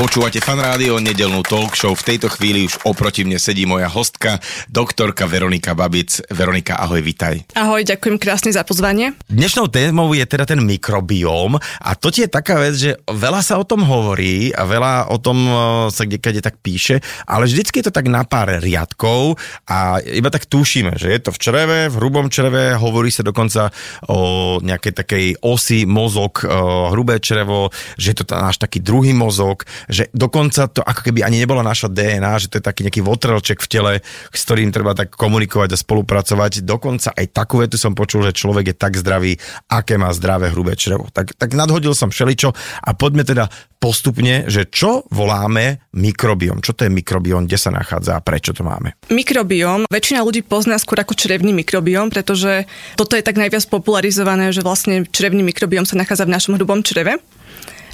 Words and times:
Počúvate 0.00 0.40
fan 0.40 0.56
rádio, 0.56 0.96
nedelnú 0.96 1.44
talk 1.44 1.76
show. 1.76 1.92
V 1.92 2.16
tejto 2.16 2.32
chvíli 2.32 2.64
už 2.64 2.88
oproti 2.88 3.20
mne 3.20 3.36
sedí 3.36 3.68
moja 3.68 3.84
hostka, 3.84 4.40
doktorka 4.72 5.28
Veronika 5.28 5.76
Babic. 5.76 6.24
Veronika, 6.32 6.80
ahoj, 6.80 7.04
vitaj. 7.04 7.44
Ahoj, 7.52 7.84
ďakujem 7.84 8.16
krásne 8.16 8.48
za 8.48 8.64
pozvanie. 8.64 9.12
Dnešnou 9.28 9.68
témou 9.68 10.08
je 10.16 10.24
teda 10.24 10.48
ten 10.48 10.64
mikrobióm 10.64 11.60
a 11.60 11.90
to 12.00 12.08
je 12.08 12.24
taká 12.32 12.64
vec, 12.64 12.80
že 12.80 12.96
veľa 13.12 13.44
sa 13.44 13.60
o 13.60 13.68
tom 13.68 13.84
hovorí 13.84 14.56
a 14.56 14.64
veľa 14.64 15.12
o 15.12 15.20
tom 15.20 15.36
e, 15.36 15.52
sa 15.92 16.08
kde 16.08 16.40
tak 16.40 16.56
píše, 16.64 17.04
ale 17.28 17.44
vždycky 17.44 17.84
je 17.84 17.92
to 17.92 17.96
tak 18.00 18.08
na 18.08 18.24
pár 18.24 18.56
riadkov 18.56 19.36
a 19.68 20.00
iba 20.00 20.32
tak 20.32 20.48
tušíme, 20.48 20.96
že 20.96 21.12
je 21.12 21.20
to 21.28 21.28
v 21.28 21.40
čreve, 21.44 21.78
v 21.92 21.98
hrubom 22.00 22.32
čreve, 22.32 22.72
hovorí 22.72 23.12
sa 23.12 23.20
dokonca 23.20 23.68
o 24.08 24.64
nejakej 24.64 24.96
takej 24.96 25.26
osi 25.44 25.84
mozog, 25.84 26.40
e, 26.40 26.48
hrubé 26.88 27.20
črevo, 27.20 27.68
že 28.00 28.16
je 28.16 28.24
to 28.24 28.32
náš 28.32 28.56
taký 28.56 28.80
druhý 28.80 29.12
mozog, 29.12 29.68
že 29.90 30.08
dokonca 30.14 30.70
to 30.70 30.80
ako 30.80 31.10
keby 31.10 31.26
ani 31.26 31.42
nebola 31.42 31.66
naša 31.66 31.90
DNA, 31.90 32.32
že 32.40 32.48
to 32.48 32.62
je 32.62 32.64
taký 32.64 32.86
nejaký 32.86 33.02
votrelček 33.02 33.58
v 33.60 33.68
tele, 33.68 33.92
s 34.30 34.40
ktorým 34.46 34.70
treba 34.70 34.94
tak 34.94 35.12
komunikovať 35.18 35.74
a 35.74 35.78
spolupracovať. 35.78 36.62
Dokonca 36.62 37.12
aj 37.12 37.26
takú 37.34 37.60
vetu 37.60 37.76
som 37.76 37.92
počul, 37.92 38.24
že 38.24 38.38
človek 38.38 38.72
je 38.72 38.76
tak 38.78 38.94
zdravý, 38.96 39.36
aké 39.66 39.98
má 39.98 40.14
zdravé 40.14 40.54
hrubé 40.54 40.78
črevo. 40.78 41.10
Tak, 41.10 41.34
tak 41.34 41.52
nadhodil 41.58 41.92
som 41.92 42.14
všeličo 42.14 42.54
a 42.86 42.90
poďme 42.94 43.26
teda 43.26 43.50
postupne, 43.80 44.44
že 44.46 44.68
čo 44.68 45.08
voláme 45.08 45.88
mikrobiom. 45.96 46.60
Čo 46.60 46.76
to 46.76 46.84
je 46.84 46.92
mikrobiom, 46.92 47.48
kde 47.48 47.56
sa 47.56 47.72
nachádza 47.72 48.20
a 48.20 48.20
prečo 48.20 48.52
to 48.52 48.60
máme? 48.60 48.92
Mikrobióm, 49.08 49.88
väčšina 49.88 50.20
ľudí 50.20 50.44
pozná 50.44 50.76
skôr 50.76 51.00
ako 51.00 51.16
črevný 51.16 51.56
mikrobióm, 51.56 52.12
pretože 52.12 52.68
toto 52.94 53.16
je 53.16 53.24
tak 53.24 53.40
najviac 53.40 53.64
popularizované, 53.72 54.52
že 54.52 54.60
vlastne 54.60 55.08
črevný 55.08 55.40
mikrobióm 55.40 55.88
sa 55.88 55.96
nachádza 55.96 56.28
v 56.28 56.34
našom 56.36 56.60
hrubom 56.60 56.84
čreve. 56.84 57.16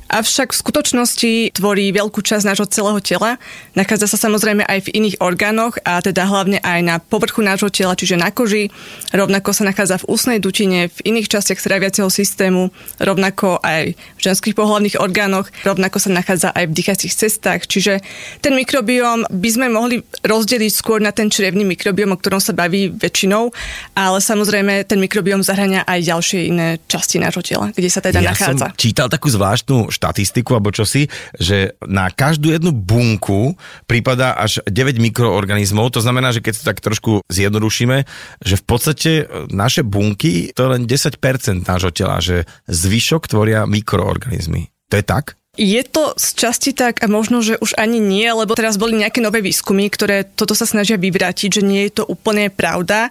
Avšak 0.06 0.54
v 0.54 0.60
skutočnosti 0.62 1.32
tvorí 1.58 1.90
veľkú 1.90 2.22
časť 2.22 2.46
nášho 2.46 2.70
celého 2.70 3.02
tela. 3.02 3.42
Nachádza 3.74 4.06
sa 4.06 4.18
samozrejme 4.30 4.62
aj 4.62 4.86
v 4.86 4.92
iných 5.02 5.18
orgánoch 5.18 5.82
a 5.82 5.98
teda 5.98 6.30
hlavne 6.30 6.62
aj 6.62 6.80
na 6.86 6.96
povrchu 7.02 7.42
nášho 7.42 7.66
tela, 7.74 7.98
čiže 7.98 8.14
na 8.14 8.30
koži. 8.30 8.70
Rovnako 9.10 9.50
sa 9.50 9.66
nachádza 9.66 9.98
v 10.06 10.08
ústnej 10.14 10.38
dutine, 10.38 10.86
v 10.86 10.98
iných 11.10 11.26
častiach 11.26 11.58
straviaceho 11.58 12.06
systému, 12.06 12.70
rovnako 13.02 13.58
aj 13.66 13.98
v 13.98 14.20
ženských 14.22 14.54
pohľavných 14.54 15.02
orgánoch, 15.02 15.50
rovnako 15.66 15.98
sa 15.98 16.14
nachádza 16.14 16.54
aj 16.54 16.70
v 16.70 16.76
dýchacích 16.78 17.12
cestách. 17.12 17.66
Čiže 17.66 17.98
ten 18.38 18.54
mikrobióm 18.54 19.26
by 19.26 19.48
sme 19.50 19.66
mohli 19.74 20.06
rozdeliť 20.22 20.70
skôr 20.70 21.02
na 21.02 21.10
ten 21.10 21.26
črevný 21.26 21.66
mikrobióm, 21.66 22.14
o 22.14 22.20
ktorom 22.20 22.38
sa 22.38 22.54
baví 22.54 22.94
väčšinou, 22.94 23.50
ale 23.98 24.18
samozrejme 24.22 24.86
ten 24.86 25.02
mikrobióm 25.02 25.42
zahrania 25.42 25.82
aj 25.82 25.98
ďalšie 26.06 26.40
iné 26.46 26.78
časti 26.86 27.18
nášho 27.18 27.42
tela, 27.42 27.74
kde 27.74 27.90
sa 27.90 27.98
teda 27.98 28.22
ja 28.22 28.30
nachádza. 28.30 28.70
som 28.70 28.78
čítal 28.78 29.10
takú 29.10 29.26
zvláštnu 29.26 29.90
štatistiku 29.96 30.60
alebo 30.60 30.70
čosi, 30.70 31.08
že 31.40 31.74
na 31.88 32.12
každú 32.12 32.52
jednu 32.52 32.76
bunku 32.76 33.56
prípada 33.88 34.36
až 34.36 34.60
9 34.68 35.00
mikroorganizmov. 35.00 35.96
To 35.96 36.04
znamená, 36.04 36.36
že 36.36 36.44
keď 36.44 36.52
to 36.60 36.68
tak 36.68 36.78
trošku 36.84 37.24
zjednodušíme, 37.32 38.04
že 38.44 38.54
v 38.60 38.64
podstate 38.68 39.10
naše 39.48 39.80
bunky 39.80 40.52
to 40.52 40.68
je 40.68 40.72
len 40.76 40.82
10% 40.84 41.16
nášho 41.64 41.90
tela, 41.96 42.20
že 42.20 42.44
zvyšok 42.68 43.32
tvoria 43.32 43.64
mikroorganizmy. 43.64 44.68
To 44.92 45.00
je 45.00 45.04
tak? 45.04 45.40
Je 45.56 45.80
to 45.88 46.12
z 46.20 46.36
časti 46.36 46.76
tak 46.76 47.00
a 47.00 47.08
možno, 47.08 47.40
že 47.40 47.56
už 47.56 47.80
ani 47.80 47.96
nie, 47.96 48.28
lebo 48.28 48.52
teraz 48.52 48.76
boli 48.76 49.00
nejaké 49.00 49.24
nové 49.24 49.40
výskumy, 49.40 49.88
ktoré 49.88 50.28
toto 50.28 50.52
sa 50.52 50.68
snažia 50.68 51.00
vyvrátiť, 51.00 51.48
že 51.48 51.62
nie 51.64 51.88
je 51.88 51.96
to 51.96 52.04
úplne 52.04 52.52
pravda. 52.52 53.08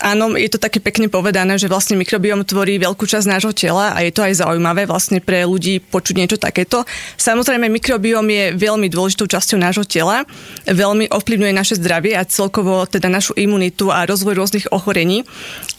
Áno, 0.00 0.32
je 0.32 0.48
to 0.48 0.56
také 0.56 0.80
pekne 0.80 1.12
povedané, 1.12 1.60
že 1.60 1.68
vlastne 1.68 1.92
mikrobióm 1.92 2.40
tvorí 2.48 2.80
veľkú 2.80 3.04
časť 3.04 3.28
nášho 3.28 3.52
tela 3.52 3.92
a 3.92 4.00
je 4.00 4.08
to 4.08 4.24
aj 4.24 4.40
zaujímavé 4.40 4.88
vlastne 4.88 5.20
pre 5.20 5.44
ľudí 5.44 5.76
počuť 5.76 6.14
niečo 6.16 6.40
takéto. 6.40 6.88
Samozrejme, 7.20 7.68
mikrobióm 7.68 8.24
je 8.24 8.44
veľmi 8.56 8.88
dôležitou 8.88 9.28
časťou 9.28 9.60
nášho 9.60 9.84
tela, 9.84 10.24
veľmi 10.64 11.12
ovplyvňuje 11.12 11.52
naše 11.52 11.76
zdravie 11.76 12.16
a 12.16 12.24
celkovo 12.24 12.88
teda 12.88 13.12
našu 13.12 13.36
imunitu 13.36 13.92
a 13.92 14.08
rozvoj 14.08 14.40
rôznych 14.40 14.72
ochorení, 14.72 15.28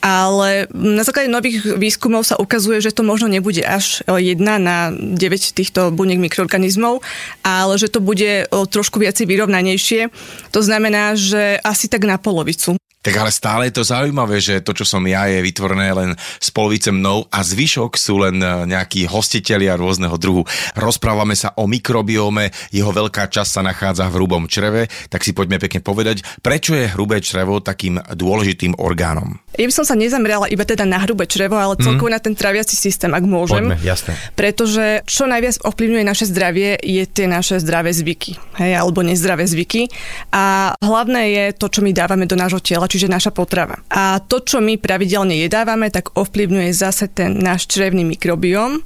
ale 0.05 0.69
na 0.69 1.01
základe 1.01 1.25
nových 1.25 1.65
výskumov 1.81 2.21
sa 2.21 2.37
ukazuje, 2.37 2.77
že 2.77 2.93
to 2.93 3.01
možno 3.01 3.25
nebude 3.25 3.65
až 3.65 4.05
jedna 4.05 4.61
na 4.61 4.93
9 4.93 5.17
týchto 5.57 5.89
buniek 5.89 6.21
mikroorganizmov, 6.21 7.01
ale 7.41 7.73
že 7.81 7.89
to 7.89 7.97
bude 7.97 8.45
o 8.53 8.69
trošku 8.69 9.01
viacej 9.01 9.25
vyrovnanejšie. 9.25 10.13
To 10.53 10.61
znamená, 10.61 11.17
že 11.17 11.57
asi 11.65 11.89
tak 11.89 12.05
na 12.05 12.21
polovicu. 12.21 12.77
Tak 13.01 13.17
ale 13.17 13.33
stále 13.33 13.61
je 13.67 13.81
to 13.81 13.83
zaujímavé, 13.83 14.37
že 14.37 14.61
to, 14.61 14.77
čo 14.77 14.85
som 14.85 15.01
ja, 15.09 15.25
je 15.25 15.41
vytvorené 15.41 15.89
len 15.89 16.09
z 16.37 16.49
polovice 16.53 16.93
mnou 16.93 17.25
a 17.33 17.41
zvyšok 17.41 17.97
sú 17.97 18.21
len 18.21 18.37
e, 18.37 18.69
nejakí 18.69 19.09
hostitelia 19.09 19.73
rôzneho 19.73 20.13
druhu. 20.21 20.45
Rozprávame 20.77 21.33
sa 21.33 21.57
o 21.57 21.65
mikrobióme, 21.65 22.53
jeho 22.69 22.93
veľká 22.93 23.25
časť 23.25 23.51
sa 23.57 23.61
nachádza 23.65 24.05
v 24.05 24.21
hrubom 24.21 24.45
čreve, 24.45 24.85
tak 25.09 25.25
si 25.25 25.33
poďme 25.33 25.57
pekne 25.57 25.81
povedať, 25.81 26.21
prečo 26.45 26.77
je 26.77 26.93
hrubé 26.93 27.25
črevo 27.25 27.57
takým 27.57 27.97
dôležitým 27.97 28.77
orgánom. 28.77 29.41
Ja 29.57 29.65
by 29.67 29.73
som 29.73 29.83
sa 29.83 29.97
nezamerala 29.97 30.47
iba 30.47 30.63
teda 30.63 30.85
na 30.85 31.01
hrubé 31.01 31.27
črevo, 31.27 31.59
ale 31.59 31.75
celkovo 31.81 32.07
mm. 32.07 32.15
na 32.15 32.21
ten 32.23 32.37
traviaci 32.37 32.77
systém, 32.77 33.11
ak 33.11 33.25
môžem. 33.25 33.67
Poďme, 33.67 33.83
jasné. 33.83 34.13
Pretože 34.37 35.03
čo 35.09 35.27
najviac 35.27 35.59
ovplyvňuje 35.65 36.03
naše 36.07 36.25
zdravie, 36.29 36.79
je 36.79 37.03
tie 37.03 37.27
naše 37.27 37.59
zdravé 37.59 37.91
zvyky, 37.91 38.39
hej, 38.61 38.71
alebo 38.79 39.03
nezdravé 39.03 39.43
zvyky. 39.43 39.91
A 40.31 40.71
hlavné 40.79 41.21
je 41.35 41.45
to, 41.57 41.67
čo 41.67 41.83
my 41.83 41.91
dávame 41.91 42.29
do 42.29 42.39
nášho 42.39 42.63
tela, 42.63 42.87
čiže 42.91 43.07
naša 43.07 43.31
potrava. 43.31 43.79
A 43.87 44.19
to, 44.19 44.43
čo 44.43 44.59
my 44.59 44.75
pravidelne 44.75 45.39
jedávame, 45.39 45.87
tak 45.87 46.11
ovplyvňuje 46.11 46.75
zase 46.75 47.07
ten 47.07 47.39
náš 47.39 47.71
črevný 47.71 48.03
mikrobióm 48.03 48.83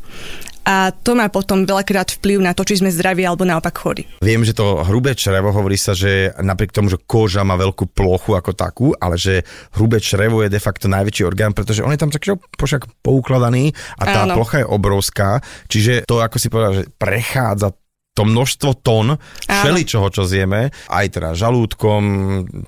a 0.65 0.89
to 0.89 1.13
má 1.13 1.29
potom 1.29 1.61
veľakrát 1.61 2.09
vplyv 2.17 2.41
na 2.41 2.57
to, 2.57 2.65
či 2.65 2.81
sme 2.81 2.89
zdraví 2.89 3.21
alebo 3.21 3.45
naopak 3.45 3.77
chorí. 3.77 4.09
Viem, 4.25 4.41
že 4.41 4.57
to 4.57 4.81
hrubé 4.81 5.13
črevo 5.13 5.53
hovorí 5.53 5.77
sa, 5.77 5.93
že 5.93 6.33
napriek 6.41 6.73
tomu, 6.73 6.89
že 6.89 6.97
koža 6.97 7.45
má 7.45 7.53
veľkú 7.53 7.93
plochu 7.93 8.33
ako 8.33 8.51
takú, 8.57 8.87
ale 8.97 9.13
že 9.13 9.45
hrubé 9.77 10.01
črevo 10.01 10.41
je 10.41 10.49
de 10.49 10.57
facto 10.57 10.89
najväčší 10.89 11.21
orgán, 11.21 11.53
pretože 11.53 11.85
on 11.85 11.93
je 11.93 12.01
tam 12.01 12.09
taký 12.09 12.33
pošak 12.57 12.89
poukladaný 13.05 13.77
a 14.01 14.03
tá 14.09 14.21
Áno. 14.25 14.41
plocha 14.41 14.65
je 14.65 14.67
obrovská, 14.67 15.37
čiže 15.69 16.09
to, 16.09 16.17
ako 16.17 16.37
si 16.41 16.49
povedal, 16.49 16.81
že 16.81 16.89
prechádza 16.97 17.69
to 18.15 18.23
množstvo 18.23 18.79
tón 18.79 19.19
všeličoho, 19.43 20.07
čo 20.07 20.23
zjeme, 20.23 20.71
aj 20.87 21.05
teda 21.19 21.35
žalúdkom, 21.35 22.01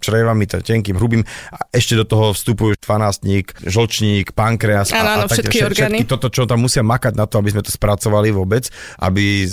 črevami, 0.03 0.43
teda 0.43 0.59
tenkým, 0.59 0.99
hrubým, 0.99 1.23
a 1.55 1.71
ešte 1.71 1.95
do 1.95 2.03
toho 2.03 2.35
vstupujú 2.35 2.75
fanásnik, 2.83 3.55
žlčník, 3.63 4.35
pankreas 4.35 4.91
áno, 4.91 5.23
a, 5.23 5.23
a 5.23 5.31
tak, 5.31 5.47
všetky, 5.47 5.57
všetky 5.71 6.03
toto, 6.03 6.27
čo 6.27 6.43
tam 6.43 6.67
musia 6.67 6.83
makať 6.83 7.15
na 7.15 7.23
to, 7.31 7.39
aby 7.39 7.55
sme 7.55 7.63
to 7.63 7.71
spracovali 7.71 8.35
vôbec, 8.35 8.67
aby 8.99 9.47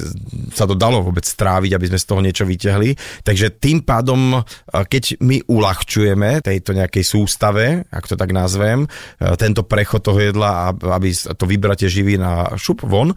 sa 0.51 0.67
to 0.67 0.75
dalo 0.75 0.99
vôbec 1.07 1.23
stráviť, 1.23 1.71
aby 1.71 1.87
sme 1.95 1.99
z 2.03 2.07
toho 2.11 2.21
niečo 2.21 2.43
vyťahli. 2.43 3.23
Takže 3.23 3.55
tým 3.63 3.87
pádom, 3.87 4.43
keď 4.67 5.23
my 5.23 5.47
uľahčujeme 5.47 6.43
tejto 6.43 6.75
nejakej 6.75 7.05
sústave, 7.07 7.87
ak 7.87 8.11
to 8.11 8.19
tak 8.19 8.35
nazvem, 8.35 8.91
tento 9.39 9.63
prechod 9.63 10.03
toho 10.03 10.19
jedla, 10.19 10.75
aby 10.75 11.15
to 11.15 11.45
vybratie 11.47 11.87
živí 11.87 12.19
na 12.19 12.51
šup 12.59 12.83
von, 12.83 13.15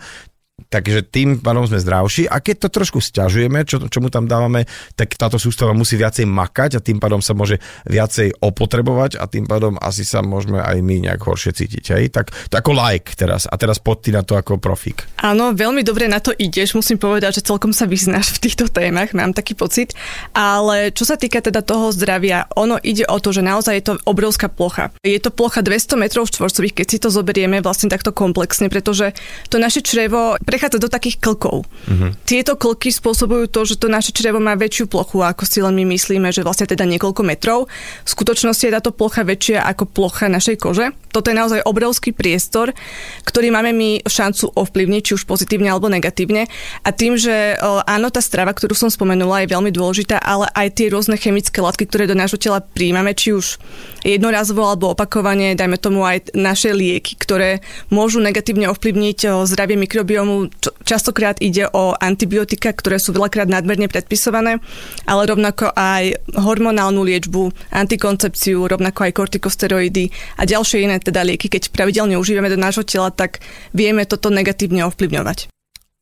Takže 0.68 1.08
tým 1.08 1.40
pádom 1.40 1.64
sme 1.64 1.80
zdravší 1.80 2.28
a 2.28 2.44
keď 2.44 2.68
to 2.68 2.70
trošku 2.70 3.00
stiažujeme, 3.00 3.64
čo, 3.64 3.80
mu 4.04 4.12
tam 4.12 4.28
dávame, 4.28 4.68
tak 5.00 5.16
táto 5.16 5.40
sústava 5.40 5.72
musí 5.72 5.96
viacej 5.96 6.28
makať 6.28 6.80
a 6.80 6.84
tým 6.84 7.00
pádom 7.00 7.24
sa 7.24 7.32
môže 7.32 7.64
viacej 7.88 8.44
opotrebovať 8.44 9.16
a 9.16 9.32
tým 9.32 9.48
pádom 9.48 9.80
asi 9.80 10.04
sa 10.04 10.20
môžeme 10.20 10.60
aj 10.60 10.84
my 10.84 11.08
nejak 11.08 11.24
horšie 11.24 11.56
cítiť. 11.56 11.84
Hej? 11.96 12.04
Tak 12.12 12.52
to 12.52 12.60
ako 12.60 12.76
like 12.76 13.16
teraz 13.16 13.48
a 13.48 13.56
teraz 13.56 13.80
pod 13.80 14.04
ty 14.04 14.12
na 14.12 14.28
to 14.28 14.36
ako 14.36 14.60
profík. 14.60 15.08
Áno, 15.24 15.56
veľmi 15.56 15.88
dobre 15.88 16.12
na 16.12 16.20
to 16.20 16.36
ideš, 16.36 16.76
musím 16.76 17.00
povedať, 17.00 17.40
že 17.40 17.48
celkom 17.48 17.72
sa 17.72 17.88
vyznáš 17.88 18.36
v 18.36 18.44
týchto 18.44 18.68
témach, 18.68 19.16
mám 19.16 19.32
taký 19.32 19.56
pocit. 19.56 19.96
Ale 20.36 20.92
čo 20.92 21.08
sa 21.08 21.16
týka 21.16 21.40
teda 21.40 21.64
toho 21.64 21.96
zdravia, 21.96 22.44
ono 22.60 22.76
ide 22.84 23.08
o 23.08 23.18
to, 23.24 23.32
že 23.32 23.40
naozaj 23.40 23.74
je 23.80 23.86
to 23.88 23.94
obrovská 24.04 24.52
plocha. 24.52 24.92
Je 25.00 25.18
to 25.18 25.32
plocha 25.32 25.64
200 25.64 25.96
metrov 25.96 26.28
štvorcových, 26.28 26.84
keď 26.84 26.88
si 26.92 26.98
to 27.00 27.08
zoberieme 27.08 27.64
vlastne 27.64 27.88
takto 27.88 28.12
komplexne, 28.12 28.68
pretože 28.68 29.16
to 29.48 29.56
naše 29.62 29.80
črevo 29.80 30.36
prechádza 30.58 30.82
do 30.82 30.90
takých 30.90 31.22
klkov. 31.22 31.70
Uh-huh. 31.70 32.10
Tieto 32.26 32.58
klky 32.58 32.90
spôsobujú 32.90 33.46
to, 33.54 33.62
že 33.70 33.78
to 33.78 33.86
naše 33.86 34.10
črevo 34.10 34.42
má 34.42 34.58
väčšiu 34.58 34.90
plochu, 34.90 35.22
ako 35.22 35.46
si 35.46 35.62
len 35.62 35.78
my 35.78 35.94
myslíme, 35.94 36.34
že 36.34 36.42
vlastne 36.42 36.66
teda 36.66 36.82
niekoľko 36.90 37.22
metrov. 37.22 37.70
V 38.02 38.10
skutočnosti 38.10 38.66
je 38.66 38.74
táto 38.74 38.90
plocha 38.90 39.22
väčšia 39.22 39.62
ako 39.62 39.86
plocha 39.86 40.26
našej 40.26 40.58
kože. 40.58 40.90
Toto 41.14 41.30
je 41.30 41.38
naozaj 41.38 41.66
obrovský 41.66 42.10
priestor, 42.14 42.74
ktorý 43.22 43.54
máme 43.54 43.74
my 43.74 44.02
šancu 44.06 44.54
ovplyvniť, 44.54 45.02
či 45.02 45.16
už 45.18 45.30
pozitívne 45.30 45.70
alebo 45.70 45.90
negatívne. 45.94 46.50
A 46.82 46.90
tým, 46.90 47.18
že 47.18 47.58
áno, 47.86 48.10
tá 48.10 48.22
strava, 48.22 48.54
ktorú 48.54 48.74
som 48.74 48.90
spomenula, 48.90 49.46
je 49.46 49.54
veľmi 49.54 49.70
dôležitá, 49.70 50.18
ale 50.18 50.50
aj 50.58 50.78
tie 50.78 50.90
rôzne 50.90 51.18
chemické 51.18 51.62
látky, 51.62 51.86
ktoré 51.86 52.10
do 52.10 52.18
nášho 52.18 52.42
tela 52.42 52.62
príjmame, 52.62 53.14
či 53.14 53.34
už 53.34 53.62
jednorazovo 54.06 54.66
alebo 54.66 54.94
opakovane, 54.94 55.58
dajme 55.58 55.78
tomu 55.78 56.06
aj 56.06 56.34
naše 56.38 56.74
lieky, 56.74 57.18
ktoré 57.18 57.66
môžu 57.90 58.22
negatívne 58.22 58.70
ovplyvniť 58.70 59.46
zdravie 59.46 59.78
mikrobiomu. 59.78 60.47
Častokrát 60.88 61.42
ide 61.44 61.68
o 61.72 61.98
antibiotika, 61.98 62.72
ktoré 62.72 63.02
sú 63.02 63.12
veľakrát 63.12 63.50
nadmerne 63.52 63.92
predpisované, 63.92 64.64
ale 65.04 65.22
rovnako 65.28 65.74
aj 65.76 66.16
hormonálnu 66.38 67.04
liečbu, 67.04 67.74
antikoncepciu, 67.76 68.64
rovnako 68.68 69.10
aj 69.10 69.16
kortikosteroidy 69.18 70.10
a 70.40 70.48
ďalšie 70.48 70.88
iné 70.88 70.98
teda 71.02 71.26
lieky. 71.28 71.52
Keď 71.52 71.74
pravidelne 71.74 72.16
užívame 72.16 72.48
do 72.48 72.60
nášho 72.60 72.88
tela, 72.88 73.12
tak 73.12 73.44
vieme 73.76 74.08
toto 74.08 74.32
negatívne 74.32 74.88
ovplyvňovať 74.88 75.57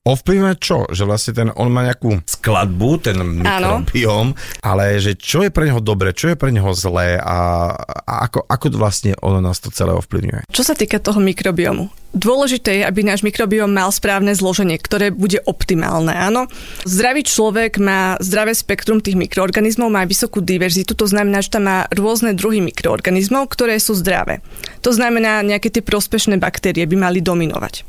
ovplyvňuje 0.05 0.55
čo? 0.61 0.85
Že 0.87 1.03
vlastne 1.09 1.33
ten, 1.33 1.47
on 1.57 1.73
má 1.73 1.81
nejakú 1.89 2.21
skladbu, 2.23 2.89
ten 3.01 3.17
mikrobióm, 3.17 4.37
ale 4.61 5.01
že 5.01 5.17
čo 5.17 5.41
je 5.41 5.49
pre 5.49 5.65
neho 5.67 5.81
dobre, 5.81 6.13
čo 6.13 6.31
je 6.31 6.37
pre 6.37 6.53
neho 6.53 6.69
zlé 6.77 7.17
a, 7.17 7.73
a 8.05 8.13
ako, 8.29 8.45
ako 8.45 8.65
vlastne 8.77 9.17
ono 9.25 9.41
nás 9.41 9.57
to 9.57 9.73
celé 9.73 9.91
ovplyvňuje? 9.97 10.45
Čo 10.53 10.63
sa 10.63 10.77
týka 10.77 11.01
toho 11.01 11.17
mikrobiomu, 11.17 11.89
Dôležité 12.15 12.79
je, 12.79 12.87
aby 12.87 13.03
náš 13.03 13.27
mikrobióm 13.27 13.67
mal 13.67 13.91
správne 13.91 14.31
zloženie, 14.31 14.79
ktoré 14.79 15.11
bude 15.11 15.43
optimálne. 15.43 16.15
Áno, 16.15 16.47
zdravý 16.87 17.27
človek 17.27 17.75
má 17.75 18.15
zdravé 18.23 18.55
spektrum 18.55 19.03
tých 19.03 19.19
mikroorganizmov, 19.19 19.91
má 19.91 20.07
vysokú 20.07 20.39
diverzitu, 20.39 20.95
to 20.95 21.11
znamená, 21.11 21.43
že 21.43 21.51
tam 21.51 21.67
má 21.67 21.91
rôzne 21.91 22.31
druhy 22.31 22.63
mikroorganizmov, 22.63 23.51
ktoré 23.51 23.83
sú 23.83 23.99
zdravé. 23.99 24.39
To 24.87 24.95
znamená, 24.95 25.43
nejaké 25.43 25.67
tie 25.67 25.83
prospešné 25.83 26.39
baktérie 26.39 26.87
by 26.87 26.95
mali 26.95 27.19
dominovať 27.19 27.83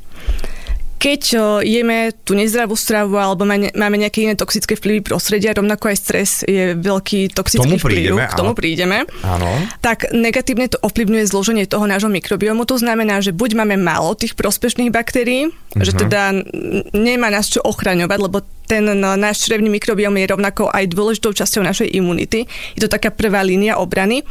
keď 0.96 1.22
jeme 1.60 2.10
tú 2.24 2.32
nezdravú 2.32 2.72
stravu 2.72 3.20
alebo 3.20 3.44
máme 3.46 3.96
nejaké 4.00 4.24
iné 4.24 4.34
toxické 4.34 4.74
vplyvy 4.74 5.04
prostredia, 5.04 5.52
rovnako 5.52 5.92
aj 5.92 5.96
stres 5.96 6.30
je 6.42 6.72
veľký 6.72 7.36
toxický 7.36 7.76
vplyv, 7.76 8.16
k 8.16 8.34
tomu 8.34 8.56
prídeme, 8.56 9.04
áno. 9.20 9.48
tak 9.84 10.10
negatívne 10.10 10.72
to 10.72 10.80
ovplyvňuje 10.80 11.24
zloženie 11.28 11.64
toho 11.68 11.84
nášho 11.84 12.08
mikrobiomu. 12.08 12.64
To 12.64 12.80
znamená, 12.80 13.20
že 13.20 13.36
buď 13.36 13.60
máme 13.60 13.76
málo 13.76 14.16
tých 14.16 14.32
prospešných 14.34 14.90
baktérií, 14.90 15.52
uh-huh. 15.52 15.84
že 15.84 15.92
mhm. 15.94 15.98
teda 16.06 16.22
nemá 16.96 17.28
nás 17.28 17.52
čo 17.52 17.60
ochraňovať, 17.62 18.18
lebo 18.18 18.40
ten 18.66 18.82
náš 18.98 19.46
črevný 19.46 19.70
mikrobiom 19.70 20.10
je 20.18 20.26
rovnako 20.26 20.74
aj 20.74 20.90
dôležitou 20.90 21.30
časťou 21.30 21.62
našej 21.62 21.88
imunity. 21.94 22.50
Je 22.74 22.82
to 22.82 22.90
taká 22.90 23.14
prvá 23.14 23.46
línia 23.46 23.78
obrany, 23.78 24.26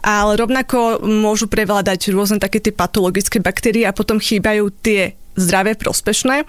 ale 0.00 0.38
rovnako 0.38 1.02
môžu 1.02 1.50
prevládať 1.50 2.14
rôzne 2.14 2.38
také 2.38 2.62
tie 2.62 2.70
patologické 2.70 3.42
baktérie 3.42 3.84
a 3.84 3.92
potom 3.92 4.22
chýbajú 4.22 4.70
tie 4.78 5.19
zdravé, 5.38 5.78
prospešné, 5.78 6.44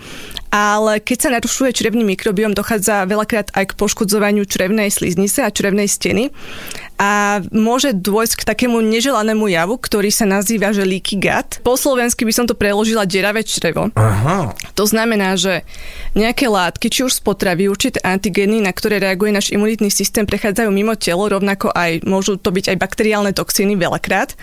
ale 0.51 0.93
keď 0.99 1.17
sa 1.17 1.29
narušuje 1.33 1.71
črevný 1.71 2.03
mikrobióm, 2.03 2.51
dochádza 2.51 3.07
veľakrát 3.07 3.53
aj 3.53 3.71
k 3.71 3.77
poškodzovaniu 3.77 4.43
črevnej 4.43 4.91
sliznice 4.91 5.45
a 5.45 5.53
črevnej 5.53 5.87
steny 5.87 6.33
a 7.01 7.41
môže 7.49 7.97
dôjsť 7.97 8.45
k 8.45 8.47
takému 8.53 8.77
neželanému 8.77 9.49
javu, 9.49 9.81
ktorý 9.81 10.13
sa 10.13 10.29
nazýva, 10.29 10.69
že 10.69 10.85
leaky 10.85 11.17
gut. 11.17 11.57
Po 11.65 11.73
slovensky 11.73 12.21
by 12.29 12.29
som 12.29 12.45
to 12.45 12.53
preložila 12.53 13.09
deravé 13.09 13.41
črevo. 13.41 13.89
Aha. 13.97 14.53
To 14.77 14.85
znamená, 14.85 15.33
že 15.33 15.65
nejaké 16.13 16.45
látky, 16.45 16.93
či 16.93 17.01
už 17.01 17.17
z 17.17 17.21
potravy, 17.25 17.65
určité 17.65 17.97
antigény, 18.05 18.61
na 18.61 18.69
ktoré 18.69 19.01
reaguje 19.01 19.33
náš 19.33 19.49
imunitný 19.49 19.89
systém, 19.89 20.29
prechádzajú 20.29 20.69
mimo 20.69 20.93
telo, 20.93 21.25
rovnako 21.25 21.73
aj 21.73 22.05
môžu 22.05 22.37
to 22.37 22.53
byť 22.53 22.69
aj 22.69 22.77
bakteriálne 22.77 23.33
toxíny 23.33 23.73
veľakrát. 23.73 24.37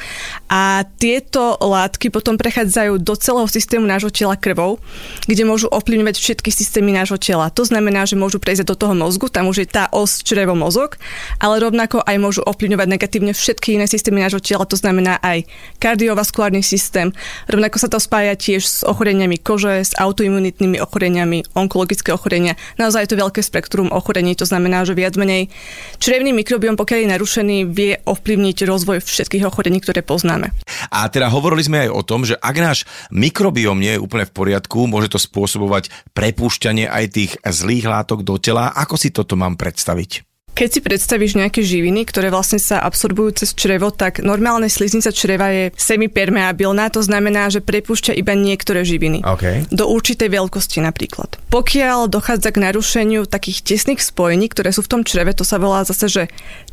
A 0.51 0.83
tieto 0.99 1.63
látky 1.63 2.11
potom 2.11 2.35
prechádzajú 2.35 2.99
do 2.99 3.15
celého 3.15 3.47
systému 3.47 3.87
nášho 3.87 4.11
tela 4.11 4.35
krvou, 4.35 4.83
kde 5.31 5.47
môžu 5.47 5.71
ovplyvňovať 5.71 6.19
všetky 6.19 6.51
systémy 6.51 6.91
nášho 6.91 7.23
tela. 7.23 7.55
To 7.55 7.63
znamená, 7.63 8.03
že 8.03 8.19
môžu 8.19 8.43
prejsť 8.43 8.67
do 8.67 8.75
toho 8.75 8.99
mozgu, 8.99 9.31
tam 9.31 9.47
už 9.47 9.63
je 9.63 9.69
tá 9.71 9.87
os 9.95 10.27
črevo-mozog, 10.27 10.99
ale 11.39 11.63
rovnako 11.63 12.03
aj 12.03 12.17
môžu 12.19 12.43
ovplyvňovať 12.49 12.89
negatívne 12.89 13.33
všetky 13.37 13.77
iné 13.77 13.85
systémy 13.85 14.25
nášho 14.25 14.41
tela, 14.41 14.65
to 14.65 14.75
znamená 14.75 15.21
aj 15.21 15.45
kardiovaskulárny 15.79 16.65
systém. 16.65 17.13
Rovnako 17.47 17.77
sa 17.77 17.89
to 17.93 18.01
spája 18.01 18.35
tiež 18.35 18.63
s 18.65 18.79
ochoreniami 18.83 19.37
kože, 19.37 19.85
s 19.85 19.93
autoimunitnými 19.95 20.81
ochoreniami, 20.81 21.53
onkologické 21.53 22.11
ochorenia. 22.17 22.57
Naozaj 22.81 23.05
je 23.05 23.11
to 23.13 23.23
veľké 23.23 23.41
spektrum 23.45 23.93
ochorení, 23.93 24.33
to 24.33 24.49
znamená, 24.49 24.83
že 24.89 24.97
viac 24.97 25.15
menej 25.21 25.53
črevný 26.01 26.33
mikrobiom, 26.33 26.81
pokiaľ 26.81 26.99
je 27.05 27.13
narušený, 27.13 27.57
vie 27.69 28.01
ovplyvniť 28.05 28.57
rozvoj 28.65 29.05
všetkých 29.05 29.45
ochorení, 29.45 29.79
ktoré 29.83 30.01
poznáme. 30.01 30.55
A 30.89 31.09
teda 31.13 31.29
hovorili 31.29 31.65
sme 31.65 31.89
aj 31.89 31.91
o 31.93 32.03
tom, 32.07 32.25
že 32.25 32.39
ak 32.39 32.57
náš 32.57 32.79
mikrobiom 33.11 33.77
nie 33.79 33.99
je 33.99 34.03
úplne 34.03 34.25
v 34.29 34.35
poriadku, 34.35 34.89
môže 34.89 35.13
to 35.13 35.21
spôsobovať 35.21 35.91
prepúšťanie 36.15 36.87
aj 36.89 37.05
tých 37.13 37.33
zlých 37.43 37.89
látok 37.89 38.23
do 38.23 38.39
tela. 38.39 38.71
Ako 38.73 38.95
si 39.01 39.11
toto 39.11 39.35
mám 39.35 39.59
predstaviť? 39.59 40.28
Keď 40.59 40.69
si 40.75 40.81
predstavíš 40.83 41.39
nejaké 41.39 41.63
živiny, 41.63 42.03
ktoré 42.03 42.35
vlastne 42.35 42.59
sa 42.59 42.83
absorbujú 42.83 43.47
cez 43.47 43.55
črevo, 43.55 43.95
tak 43.95 44.19
normálne 44.27 44.67
sliznica 44.67 45.15
čreva 45.15 45.55
je 45.55 45.65
semipermeabilná, 45.79 46.91
to 46.91 46.99
znamená, 46.99 47.47
že 47.47 47.63
prepúšťa 47.63 48.19
iba 48.19 48.35
niektoré 48.35 48.83
živiny. 48.83 49.23
Okay. 49.23 49.63
Do 49.71 49.87
určitej 49.87 50.27
veľkosti 50.27 50.83
napríklad. 50.83 51.39
Pokiaľ 51.55 52.11
dochádza 52.11 52.51
k 52.51 52.59
narušeniu 52.59 53.31
takých 53.31 53.63
tesných 53.63 54.03
spojení, 54.03 54.51
ktoré 54.51 54.75
sú 54.75 54.83
v 54.83 54.99
tom 54.99 55.03
čreve, 55.07 55.31
to 55.31 55.47
sa 55.47 55.63
volá 55.63 55.87
zase, 55.87 56.11
že 56.11 56.23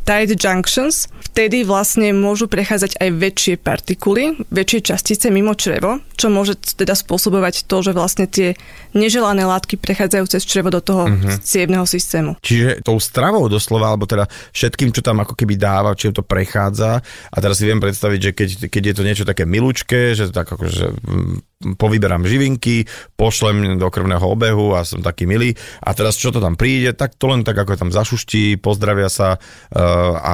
tight 0.01 0.33
junctions, 0.33 1.05
vtedy 1.29 1.61
vlastne 1.61 2.09
môžu 2.09 2.49
prechádzať 2.49 2.97
aj 2.97 3.09
väčšie 3.13 3.53
partikuly, 3.61 4.33
väčšie 4.49 4.81
častice 4.81 5.29
mimo 5.29 5.53
črevo, 5.53 6.01
čo 6.17 6.33
môže 6.33 6.57
teda 6.57 6.97
spôsobovať 6.97 7.69
to, 7.69 7.85
že 7.85 7.91
vlastne 7.93 8.25
tie 8.25 8.57
neželané 8.97 9.45
látky 9.45 9.77
prechádzajú 9.77 10.25
cez 10.25 10.41
črevo 10.41 10.73
do 10.73 10.81
toho 10.81 11.05
uh-huh. 11.05 11.37
cievného 11.37 11.83
systému. 11.83 12.39
Čiže 12.41 12.81
tou 12.81 12.97
stravou 12.97 13.45
doslova 13.51 13.74
doslova, 13.75 13.91
alebo 13.91 14.07
teda 14.07 14.25
všetkým, 14.55 14.95
čo 14.95 15.03
tam 15.03 15.19
ako 15.19 15.35
keby 15.35 15.59
dáva, 15.59 15.99
čím 15.99 16.15
to 16.15 16.23
prechádza. 16.23 17.03
A 17.03 17.35
teraz 17.43 17.59
si 17.59 17.67
viem 17.67 17.83
predstaviť, 17.83 18.19
že 18.19 18.31
keď, 18.31 18.49
keď 18.71 18.83
je 18.87 18.95
to 18.95 19.03
niečo 19.03 19.25
také 19.27 19.43
milučké, 19.43 20.15
že 20.15 20.31
tak 20.31 20.47
ako, 20.47 20.65
že 20.71 20.87
mm, 20.95 21.75
povyberám 21.75 22.23
živinky, 22.23 22.87
pošlem 23.19 23.75
do 23.75 23.87
krvného 23.91 24.23
obehu 24.23 24.71
a 24.79 24.87
som 24.87 25.03
taký 25.03 25.27
milý. 25.27 25.51
A 25.83 25.91
teraz 25.91 26.15
čo 26.15 26.31
to 26.31 26.39
tam 26.39 26.55
príde, 26.55 26.95
tak 26.95 27.19
to 27.19 27.27
len 27.27 27.43
tak 27.43 27.59
ako 27.59 27.75
tam 27.75 27.91
zašuští, 27.91 28.63
pozdravia 28.63 29.11
sa 29.11 29.35
uh, 29.35 30.15
a 30.15 30.33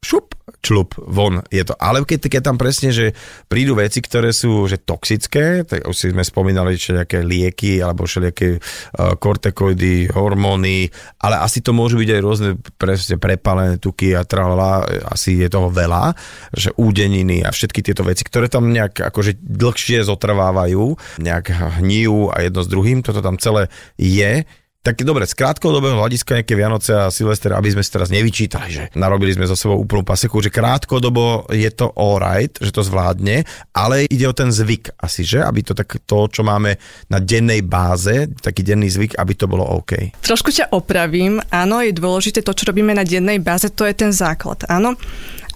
šup, 0.00 0.37
člup, 0.58 0.98
von 0.98 1.40
je 1.48 1.62
to. 1.62 1.74
Ale 1.78 2.02
keď, 2.02 2.28
keď 2.28 2.42
tam 2.42 2.56
presne, 2.58 2.90
že 2.90 3.14
prídu 3.46 3.78
veci, 3.78 4.02
ktoré 4.02 4.34
sú 4.34 4.66
že 4.66 4.82
toxické, 4.82 5.62
tak 5.62 5.86
už 5.86 5.94
si 5.96 6.06
sme 6.10 6.26
spomínali 6.26 6.74
nejaké 6.74 7.22
lieky 7.22 7.78
alebo 7.78 8.04
všelijaké 8.04 8.58
uh, 8.58 9.14
kortekoidy, 9.16 10.10
hormóny, 10.10 10.90
ale 11.22 11.36
asi 11.40 11.62
to 11.62 11.70
môžu 11.70 12.00
byť 12.00 12.10
aj 12.10 12.20
rôzne 12.22 12.50
presne 12.76 13.16
prepalené 13.20 13.78
tuky 13.78 14.14
a 14.18 14.26
tralala, 14.26 14.86
asi 15.08 15.38
je 15.38 15.48
toho 15.48 15.70
veľa, 15.70 16.14
že 16.52 16.74
údeniny 16.74 17.46
a 17.46 17.54
všetky 17.54 17.84
tieto 17.84 18.02
veci, 18.02 18.26
ktoré 18.26 18.50
tam 18.50 18.70
nejak 18.70 19.08
akože 19.12 19.38
dlhšie 19.38 20.02
zotrvávajú, 20.04 20.98
nejak 21.22 21.78
hníjú 21.80 22.34
a 22.34 22.42
jedno 22.42 22.60
s 22.64 22.68
druhým, 22.68 23.04
toto 23.04 23.22
tam 23.22 23.38
celé 23.38 23.70
je 23.96 24.42
tak 24.78 25.02
dobre, 25.02 25.26
z 25.26 25.34
krátkodobého 25.34 25.98
hľadiska 25.98 26.38
nejaké 26.38 26.54
Vianoce 26.54 26.94
a 26.94 27.10
Silvester, 27.10 27.50
aby 27.52 27.74
sme 27.74 27.82
si 27.82 27.90
teraz 27.90 28.14
nevyčítali, 28.14 28.70
že 28.70 28.84
narobili 28.94 29.34
sme 29.34 29.50
zo 29.50 29.58
sebou 29.58 29.74
úplnú 29.74 30.06
paseku, 30.06 30.38
že 30.38 30.54
krátkodobo 30.54 31.50
je 31.50 31.68
to 31.74 31.90
alright, 31.98 32.54
že 32.62 32.70
to 32.70 32.86
zvládne, 32.86 33.42
ale 33.74 34.06
ide 34.06 34.24
o 34.30 34.32
ten 34.32 34.54
zvyk 34.54 34.94
asi, 35.02 35.26
že? 35.26 35.42
Aby 35.42 35.66
to 35.66 35.74
tak 35.74 35.98
to, 36.06 36.30
čo 36.30 36.46
máme 36.46 36.78
na 37.10 37.18
dennej 37.18 37.66
báze, 37.66 38.30
taký 38.38 38.62
denný 38.62 38.86
zvyk, 38.86 39.18
aby 39.18 39.32
to 39.34 39.50
bolo 39.50 39.66
OK. 39.66 40.14
Trošku 40.22 40.54
ťa 40.54 40.70
opravím. 40.70 41.42
Áno, 41.50 41.82
je 41.82 41.90
dôležité 41.90 42.46
to, 42.46 42.54
čo 42.54 42.70
robíme 42.70 42.94
na 42.94 43.02
dennej 43.02 43.42
báze, 43.42 43.74
to 43.74 43.82
je 43.82 43.98
ten 43.98 44.14
základ. 44.14 44.62
Áno. 44.70 44.94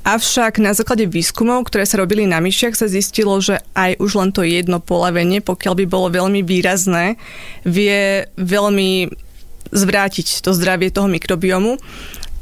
Avšak 0.03 0.59
na 0.59 0.75
základe 0.75 1.07
výskumov, 1.07 1.71
ktoré 1.71 1.87
sa 1.87 2.03
robili 2.03 2.27
na 2.27 2.43
myšiach, 2.43 2.75
sa 2.75 2.91
zistilo, 2.91 3.39
že 3.39 3.63
aj 3.79 4.03
už 4.03 4.19
len 4.19 4.31
to 4.35 4.43
jedno 4.43 4.83
polavenie, 4.83 5.39
pokiaľ 5.39 5.79
by 5.79 5.85
bolo 5.87 6.11
veľmi 6.11 6.43
výrazné, 6.43 7.15
vie 7.63 8.27
veľmi 8.35 9.15
zvrátiť 9.71 10.43
to 10.43 10.51
zdravie 10.51 10.91
toho 10.91 11.07
mikrobiomu. 11.07 11.79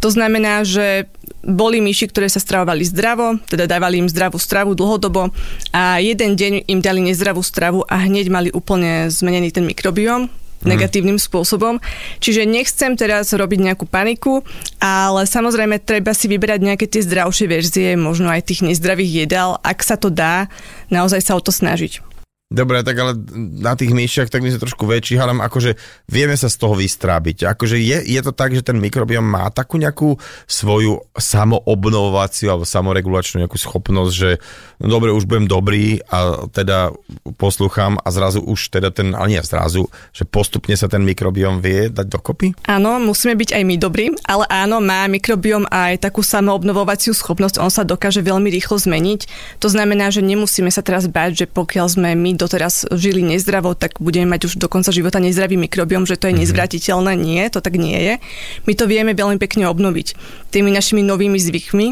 To 0.00 0.08
znamená, 0.08 0.64
že 0.64 1.12
boli 1.44 1.84
myši, 1.84 2.08
ktoré 2.08 2.32
sa 2.32 2.40
stravovali 2.40 2.80
zdravo, 2.88 3.36
teda 3.44 3.68
dávali 3.68 4.00
im 4.00 4.08
zdravú 4.08 4.40
stravu 4.40 4.72
dlhodobo 4.72 5.28
a 5.76 6.00
jeden 6.00 6.40
deň 6.40 6.64
im 6.64 6.80
dali 6.80 7.04
nezdravú 7.04 7.44
stravu 7.44 7.84
a 7.84 8.00
hneď 8.00 8.32
mali 8.32 8.48
úplne 8.48 9.12
zmenený 9.12 9.52
ten 9.52 9.68
mikrobióm, 9.68 10.32
Mhm. 10.60 10.68
negatívnym 10.76 11.18
spôsobom. 11.18 11.80
Čiže 12.20 12.44
nechcem 12.44 12.92
teraz 12.94 13.32
robiť 13.32 13.58
nejakú 13.72 13.88
paniku, 13.88 14.44
ale 14.80 15.24
samozrejme 15.24 15.80
treba 15.80 16.12
si 16.12 16.28
vyberať 16.28 16.60
nejaké 16.60 16.86
tie 16.86 17.00
zdravšie 17.00 17.46
verzie, 17.48 17.88
možno 17.96 18.28
aj 18.28 18.44
tých 18.44 18.60
nezdravých 18.64 19.24
jedál, 19.24 19.56
ak 19.64 19.80
sa 19.80 19.96
to 19.96 20.12
dá, 20.12 20.52
naozaj 20.92 21.24
sa 21.24 21.36
o 21.36 21.40
to 21.40 21.48
snažiť. 21.48 22.19
Dobre, 22.50 22.82
tak 22.82 22.98
ale 22.98 23.14
na 23.62 23.78
tých 23.78 23.94
myšiach 23.94 24.26
tak 24.26 24.42
my 24.42 24.50
sme 24.50 24.58
trošku 24.58 24.82
väčší, 24.82 25.22
ale 25.22 25.38
akože 25.38 25.78
vieme 26.10 26.34
sa 26.34 26.50
z 26.50 26.58
toho 26.58 26.74
vystrábiť. 26.74 27.46
Akože 27.46 27.78
je, 27.78 28.02
je 28.02 28.20
to 28.26 28.34
tak, 28.34 28.50
že 28.50 28.66
ten 28.66 28.74
mikrobiom 28.82 29.22
má 29.22 29.46
takú 29.54 29.78
nejakú 29.78 30.18
svoju 30.50 30.98
samoobnovovaciu 31.14 32.50
alebo 32.50 32.66
samoregulačnú 32.66 33.46
nejakú 33.46 33.54
schopnosť, 33.54 34.10
že 34.10 34.42
no 34.82 34.90
dobre, 34.90 35.14
už 35.14 35.30
budem 35.30 35.46
dobrý 35.46 36.02
a 36.10 36.50
teda 36.50 36.90
poslúcham 37.38 38.02
a 38.02 38.10
zrazu 38.10 38.42
už 38.42 38.74
teda 38.74 38.90
ten, 38.90 39.14
ale 39.14 39.38
nie 39.38 39.42
zrazu, 39.46 39.86
že 40.10 40.26
postupne 40.26 40.74
sa 40.74 40.90
ten 40.90 41.06
mikrobiom 41.06 41.62
vie 41.62 41.86
dať 41.86 42.06
dokopy? 42.10 42.66
Áno, 42.66 42.98
musíme 42.98 43.38
byť 43.38 43.54
aj 43.54 43.62
my 43.62 43.76
dobrí, 43.78 44.10
ale 44.26 44.50
áno, 44.50 44.82
má 44.82 45.06
mikrobiom 45.06 45.70
aj 45.70 46.02
takú 46.02 46.26
samoobnovovaciu 46.26 47.14
schopnosť, 47.14 47.62
on 47.62 47.70
sa 47.70 47.86
dokáže 47.86 48.26
veľmi 48.26 48.50
rýchlo 48.50 48.74
zmeniť. 48.74 49.30
To 49.62 49.70
znamená, 49.70 50.10
že 50.10 50.26
nemusíme 50.26 50.74
sa 50.74 50.82
teraz 50.82 51.06
báť, 51.06 51.30
že 51.36 51.46
pokiaľ 51.46 51.86
sme 51.86 52.18
my 52.18 52.39
doteraz 52.40 52.88
žili 52.96 53.20
nezdravo, 53.20 53.76
tak 53.76 54.00
budeme 54.00 54.32
mať 54.32 54.48
už 54.48 54.52
do 54.56 54.72
konca 54.72 54.88
života 54.88 55.20
nezdravý 55.20 55.60
mikrobiom, 55.60 56.08
že 56.08 56.16
to 56.16 56.32
je 56.32 56.40
nezvratiteľné. 56.40 57.12
Nie, 57.20 57.52
to 57.52 57.60
tak 57.60 57.76
nie 57.76 58.00
je. 58.00 58.14
My 58.64 58.72
to 58.72 58.88
vieme 58.88 59.12
veľmi 59.12 59.36
pekne 59.36 59.68
obnoviť 59.68 60.16
tými 60.48 60.72
našimi 60.72 61.04
novými 61.04 61.36
zvykmi 61.36 61.86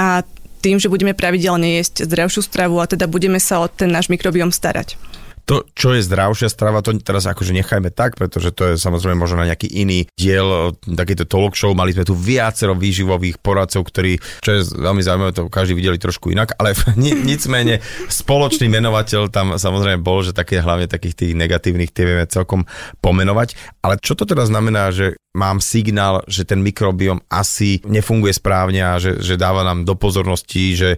a 0.00 0.24
tým, 0.60 0.76
že 0.76 0.92
budeme 0.92 1.16
pravidelne 1.16 1.80
jesť 1.80 2.08
zdravšiu 2.08 2.40
stravu 2.44 2.80
a 2.80 2.88
teda 2.88 3.08
budeme 3.08 3.40
sa 3.40 3.64
o 3.64 3.68
ten 3.68 3.92
náš 3.92 4.12
mikrobiom 4.12 4.52
starať 4.52 5.09
to, 5.50 5.66
čo 5.74 5.98
je 5.98 6.06
zdravšia 6.06 6.46
strava, 6.46 6.78
to 6.78 6.94
teraz 7.02 7.26
akože 7.26 7.50
nechajme 7.50 7.90
tak, 7.90 8.14
pretože 8.14 8.54
to 8.54 8.70
je 8.70 8.74
samozrejme 8.78 9.18
možno 9.18 9.42
na 9.42 9.50
nejaký 9.50 9.66
iný 9.66 10.06
diel 10.14 10.78
takýto 10.86 11.26
talk 11.26 11.58
show. 11.58 11.74
Mali 11.74 11.90
sme 11.90 12.06
tu 12.06 12.14
viacero 12.14 12.78
výživových 12.78 13.42
poradcov, 13.42 13.82
ktorí, 13.82 14.22
čo 14.46 14.50
je 14.54 14.60
veľmi 14.78 15.02
zaujímavé, 15.02 15.34
to 15.34 15.50
každý 15.50 15.74
videli 15.74 15.98
trošku 15.98 16.30
inak, 16.30 16.54
ale 16.54 16.78
nicmene 17.26 17.82
spoločný 18.06 18.70
menovateľ 18.70 19.26
tam 19.26 19.58
samozrejme 19.58 19.98
bol, 19.98 20.22
že 20.22 20.30
také 20.30 20.62
hlavne 20.62 20.86
takých 20.86 21.18
tých 21.18 21.32
negatívnych 21.34 21.90
tie 21.90 22.06
vieme 22.06 22.30
celkom 22.30 22.62
pomenovať. 23.02 23.58
Ale 23.82 23.98
čo 23.98 24.14
to 24.14 24.22
teda 24.22 24.46
znamená, 24.46 24.94
že 24.94 25.18
mám 25.34 25.58
signál, 25.58 26.22
že 26.26 26.46
ten 26.46 26.62
mikrobiom 26.62 27.26
asi 27.30 27.82
nefunguje 27.86 28.34
správne 28.34 28.82
a 28.82 29.02
že, 29.02 29.18
že 29.18 29.34
dáva 29.34 29.66
nám 29.66 29.82
do 29.82 29.94
pozornosti, 29.94 30.78
že 30.78 30.88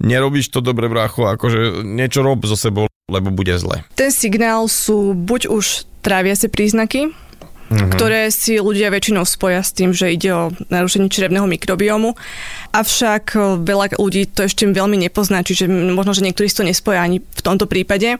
nerobíš 0.00 0.52
to 0.52 0.64
dobre, 0.64 0.88
brácho, 0.88 1.28
akože 1.28 1.84
niečo 1.84 2.24
rob 2.24 2.44
so 2.44 2.56
sebou, 2.56 2.88
lebo 3.12 3.28
bude 3.28 3.52
zle. 3.60 3.84
Ten 3.92 4.08
signál 4.08 4.64
sú 4.72 5.12
buď 5.12 5.52
už 5.52 5.84
tráviace 6.00 6.48
príznaky, 6.48 7.12
mm-hmm. 7.12 7.92
ktoré 7.94 8.32
si 8.32 8.58
ľudia 8.58 8.90
väčšinou 8.90 9.22
spoja 9.22 9.62
s 9.62 9.70
tým, 9.70 9.94
že 9.94 10.10
ide 10.10 10.32
o 10.32 10.50
narušenie 10.72 11.12
črevného 11.12 11.46
mikrobiomu. 11.46 12.18
Avšak 12.72 13.36
veľa 13.62 14.00
ľudí 14.00 14.26
to 14.32 14.48
ešte 14.48 14.64
veľmi 14.66 14.96
nepozná, 14.98 15.44
čiže 15.44 15.68
možno, 15.68 16.16
že 16.16 16.24
niektorí 16.24 16.48
si 16.48 16.58
to 16.58 16.66
nespoja 16.66 17.04
ani 17.04 17.20
v 17.20 17.42
tomto 17.44 17.68
prípade. 17.68 18.16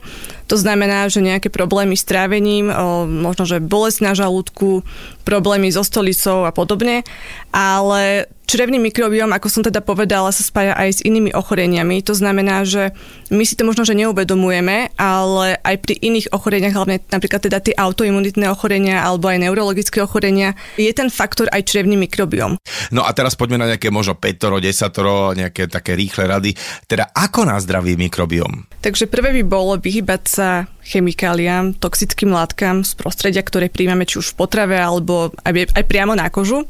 To 0.47 0.55
znamená, 0.55 1.09
že 1.09 1.25
nejaké 1.25 1.49
problémy 1.49 1.97
s 1.97 2.05
trávením, 2.05 2.69
možno, 3.09 3.49
že 3.49 3.57
bolesť 3.57 3.99
na 4.05 4.13
žalúdku, 4.13 4.85
problémy 5.25 5.73
so 5.73 5.81
stolicou 5.81 6.45
a 6.45 6.51
podobne, 6.53 7.01
ale 7.49 8.29
črevný 8.45 8.79
mikrobióm, 8.79 9.31
ako 9.31 9.47
som 9.49 9.61
teda 9.63 9.79
povedala, 9.79 10.31
sa 10.35 10.43
spája 10.43 10.75
aj 10.75 10.99
s 10.99 11.05
inými 11.05 11.31
ochoreniami. 11.31 12.03
To 12.05 12.13
znamená, 12.13 12.67
že 12.67 12.91
my 13.31 13.43
si 13.47 13.55
to 13.55 13.63
možno, 13.65 13.87
že 13.87 13.97
neuvedomujeme, 13.97 14.93
ale 14.99 15.57
aj 15.63 15.75
pri 15.81 15.95
iných 15.99 16.31
ochoreniach, 16.35 16.75
hlavne 16.75 17.01
napríklad 17.09 17.41
teda 17.43 17.63
tie 17.63 17.73
autoimunitné 17.73 18.45
ochorenia 18.51 19.01
alebo 19.01 19.31
aj 19.31 19.41
neurologické 19.41 20.03
ochorenia, 20.03 20.53
je 20.75 20.91
ten 20.91 21.07
faktor 21.07 21.47
aj 21.49 21.65
črevný 21.65 21.95
mikrobióm. 21.95 22.59
No 22.91 23.07
a 23.07 23.11
teraz 23.15 23.33
poďme 23.33 23.63
na 23.63 23.69
nejaké 23.73 23.89
možno 23.89 24.19
5 24.19 24.61
10 24.61 25.39
nejaké 25.39 25.71
také 25.71 25.95
rýchle 25.97 26.27
rady. 26.27 26.51
Teda 26.85 27.09
ako 27.11 27.47
na 27.47 27.57
zdravý 27.57 27.95
mikrobióm? 27.95 28.67
Takže 28.83 29.07
prvé 29.07 29.31
by 29.39 29.43
bolo 29.47 29.79
vyhybať 29.79 30.21
sa 30.27 30.67
chemikáliám, 30.83 31.79
toxickým 31.79 32.35
látkam 32.35 32.83
z 32.83 32.91
prostredia, 32.99 33.39
ktoré 33.39 33.71
príjmame 33.71 34.03
či 34.03 34.19
už 34.19 34.35
v 34.35 34.37
potrave 34.43 34.75
alebo 34.75 35.31
aj, 35.47 35.71
aj 35.71 35.83
priamo 35.87 36.11
na 36.13 36.27
kožu. 36.27 36.67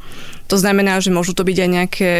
To 0.52 0.56
znamená, 0.60 1.00
že 1.00 1.14
môžu 1.14 1.32
to 1.36 1.48
byť 1.48 1.58
aj 1.60 1.70
nejaké 1.70 2.12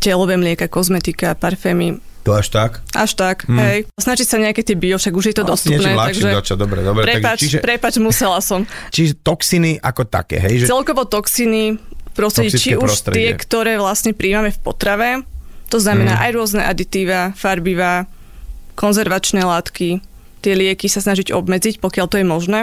telové 0.00 0.40
mlieka, 0.40 0.66
kozmetika, 0.66 1.36
parfémy, 1.36 2.00
to 2.20 2.36
až 2.36 2.52
tak? 2.52 2.84
Až 2.92 3.16
tak, 3.16 3.48
hmm. 3.48 3.56
hej. 3.56 3.78
Snažiť 3.96 4.26
sa 4.28 4.36
nejaké 4.36 4.60
tie 4.60 4.76
bio, 4.76 5.00
však 5.00 5.14
už 5.16 5.32
je 5.32 5.34
to 5.40 5.44
no, 5.44 5.56
dostupné. 5.56 5.96
takže... 5.96 6.28
Začať, 6.28 6.58
dobre, 6.60 6.84
dobre. 6.84 7.08
Prepač, 7.08 7.40
takže, 7.40 7.44
čiže, 7.48 7.58
prepač, 7.64 7.96
musela 7.96 8.44
som. 8.44 8.68
Čiže 8.94 9.24
toxiny 9.24 9.80
ako 9.80 10.04
také, 10.04 10.36
hej? 10.36 10.64
Že... 10.64 10.66
Celkovo 10.68 11.08
toxiny, 11.08 11.80
prostredie, 12.12 12.52
či 12.52 12.76
už 12.76 12.84
prostredie. 12.84 13.16
tie, 13.16 13.28
ktoré 13.40 13.80
vlastne 13.80 14.12
príjmame 14.12 14.52
v 14.52 14.60
potrave, 14.60 15.10
to 15.72 15.80
znamená 15.80 16.20
hmm. 16.20 16.24
aj 16.28 16.30
rôzne 16.36 16.62
aditíva, 16.62 17.32
farbivá, 17.32 18.04
konzervačné 18.76 19.40
látky, 19.40 20.04
tie 20.44 20.52
lieky 20.52 20.92
sa 20.92 21.00
snažiť 21.00 21.32
obmedziť, 21.32 21.80
pokiaľ 21.80 22.06
to 22.08 22.20
je 22.20 22.26
možné 22.28 22.60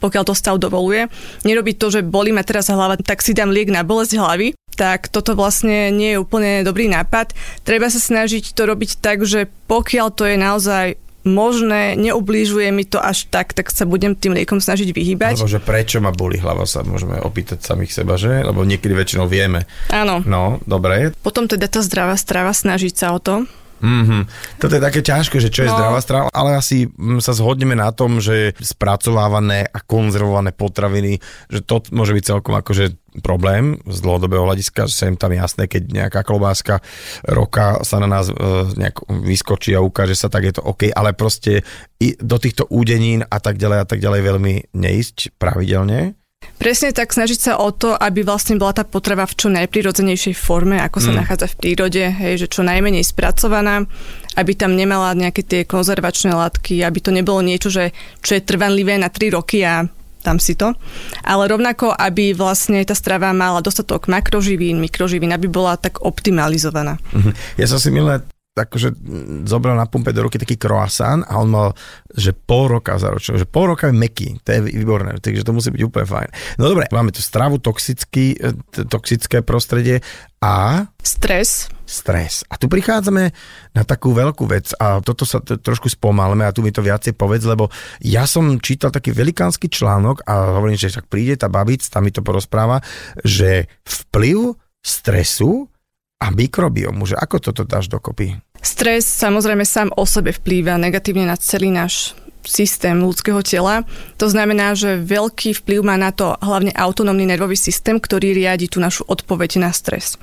pokiaľ 0.00 0.24
to 0.26 0.34
stav 0.34 0.56
dovoluje. 0.56 1.06
Nerobiť 1.44 1.76
to, 1.76 1.86
že 1.92 2.00
bolí 2.00 2.32
ma 2.32 2.42
teraz 2.42 2.72
hlava, 2.72 2.96
tak 2.96 3.20
si 3.20 3.36
dám 3.36 3.52
liek 3.52 3.68
na 3.68 3.84
bolesť 3.84 4.16
hlavy, 4.16 4.56
tak 4.74 5.12
toto 5.12 5.36
vlastne 5.36 5.92
nie 5.92 6.16
je 6.16 6.22
úplne 6.22 6.64
dobrý 6.64 6.88
nápad. 6.88 7.36
Treba 7.68 7.92
sa 7.92 8.00
snažiť 8.00 8.56
to 8.56 8.64
robiť 8.64 8.98
tak, 9.04 9.28
že 9.28 9.46
pokiaľ 9.68 10.08
to 10.16 10.24
je 10.24 10.36
naozaj 10.40 10.86
možné, 11.20 12.00
neublížuje 12.00 12.72
mi 12.72 12.88
to 12.88 12.96
až 12.96 13.28
tak, 13.28 13.52
tak 13.52 13.68
sa 13.68 13.84
budem 13.84 14.16
tým 14.16 14.32
liekom 14.32 14.56
snažiť 14.56 14.88
vyhýbať. 14.88 15.36
Alebo 15.36 15.52
že 15.52 15.60
prečo 15.60 16.00
ma 16.00 16.12
boli 16.16 16.40
hlava, 16.40 16.64
sa 16.64 16.80
môžeme 16.80 17.20
opýtať 17.20 17.60
samých 17.60 17.92
seba, 17.92 18.16
že? 18.16 18.40
Lebo 18.40 18.64
niekedy 18.64 18.96
väčšinou 18.96 19.28
vieme. 19.28 19.68
Áno. 19.92 20.24
No, 20.24 20.64
dobre. 20.64 21.12
Potom 21.20 21.44
teda 21.44 21.68
tá 21.68 21.84
zdravá 21.84 22.16
strava, 22.16 22.56
snažiť 22.56 22.94
sa 22.96 23.12
o 23.12 23.20
to, 23.20 23.44
Mm-hmm. 23.80 24.22
Toto 24.60 24.76
je 24.76 24.82
také 24.82 25.00
ťažké, 25.00 25.40
že 25.40 25.48
čo 25.48 25.64
je 25.64 25.72
no. 25.72 25.76
zdravá 25.76 25.98
strava, 26.04 26.28
ale 26.30 26.56
asi 26.56 26.84
mm, 26.86 27.24
sa 27.24 27.32
zhodneme 27.32 27.72
na 27.72 27.88
tom, 27.96 28.20
že 28.20 28.52
spracovávané 28.60 29.64
a 29.72 29.80
konzervované 29.80 30.52
potraviny, 30.52 31.18
že 31.48 31.64
to 31.64 31.80
môže 31.92 32.12
byť 32.12 32.24
celkom 32.24 32.54
akože 32.60 33.00
problém 33.18 33.82
z 33.90 33.98
dlhodobého 34.06 34.46
hľadiska, 34.46 34.86
že 34.86 34.94
sem 34.94 35.18
tam 35.18 35.34
jasné, 35.34 35.66
keď 35.66 35.82
nejaká 35.90 36.20
klobáska 36.22 36.78
roka 37.26 37.82
sa 37.82 37.98
na 37.98 38.06
nás 38.06 38.30
e, 38.30 38.34
nejak 38.78 39.02
vyskočí 39.10 39.74
a 39.74 39.82
ukáže 39.82 40.14
sa, 40.14 40.30
tak 40.30 40.46
je 40.46 40.54
to 40.54 40.62
OK, 40.62 40.94
ale 40.94 41.10
proste 41.16 41.66
i 41.98 42.14
do 42.14 42.38
týchto 42.38 42.70
údenín 42.70 43.26
a 43.26 43.42
tak 43.42 43.58
ďalej 43.58 43.78
a 43.82 43.86
tak 43.88 43.98
ďalej 43.98 44.20
veľmi 44.22 44.54
neísť 44.78 45.34
pravidelne. 45.42 46.19
Presne 46.60 46.92
tak, 46.92 47.16
snažiť 47.16 47.40
sa 47.40 47.52
o 47.56 47.72
to, 47.72 47.96
aby 47.96 48.20
vlastne 48.20 48.60
bola 48.60 48.76
tá 48.76 48.84
potrava 48.84 49.24
v 49.24 49.32
čo 49.32 49.48
najprirodzenejšej 49.48 50.36
forme, 50.36 50.76
ako 50.76 51.00
sa 51.00 51.10
mm. 51.10 51.16
nachádza 51.16 51.46
v 51.48 51.56
prírode, 51.56 52.04
hej, 52.04 52.44
že 52.44 52.52
čo 52.52 52.60
najmenej 52.60 53.00
spracovaná, 53.00 53.88
aby 54.36 54.52
tam 54.52 54.76
nemala 54.76 55.16
nejaké 55.16 55.40
tie 55.40 55.64
konzervačné 55.64 56.36
látky, 56.36 56.84
aby 56.84 57.00
to 57.00 57.16
nebolo 57.16 57.40
niečo, 57.40 57.72
že, 57.72 57.96
čo 58.20 58.36
je 58.36 58.44
trvanlivé 58.44 59.00
na 59.00 59.08
3 59.08 59.32
roky 59.32 59.64
a 59.64 59.88
tam 60.20 60.36
si 60.36 60.52
to. 60.52 60.76
Ale 61.24 61.48
rovnako, 61.48 61.96
aby 61.96 62.36
vlastne 62.36 62.84
tá 62.84 62.92
strava 62.92 63.32
mala 63.32 63.64
dostatok 63.64 64.12
makroživín, 64.12 64.84
mikroživín, 64.84 65.32
aby 65.32 65.48
bola 65.48 65.80
tak 65.80 66.04
optimalizovaná. 66.04 67.00
Mhm. 67.16 67.56
Ja 67.56 67.66
som 67.72 67.80
si 67.80 67.88
milé 67.88 68.20
akože 68.50 68.98
zobral 69.46 69.78
na 69.78 69.86
pumpe 69.86 70.10
do 70.10 70.26
ruky 70.26 70.34
taký 70.34 70.58
croissant 70.58 71.22
a 71.30 71.38
on 71.38 71.48
mal, 71.54 71.68
že 72.10 72.34
pol 72.34 72.66
roka 72.66 72.98
zaručil, 72.98 73.38
že 73.38 73.46
pol 73.46 73.70
roka 73.70 73.86
je 73.86 73.94
meký, 73.94 74.42
to 74.42 74.58
je 74.58 74.60
výborné, 74.74 75.22
takže 75.22 75.46
to 75.46 75.54
musí 75.54 75.70
byť 75.70 75.82
úplne 75.86 76.06
fajn. 76.06 76.28
No 76.58 76.66
dobre, 76.66 76.90
máme 76.90 77.14
tu 77.14 77.22
stravu, 77.22 77.62
toxický, 77.62 78.34
e, 78.34 78.50
toxické 78.90 79.46
prostredie 79.46 80.02
a... 80.42 80.86
Stres. 80.98 81.70
Stres. 81.86 82.42
A 82.50 82.58
tu 82.58 82.66
prichádzame 82.66 83.34
na 83.74 83.82
takú 83.86 84.14
veľkú 84.14 84.46
vec 84.50 84.74
a 84.78 84.98
toto 84.98 85.22
sa 85.22 85.38
t- 85.42 85.58
trošku 85.58 85.86
spomalme 85.90 86.42
a 86.42 86.54
tu 86.54 86.62
mi 86.66 86.74
to 86.74 86.82
viacej 86.82 87.14
povedz, 87.14 87.46
lebo 87.46 87.70
ja 88.02 88.26
som 88.26 88.58
čítal 88.58 88.90
taký 88.90 89.14
velikánsky 89.14 89.70
článok 89.70 90.26
a 90.26 90.58
hovorím, 90.58 90.78
že 90.78 90.90
však 90.90 91.06
príde 91.06 91.38
tá 91.38 91.46
babic, 91.46 91.86
tam 91.86 92.06
mi 92.06 92.14
to 92.14 92.22
porozpráva, 92.22 92.82
že 93.22 93.70
vplyv 93.86 94.58
stresu 94.82 95.70
a 96.20 96.26
mikrobiom, 96.28 97.00
že 97.08 97.16
ako 97.16 97.36
toto 97.40 97.62
dáš 97.64 97.88
dokopy? 97.88 98.36
Stres 98.60 99.08
samozrejme 99.08 99.64
sám 99.64 99.88
o 99.96 100.04
sebe 100.04 100.36
vplýva 100.36 100.76
negatívne 100.76 101.24
na 101.24 101.40
celý 101.40 101.72
náš 101.72 102.12
systém 102.44 102.96
ľudského 102.96 103.40
tela. 103.44 103.84
To 104.20 104.28
znamená, 104.28 104.76
že 104.76 105.00
veľký 105.00 105.60
vplyv 105.64 105.80
má 105.84 105.96
na 105.96 106.12
to 106.12 106.36
hlavne 106.40 106.72
autonómny 106.72 107.28
nervový 107.28 107.56
systém, 107.56 108.00
ktorý 108.00 108.36
riadi 108.36 108.68
tú 108.68 108.80
našu 108.80 109.04
odpoveď 109.08 109.60
na 109.60 109.72
stres. 109.72 110.20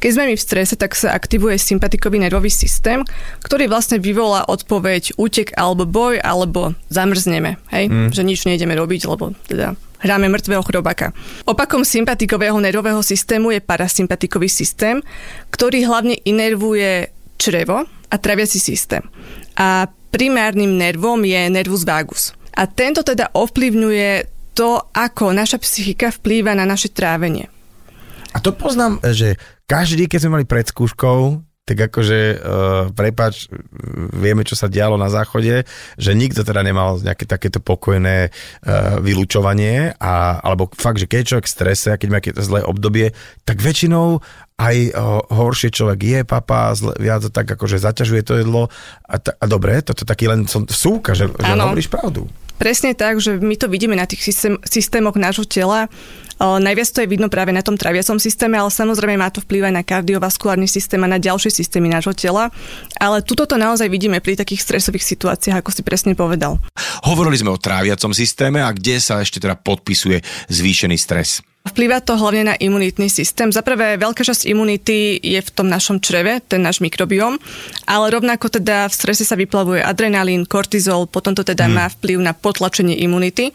Keď 0.00 0.10
sme 0.12 0.24
my 0.28 0.36
v 0.36 0.44
strese, 0.44 0.74
tak 0.76 0.92
sa 0.92 1.16
aktivuje 1.16 1.56
sympatikový 1.56 2.20
nervový 2.20 2.52
systém, 2.52 3.00
ktorý 3.40 3.72
vlastne 3.72 3.96
vyvolá 3.96 4.44
odpoveď 4.44 5.16
útek 5.16 5.56
alebo 5.56 5.88
boj, 5.88 6.20
alebo 6.20 6.76
zamrzneme, 6.92 7.56
hej? 7.72 7.88
Mm. 7.88 8.10
že 8.12 8.20
nič 8.20 8.44
nejdeme 8.44 8.76
robiť, 8.76 9.08
lebo 9.08 9.32
teda 9.48 9.72
hráme 10.04 10.28
mŕtvého 10.28 10.60
chrobaka. 10.60 11.16
Opakom 11.48 11.80
sympatikového 11.80 12.60
nervového 12.60 13.00
systému 13.00 13.56
je 13.56 13.64
parasympatikový 13.64 14.52
systém, 14.52 15.00
ktorý 15.48 15.88
hlavne 15.88 16.20
inervuje 16.28 17.08
črevo 17.40 17.88
a 17.88 18.14
traviaci 18.20 18.60
systém. 18.60 19.00
A 19.56 19.88
primárnym 20.12 20.76
nervom 20.76 21.24
je 21.24 21.48
nervus 21.48 21.88
vagus. 21.88 22.36
A 22.54 22.68
tento 22.68 23.02
teda 23.02 23.32
ovplyvňuje 23.32 24.30
to, 24.54 24.78
ako 24.94 25.34
naša 25.34 25.58
psychika 25.58 26.14
vplýva 26.14 26.54
na 26.54 26.62
naše 26.62 26.92
trávenie. 26.94 27.50
A 28.34 28.38
to 28.38 28.54
poznám, 28.54 29.02
že 29.02 29.34
každý, 29.66 30.06
keď 30.06 30.18
sme 30.22 30.34
mali 30.38 30.46
pred 30.46 30.66
skúškou, 30.66 31.42
tak 31.64 31.88
akože, 31.88 32.20
uh, 32.36 32.92
prepač, 32.92 33.48
vieme, 34.12 34.44
čo 34.44 34.52
sa 34.52 34.68
dialo 34.68 35.00
na 35.00 35.08
záchode, 35.08 35.64
že 35.96 36.12
nikto 36.12 36.44
teda 36.44 36.60
nemal 36.60 37.00
nejaké 37.00 37.24
takéto 37.24 37.56
pokojné 37.56 38.28
uh, 38.28 39.00
vylúčovanie, 39.00 39.96
a, 39.96 40.44
alebo 40.44 40.68
fakt, 40.76 41.00
že 41.00 41.08
keď 41.08 41.18
je 41.24 41.28
človek 41.32 41.46
v 41.48 41.54
strese 41.56 41.88
a 41.88 41.96
keď 41.96 42.08
má 42.12 42.20
zlé 42.20 42.60
obdobie, 42.68 43.16
tak 43.48 43.64
väčšinou 43.64 44.20
aj 44.60 44.76
uh, 44.92 45.24
horšie 45.32 45.72
človek 45.72 46.00
je, 46.04 46.20
papa, 46.28 46.76
zle, 46.76 46.92
viac 47.00 47.24
tak 47.32 47.48
akože 47.48 47.80
zaťažuje 47.80 48.22
to 48.22 48.44
jedlo 48.44 48.68
a, 49.08 49.16
ta, 49.16 49.32
a 49.34 49.44
dobre, 49.48 49.80
toto 49.80 50.04
taký 50.04 50.28
len 50.28 50.44
som 50.44 50.68
súka, 50.68 51.16
že, 51.16 51.32
že 51.32 51.52
hovoríš 51.56 51.88
pravdu. 51.88 52.28
presne 52.60 52.94
tak, 52.94 53.18
že 53.18 53.40
my 53.40 53.56
to 53.58 53.66
vidíme 53.66 53.98
na 53.98 54.06
tých 54.06 54.20
systém, 54.22 54.60
systémoch 54.62 55.18
nášho 55.18 55.48
tela. 55.48 55.90
Najviac 56.40 56.88
to 56.90 57.02
je 57.04 57.08
vidno 57.08 57.30
práve 57.30 57.54
na 57.54 57.62
tom 57.62 57.78
traviacom 57.78 58.18
systéme, 58.18 58.58
ale 58.58 58.72
samozrejme 58.72 59.20
má 59.20 59.30
to 59.30 59.44
vplyv 59.44 59.70
aj 59.70 59.74
na 59.74 59.82
kardiovaskulárny 59.86 60.66
systém 60.66 60.98
a 61.04 61.08
na 61.08 61.22
ďalšie 61.22 61.54
systémy 61.54 61.86
nášho 61.92 62.12
tela. 62.16 62.50
Ale 62.98 63.22
tuto 63.22 63.46
to 63.46 63.54
naozaj 63.54 63.86
vidíme 63.86 64.18
pri 64.18 64.34
takých 64.34 64.66
stresových 64.66 65.06
situáciách, 65.06 65.62
ako 65.62 65.70
si 65.70 65.82
presne 65.86 66.12
povedal. 66.18 66.58
Hovorili 67.06 67.38
sme 67.38 67.54
o 67.54 67.60
tráviacom 67.60 68.10
systéme 68.10 68.58
a 68.60 68.74
kde 68.74 68.98
sa 68.98 69.22
ešte 69.22 69.38
teda 69.38 69.54
podpisuje 69.54 70.20
zvýšený 70.50 70.96
stres. 70.98 71.44
Vplýva 71.64 72.04
to 72.04 72.12
hlavne 72.20 72.52
na 72.52 72.54
imunitný 72.60 73.08
systém. 73.08 73.48
Za 73.48 73.64
prvé, 73.64 73.96
veľká 73.96 74.20
časť 74.20 74.44
imunity 74.52 75.16
je 75.16 75.40
v 75.40 75.48
tom 75.48 75.64
našom 75.64 75.96
čreve, 75.96 76.44
ten 76.44 76.60
náš 76.60 76.84
mikrobióm, 76.84 77.40
ale 77.88 78.12
rovnako 78.12 78.52
teda 78.60 78.84
v 78.84 78.92
strese 78.92 79.24
sa 79.24 79.32
vyplavuje 79.32 79.80
adrenalín, 79.80 80.44
kortizol, 80.44 81.08
potom 81.08 81.32
to 81.32 81.40
teda 81.40 81.64
hmm. 81.64 81.72
má 81.72 81.88
vplyv 81.88 82.20
na 82.20 82.36
potlačenie 82.36 83.00
imunity. 83.00 83.48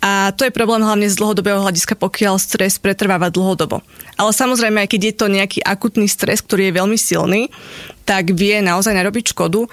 A 0.00 0.32
to 0.32 0.48
je 0.48 0.56
problém 0.56 0.80
hlavne 0.80 1.12
z 1.12 1.20
dlhodobého 1.20 1.60
hľadiska, 1.60 1.92
pokiaľ 1.92 2.40
stres 2.40 2.80
pretrváva 2.80 3.28
dlhodobo. 3.28 3.84
Ale 4.16 4.32
samozrejme, 4.32 4.80
aj 4.80 4.88
keď 4.88 5.00
je 5.12 5.14
to 5.20 5.26
nejaký 5.28 5.60
akutný 5.60 6.08
stres, 6.08 6.40
ktorý 6.40 6.72
je 6.72 6.78
veľmi 6.80 6.96
silný, 6.96 7.52
tak 8.08 8.32
vie 8.32 8.64
naozaj 8.64 8.96
narobiť 8.96 9.36
škodu 9.36 9.68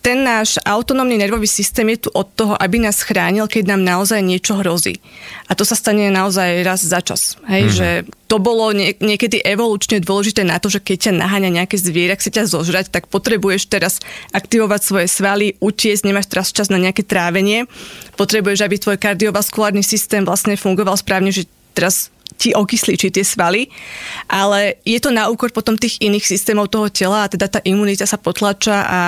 ten 0.00 0.24
náš 0.24 0.56
autonómny 0.64 1.20
nervový 1.20 1.44
systém 1.44 1.84
je 1.92 2.08
tu 2.08 2.10
od 2.16 2.24
toho, 2.32 2.56
aby 2.56 2.80
nás 2.80 3.04
chránil, 3.04 3.44
keď 3.44 3.76
nám 3.76 3.84
naozaj 3.84 4.24
niečo 4.24 4.56
hrozí. 4.56 4.96
A 5.44 5.52
to 5.52 5.68
sa 5.68 5.76
stane 5.76 6.08
naozaj 6.08 6.64
raz 6.64 6.80
za 6.80 7.04
čas. 7.04 7.36
Hej, 7.44 7.62
mm-hmm. 7.68 7.76
že 7.76 7.88
to 8.24 8.40
bolo 8.40 8.72
nie, 8.72 8.96
niekedy 8.96 9.44
evolučne 9.44 10.00
dôležité 10.00 10.40
na 10.40 10.56
to, 10.56 10.72
že 10.72 10.80
keď 10.80 11.12
ťa 11.12 11.20
naháňa 11.20 11.50
nejaké 11.52 11.76
zviera, 11.76 12.16
chce 12.16 12.32
ťa 12.32 12.48
zožrať, 12.48 12.88
tak 12.88 13.12
potrebuješ 13.12 13.68
teraz 13.68 14.00
aktivovať 14.32 14.80
svoje 14.80 15.06
svaly, 15.12 15.60
utiesť, 15.60 16.08
nemáš 16.08 16.32
teraz 16.32 16.48
čas 16.48 16.72
na 16.72 16.80
nejaké 16.80 17.04
trávenie. 17.04 17.68
Potrebuješ, 18.16 18.64
aby 18.64 18.80
tvoj 18.80 18.96
kardiovaskulárny 18.96 19.84
systém 19.84 20.24
vlastne 20.24 20.56
fungoval 20.56 20.96
správne, 20.96 21.28
že 21.28 21.44
teraz 21.76 22.08
ti 22.36 22.54
okysličí 22.54 23.10
tie 23.10 23.24
svaly, 23.26 23.66
ale 24.30 24.78
je 24.86 24.98
to 25.02 25.10
na 25.10 25.26
úkor 25.30 25.50
potom 25.50 25.74
tých 25.74 25.98
iných 26.02 26.26
systémov 26.26 26.70
toho 26.70 26.90
tela 26.92 27.26
a 27.26 27.30
teda 27.30 27.46
tá 27.48 27.60
imunita 27.62 28.06
sa 28.06 28.20
potlača 28.20 28.76
a 28.86 29.00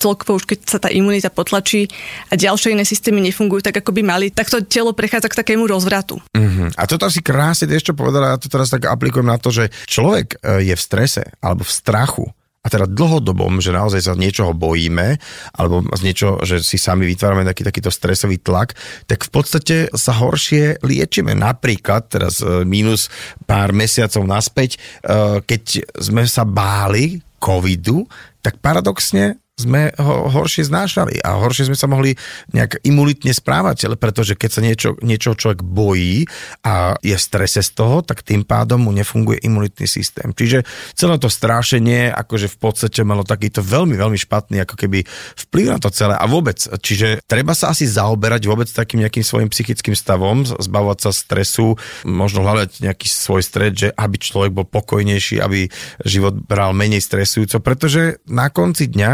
celkovo 0.00 0.40
už 0.40 0.44
keď 0.48 0.58
sa 0.66 0.78
tá 0.80 0.88
imunita 0.88 1.28
potlačí 1.28 1.90
a 2.30 2.38
ďalšie 2.38 2.72
iné 2.72 2.84
systémy 2.86 3.20
nefungujú 3.24 3.64
tak, 3.64 3.82
ako 3.82 3.92
by 3.96 4.02
mali, 4.04 4.26
tak 4.32 4.48
to 4.48 4.62
telo 4.64 4.96
prechádza 4.96 5.28
k 5.28 5.38
takému 5.44 5.68
rozvratu. 5.68 6.22
Uh-huh. 6.32 6.68
A 6.74 6.82
toto 6.88 7.06
si 7.12 7.20
krásne 7.20 7.68
ešte 7.70 7.92
povedala, 7.92 8.34
ja 8.34 8.38
to 8.40 8.48
teraz 8.48 8.72
tak 8.72 8.88
aplikujem 8.88 9.28
na 9.28 9.36
to, 9.36 9.52
že 9.52 9.68
človek 9.86 10.40
e, 10.40 10.66
je 10.70 10.74
v 10.74 10.82
strese 10.82 11.22
alebo 11.42 11.62
v 11.66 11.72
strachu 11.72 12.26
a 12.60 12.66
teda 12.68 12.84
dlhodobom, 12.84 13.64
že 13.64 13.72
naozaj 13.72 14.04
sa 14.04 14.12
niečoho 14.12 14.52
bojíme, 14.52 15.16
alebo 15.56 15.80
z 15.96 16.02
niečo, 16.04 16.44
že 16.44 16.60
si 16.60 16.76
sami 16.76 17.08
vytvárame 17.08 17.48
taký 17.48 17.64
takýto 17.64 17.88
stresový 17.88 18.36
tlak, 18.36 18.76
tak 19.08 19.24
v 19.24 19.30
podstate 19.32 19.76
sa 19.96 20.12
horšie 20.20 20.84
liečíme. 20.84 21.32
Napríklad, 21.32 22.12
teraz 22.12 22.44
e, 22.44 22.68
mínus 22.68 23.08
pár 23.48 23.72
mesiacov 23.72 24.28
naspäť, 24.28 24.76
e, 24.76 25.40
keď 25.40 25.88
sme 26.04 26.28
sa 26.28 26.44
báli 26.44 27.24
covidu, 27.40 28.04
tak 28.44 28.60
paradoxne 28.60 29.39
sme 29.60 29.92
ho 30.00 30.32
horšie 30.32 30.64
znášali 30.64 31.20
a 31.20 31.36
horšie 31.36 31.68
sme 31.68 31.76
sa 31.76 31.84
mohli 31.84 32.16
nejak 32.56 32.80
imunitne 32.80 33.36
správať, 33.36 33.92
pretože 34.00 34.34
keď 34.34 34.50
sa 34.50 34.60
niečo, 34.64 34.90
niečo 35.04 35.36
človek 35.36 35.60
bojí 35.60 36.24
a 36.64 36.96
je 37.04 37.12
v 37.12 37.20
strese 37.20 37.60
z 37.60 37.70
toho, 37.76 38.00
tak 38.00 38.24
tým 38.24 38.42
pádom 38.48 38.88
mu 38.88 38.90
nefunguje 38.96 39.44
imunitný 39.44 39.84
systém. 39.84 40.32
Čiže 40.32 40.64
celé 40.96 41.20
to 41.20 41.28
strášenie 41.28 42.08
akože 42.08 42.48
v 42.48 42.56
podstate 42.56 43.00
malo 43.04 43.22
takýto 43.22 43.60
veľmi, 43.60 43.94
veľmi 44.00 44.16
špatný 44.16 44.64
ako 44.64 44.74
keby 44.80 45.04
vplyv 45.48 45.66
na 45.76 45.78
to 45.78 45.92
celé 45.92 46.16
a 46.16 46.24
vôbec. 46.24 46.56
Čiže 46.56 47.20
treba 47.28 47.52
sa 47.52 47.76
asi 47.76 47.84
zaoberať 47.84 48.48
vôbec 48.48 48.68
takým 48.70 49.04
nejakým 49.04 49.22
svojim 49.26 49.52
psychickým 49.52 49.92
stavom, 49.92 50.46
zbavovať 50.46 50.98
sa 51.04 51.10
stresu, 51.12 51.76
možno 52.08 52.46
hľadať 52.46 52.80
nejaký 52.80 53.06
svoj 53.10 53.42
stres, 53.44 53.72
že 53.76 53.88
aby 53.92 54.16
človek 54.16 54.52
bol 54.54 54.66
pokojnejší, 54.66 55.42
aby 55.42 55.68
život 56.06 56.34
bral 56.46 56.72
menej 56.72 57.02
stresujúco, 57.02 57.60
pretože 57.60 58.22
na 58.30 58.48
konci 58.48 58.88
dňa 58.88 59.12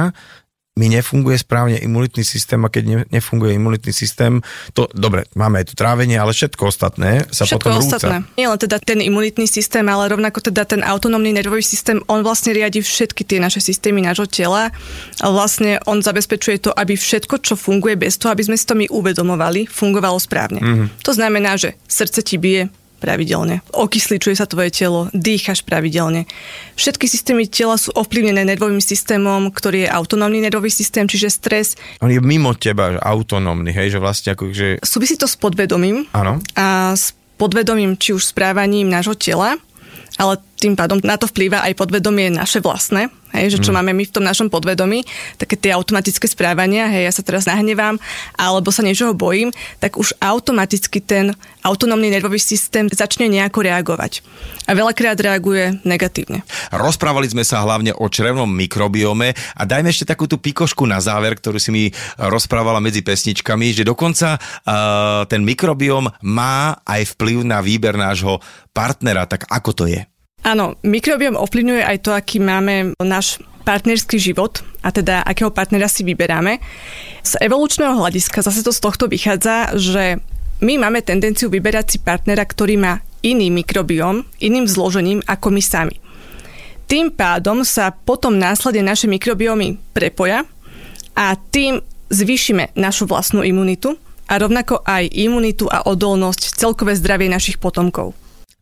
mi 0.77 0.93
nefunguje 0.93 1.41
správne 1.41 1.81
imunitný 1.81 2.21
systém 2.21 2.61
a 2.61 2.69
keď 2.69 2.85
ne, 2.85 2.97
nefunguje 3.09 3.57
imunitný 3.57 3.97
systém, 3.97 4.45
to 4.77 4.85
dobre, 4.93 5.25
máme 5.33 5.65
aj 5.65 5.73
tu 5.73 5.75
trávenie, 5.75 6.21
ale 6.21 6.37
všetko 6.37 6.69
ostatné 6.69 7.25
sa 7.33 7.49
všetko 7.49 7.65
potom 7.65 7.81
rúca. 7.81 7.97
ostatné. 7.97 8.17
Nie 8.37 8.53
len 8.53 8.61
teda 8.61 8.77
ten 8.85 9.01
imunitný 9.01 9.49
systém, 9.49 9.89
ale 9.89 10.13
rovnako 10.13 10.45
teda 10.53 10.69
ten 10.69 10.85
autonómny 10.85 11.33
nervový 11.33 11.65
systém, 11.65 12.05
on 12.13 12.21
vlastne 12.21 12.53
riadi 12.53 12.85
všetky 12.85 13.25
tie 13.25 13.41
naše 13.41 13.65
systémy 13.65 14.05
nášho 14.05 14.29
tela 14.29 14.69
a 15.25 15.27
vlastne 15.33 15.81
on 15.89 16.05
zabezpečuje 16.05 16.69
to, 16.69 16.71
aby 16.77 16.93
všetko, 16.93 17.41
čo 17.41 17.57
funguje 17.57 17.97
bez 17.97 18.21
toho, 18.21 18.37
aby 18.37 18.45
sme 18.45 18.61
si 18.61 18.69
to 18.69 18.77
my 18.77 18.85
uvedomovali, 18.93 19.65
fungovalo 19.65 20.21
správne. 20.21 20.61
Mm-hmm. 20.61 20.87
To 21.09 21.13
znamená, 21.17 21.57
že 21.57 21.81
srdce 21.89 22.21
ti 22.21 22.37
bije, 22.37 22.69
pravidelne. 22.97 23.61
Okysličuje 23.71 24.35
sa 24.35 24.49
tvoje 24.49 24.73
telo, 24.73 25.13
dýchaš 25.13 25.63
pravidelne. 25.63 26.25
Všetky 26.75 27.07
systémy 27.07 27.47
tela 27.47 27.77
sú 27.77 27.93
ovplyvnené 27.93 28.43
nervovým 28.49 28.81
systémom, 28.81 29.53
ktorý 29.53 29.87
je 29.87 29.93
autonómny 29.93 30.41
nervový 30.43 30.73
systém, 30.73 31.05
čiže 31.05 31.29
stres. 31.31 31.77
On 32.01 32.11
je 32.11 32.19
mimo 32.19 32.57
teba 32.57 32.97
autonómny, 32.99 33.71
hej, 33.71 33.97
že 33.97 34.03
vlastne 34.03 34.33
ako, 34.33 34.51
že... 34.51 34.81
Súvisí 34.81 35.15
to 35.21 35.29
s 35.29 35.37
podvedomím. 35.37 36.09
Áno. 36.17 36.41
A 36.57 36.97
s 36.97 37.13
podvedomím, 37.37 38.01
či 38.01 38.17
už 38.17 38.33
správaním 38.33 38.89
nášho 38.89 39.15
tela, 39.15 39.61
ale 40.17 40.41
tým 40.67 40.75
pádom 40.75 40.99
na 41.07 41.15
to 41.15 41.31
vplýva 41.31 41.63
aj 41.63 41.79
podvedomie 41.79 42.27
naše 42.27 42.59
vlastné, 42.59 43.07
hej, 43.31 43.55
že 43.55 43.63
čo 43.63 43.71
mm. 43.71 43.77
máme 43.79 43.93
my 43.95 44.05
v 44.11 44.15
tom 44.19 44.27
našom 44.27 44.51
podvedomí, 44.51 45.07
také 45.39 45.55
tie 45.55 45.71
automatické 45.71 46.27
správania, 46.27 46.91
hej, 46.91 47.07
ja 47.07 47.13
sa 47.15 47.23
teraz 47.23 47.47
nahnevám, 47.47 48.03
alebo 48.35 48.75
sa 48.75 48.83
niečoho 48.83 49.15
bojím, 49.15 49.55
tak 49.79 49.95
už 49.95 50.19
automaticky 50.19 50.99
ten 50.99 51.39
autonómny 51.63 52.11
nervový 52.11 52.43
systém 52.43 52.91
začne 52.91 53.31
nejako 53.31 53.63
reagovať. 53.63 54.27
A 54.67 54.75
veľakrát 54.75 55.15
reaguje 55.23 55.79
negatívne. 55.87 56.43
Rozprávali 56.75 57.31
sme 57.31 57.47
sa 57.47 57.63
hlavne 57.63 57.95
o 57.95 58.07
črevnom 58.11 58.51
mikrobiome 58.51 59.39
a 59.55 59.63
dajme 59.63 59.95
ešte 59.95 60.11
takú 60.11 60.27
tú 60.27 60.43
pikošku 60.43 60.83
na 60.83 60.99
záver, 60.99 61.39
ktorú 61.39 61.63
si 61.63 61.71
mi 61.71 61.85
rozprávala 62.19 62.83
medzi 62.83 63.07
pesničkami, 63.07 63.71
že 63.71 63.87
dokonca 63.87 64.39
uh, 64.39 65.23
ten 65.31 65.47
mikrobióm 65.47 66.11
má 66.27 66.83
aj 66.83 67.15
vplyv 67.15 67.47
na 67.47 67.63
výber 67.63 67.95
nášho 67.95 68.43
partnera. 68.75 69.27
Tak 69.31 69.47
ako 69.47 69.71
to 69.75 69.87
je? 69.87 70.03
Áno, 70.47 70.79
mikrobiom 70.87 71.35
ovplyvňuje 71.35 71.83
aj 71.83 71.99
to, 72.07 72.15
aký 72.15 72.39
máme 72.39 72.95
náš 73.03 73.43
partnerský 73.67 74.15
život 74.23 74.63
a 74.79 74.95
teda 74.95 75.27
akého 75.27 75.51
partnera 75.51 75.91
si 75.91 76.07
vyberáme. 76.07 76.63
Z 77.27 77.43
evolučného 77.43 77.99
hľadiska 77.99 78.47
zase 78.47 78.63
to 78.63 78.71
z 78.71 78.79
tohto 78.79 79.11
vychádza, 79.11 79.75
že 79.75 80.23
my 80.63 80.79
máme 80.79 81.03
tendenciu 81.03 81.51
vyberať 81.51 81.87
si 81.91 81.99
partnera, 81.99 82.47
ktorý 82.47 82.79
má 82.79 83.03
iný 83.27 83.51
mikrobiom, 83.51 84.23
iným 84.39 84.71
zložením 84.71 85.19
ako 85.27 85.51
my 85.51 85.59
sami. 85.59 85.99
Tým 86.87 87.11
pádom 87.11 87.67
sa 87.67 87.91
potom 87.91 88.39
následne 88.39 88.87
naše 88.87 89.11
mikrobiomy 89.11 89.83
prepoja 89.91 90.47
a 91.19 91.35
tým 91.35 91.83
zvýšime 92.07 92.71
našu 92.79 93.11
vlastnú 93.11 93.43
imunitu 93.43 93.99
a 94.31 94.39
rovnako 94.39 94.87
aj 94.87 95.11
imunitu 95.11 95.67
a 95.67 95.83
odolnosť 95.91 96.55
celkové 96.55 96.95
zdravie 96.95 97.27
našich 97.27 97.59
potomkov. 97.59 98.15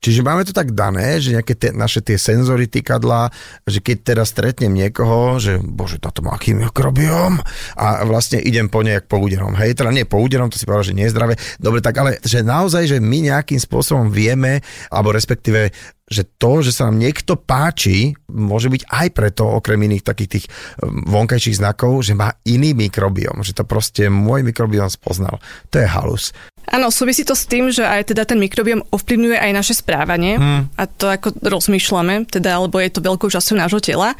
Čiže 0.04 0.20
máme 0.20 0.44
to 0.44 0.52
tak 0.52 0.76
dané, 0.76 1.16
že 1.16 1.32
nejaké 1.32 1.56
tie, 1.56 1.72
naše 1.72 2.04
tie 2.04 2.20
senzory 2.20 2.68
tykadla, 2.68 3.32
že 3.64 3.80
keď 3.80 3.96
teraz 4.04 4.36
stretnem 4.36 4.76
niekoho, 4.76 5.40
že 5.40 5.56
bože, 5.56 5.96
táto 5.96 6.20
má 6.20 6.36
aký 6.36 6.52
mikrobiom 6.52 7.40
a 7.80 8.04
vlastne 8.04 8.36
idem 8.36 8.68
po 8.68 8.84
nejak 8.84 9.08
po 9.08 9.16
úderom. 9.16 9.56
Hej, 9.56 9.80
teda 9.80 9.88
nie 9.96 10.04
po 10.04 10.20
úderom, 10.20 10.52
to 10.52 10.60
si 10.60 10.68
povedal, 10.68 10.92
že 10.92 10.96
nie 10.96 11.08
je 11.08 11.14
zdravé. 11.16 11.40
Dobre, 11.56 11.80
tak 11.80 11.96
ale 11.96 12.20
že 12.20 12.44
naozaj, 12.44 12.84
že 12.84 12.98
my 13.00 13.32
nejakým 13.32 13.56
spôsobom 13.56 14.12
vieme, 14.12 14.60
alebo 14.92 15.08
respektíve 15.16 15.72
že 16.04 16.28
to, 16.36 16.60
že 16.60 16.76
sa 16.76 16.92
nám 16.92 17.00
niekto 17.00 17.40
páči, 17.40 18.12
môže 18.28 18.68
byť 18.68 18.82
aj 18.92 19.08
preto, 19.16 19.48
okrem 19.48 19.80
iných 19.88 20.04
takých 20.04 20.30
tých 20.36 20.46
um, 20.84 21.00
vonkajších 21.08 21.64
znakov, 21.64 22.04
že 22.04 22.12
má 22.12 22.36
iný 22.44 22.76
mikrobiom, 22.76 23.40
že 23.40 23.56
to 23.56 23.64
proste 23.64 24.12
môj 24.12 24.44
mikrobiom 24.44 24.92
spoznal. 24.92 25.40
To 25.72 25.80
je 25.80 25.88
halus. 25.88 26.36
Áno, 26.64 26.88
súvisí 26.88 27.22
to 27.28 27.36
s 27.36 27.44
tým, 27.44 27.68
že 27.68 27.84
aj 27.84 28.14
teda 28.14 28.24
ten 28.24 28.40
mikrobiom 28.40 28.88
ovplyvňuje 28.88 29.36
aj 29.36 29.50
naše 29.52 29.74
správanie 29.76 30.40
hmm. 30.40 30.76
a 30.80 30.82
to 30.88 31.12
ako 31.12 31.36
rozmýšľame, 31.44 32.24
teda, 32.28 32.56
lebo 32.64 32.80
je 32.80 32.90
to 32.90 33.04
veľkou 33.04 33.28
časťou 33.28 33.60
nášho 33.60 33.84
tela. 33.84 34.16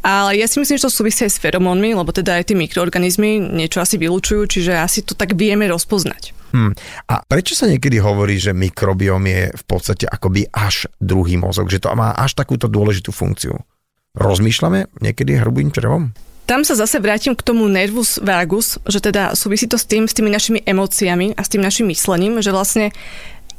Ale 0.00 0.40
ja 0.40 0.48
si 0.48 0.56
myslím, 0.56 0.80
že 0.80 0.88
to 0.88 0.92
súvisí 0.92 1.28
aj 1.28 1.32
s 1.36 1.42
feromónmi, 1.42 1.92
lebo 1.92 2.08
teda 2.10 2.40
aj 2.40 2.52
tie 2.52 2.56
mikroorganizmy 2.56 3.38
niečo 3.38 3.84
asi 3.84 4.00
vylúčujú, 4.00 4.48
čiže 4.48 4.72
asi 4.72 5.04
to 5.04 5.12
tak 5.12 5.36
vieme 5.36 5.68
rozpoznať. 5.68 6.32
Hmm. 6.52 6.76
A 7.08 7.24
prečo 7.24 7.56
sa 7.56 7.64
niekedy 7.64 7.96
hovorí, 8.00 8.36
že 8.36 8.52
mikrobiom 8.52 9.24
je 9.24 9.42
v 9.56 9.64
podstate 9.64 10.04
akoby 10.04 10.48
až 10.52 10.88
druhý 11.00 11.40
mozog, 11.40 11.72
že 11.72 11.80
to 11.80 11.88
má 11.96 12.12
až 12.12 12.36
takúto 12.36 12.68
dôležitú 12.68 13.08
funkciu? 13.08 13.56
Rozmýšľame 14.12 14.92
niekedy 15.00 15.40
hrubým 15.40 15.72
črevom? 15.72 16.12
Tam 16.46 16.66
sa 16.66 16.74
zase 16.74 16.98
vrátim 16.98 17.38
k 17.38 17.46
tomu 17.46 17.70
nervus 17.70 18.18
vagus, 18.18 18.76
že 18.84 18.98
teda 18.98 19.38
súvisí 19.38 19.70
to 19.70 19.78
s 19.78 19.86
tým, 19.86 20.10
s 20.10 20.14
tými 20.14 20.28
našimi 20.28 20.60
emóciami 20.66 21.38
a 21.38 21.40
s 21.40 21.52
tým 21.52 21.62
našim 21.62 21.86
myslením, 21.88 22.42
že 22.42 22.50
vlastne 22.50 22.90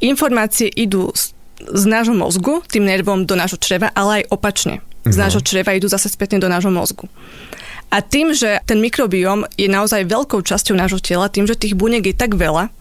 informácie 0.03 0.67
idú 0.67 1.09
z, 1.15 1.31
z 1.63 1.83
nášho 1.87 2.13
mozgu, 2.13 2.59
tým 2.67 2.83
nervom 2.83 3.23
do 3.23 3.39
nášho 3.39 3.57
čreva, 3.57 3.87
ale 3.95 4.23
aj 4.23 4.35
opačne. 4.35 4.75
Z 5.07 5.15
no. 5.15 5.27
nášho 5.27 5.41
čreva 5.43 5.75
idú 5.75 5.87
zase 5.87 6.11
spätne 6.11 6.43
do 6.43 6.51
nášho 6.51 6.71
mozgu. 6.71 7.07
A 7.93 8.01
tým, 8.01 8.33
že 8.33 8.57
ten 8.65 8.81
mikrobióm 8.81 9.45
je 9.53 9.69
naozaj 9.69 10.09
veľkou 10.09 10.41
časťou 10.41 10.73
nášho 10.73 10.97
tela, 10.97 11.29
tým, 11.29 11.45
že 11.45 11.53
tých 11.53 11.77
buniek 11.77 12.01
je 12.01 12.15
tak 12.17 12.33
veľa, 12.33 12.73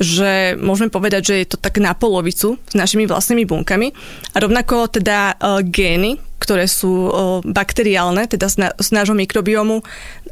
že 0.00 0.58
môžeme 0.58 0.90
povedať, 0.90 1.22
že 1.22 1.34
je 1.44 1.46
to 1.54 1.58
tak 1.60 1.78
na 1.78 1.94
polovicu 1.94 2.58
s 2.58 2.74
našimi 2.74 3.06
vlastnými 3.06 3.46
bunkami. 3.46 3.94
A 4.34 4.36
rovnako 4.42 4.90
teda 4.90 5.36
uh, 5.36 5.62
gény, 5.62 6.18
ktoré 6.44 6.68
sú 6.68 7.08
bakteriálne, 7.42 8.28
teda 8.28 8.52
z, 8.52 8.90
nášho 8.92 9.16
mikrobiomu, 9.16 9.80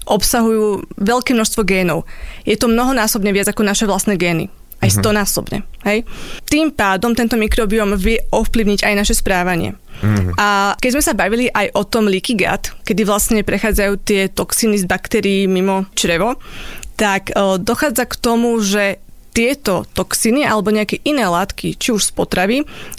obsahujú 0.05 0.85
veľké 1.01 1.33
množstvo 1.33 1.65
génov. 1.65 2.05
Je 2.45 2.61
to 2.61 2.69
mnohonásobne 2.69 3.33
viac 3.33 3.49
ako 3.49 3.65
naše 3.65 3.89
vlastné 3.89 4.21
gény 4.21 4.53
aj 4.83 4.91
uh-huh. 4.91 4.99
stonásobne. 4.99 5.59
Hej? 5.87 6.03
Tým 6.51 6.75
pádom 6.75 7.15
tento 7.15 7.39
mikrobióm 7.39 7.95
vie 7.95 8.19
ovplyvniť 8.35 8.83
aj 8.83 8.95
naše 8.99 9.15
správanie. 9.15 9.79
Uh-huh. 10.03 10.35
A 10.35 10.75
keď 10.83 10.99
sme 10.99 11.07
sa 11.07 11.15
bavili 11.15 11.47
aj 11.47 11.71
o 11.79 11.87
tom 11.87 12.11
leaky 12.11 12.35
gut, 12.35 12.75
kedy 12.83 13.07
vlastne 13.07 13.47
prechádzajú 13.47 13.93
tie 14.03 14.27
toxíny 14.27 14.83
z 14.83 14.91
baktérií 14.91 15.47
mimo 15.47 15.87
črevo, 15.95 16.35
tak 16.99 17.31
o, 17.39 17.63
dochádza 17.63 18.11
k 18.11 18.19
tomu, 18.19 18.59
že 18.59 18.99
tieto 19.33 19.89
toxiny 19.97 20.45
alebo 20.45 20.69
nejaké 20.69 21.01
iné 21.09 21.25
látky, 21.25 21.81
či 21.81 21.89
už 21.97 22.05
z 22.05 22.13
potravy, 22.13 22.59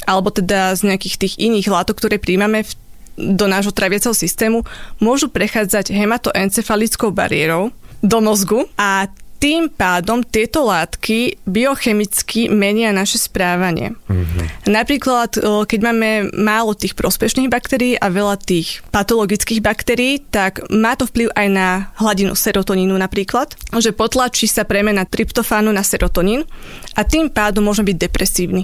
alebo 0.10 0.34
teda 0.34 0.74
z 0.74 0.90
nejakých 0.90 1.16
tých 1.22 1.34
iných 1.38 1.70
látok, 1.70 2.02
ktoré 2.02 2.18
príjmame 2.18 2.66
v, 2.66 2.72
do 3.18 3.46
nášho 3.46 3.76
traviaceho 3.76 4.16
systému, 4.16 4.66
môžu 4.98 5.30
prechádzať 5.30 5.94
hematoencefalickou 5.94 7.14
bariérou 7.14 7.70
do 8.04 8.18
mozgu 8.20 8.66
a 8.76 9.08
tým 9.44 9.68
pádom 9.68 10.24
tieto 10.24 10.64
látky 10.64 11.44
biochemicky 11.44 12.48
menia 12.48 12.96
naše 12.96 13.20
správanie. 13.20 13.92
Mm-hmm. 14.08 14.72
Napríklad, 14.72 15.36
keď 15.68 15.80
máme 15.84 16.32
málo 16.32 16.72
tých 16.72 16.96
prospešných 16.96 17.52
baktérií 17.52 18.00
a 18.00 18.08
veľa 18.08 18.40
tých 18.40 18.80
patologických 18.96 19.60
baktérií, 19.60 20.24
tak 20.32 20.64
má 20.72 20.96
to 20.96 21.04
vplyv 21.12 21.28
aj 21.36 21.48
na 21.52 21.92
hladinu 22.00 22.40
serotonínu 22.40 22.96
napríklad, 22.96 23.52
že 23.84 23.92
potlačí 23.92 24.48
sa 24.48 24.64
premena 24.64 25.04
tryptofánu 25.04 25.76
na 25.76 25.84
serotonín 25.84 26.48
a 26.96 27.04
tým 27.04 27.28
pádom 27.28 27.68
môžeme 27.68 27.92
byť 27.92 27.98
depresívny. 28.00 28.64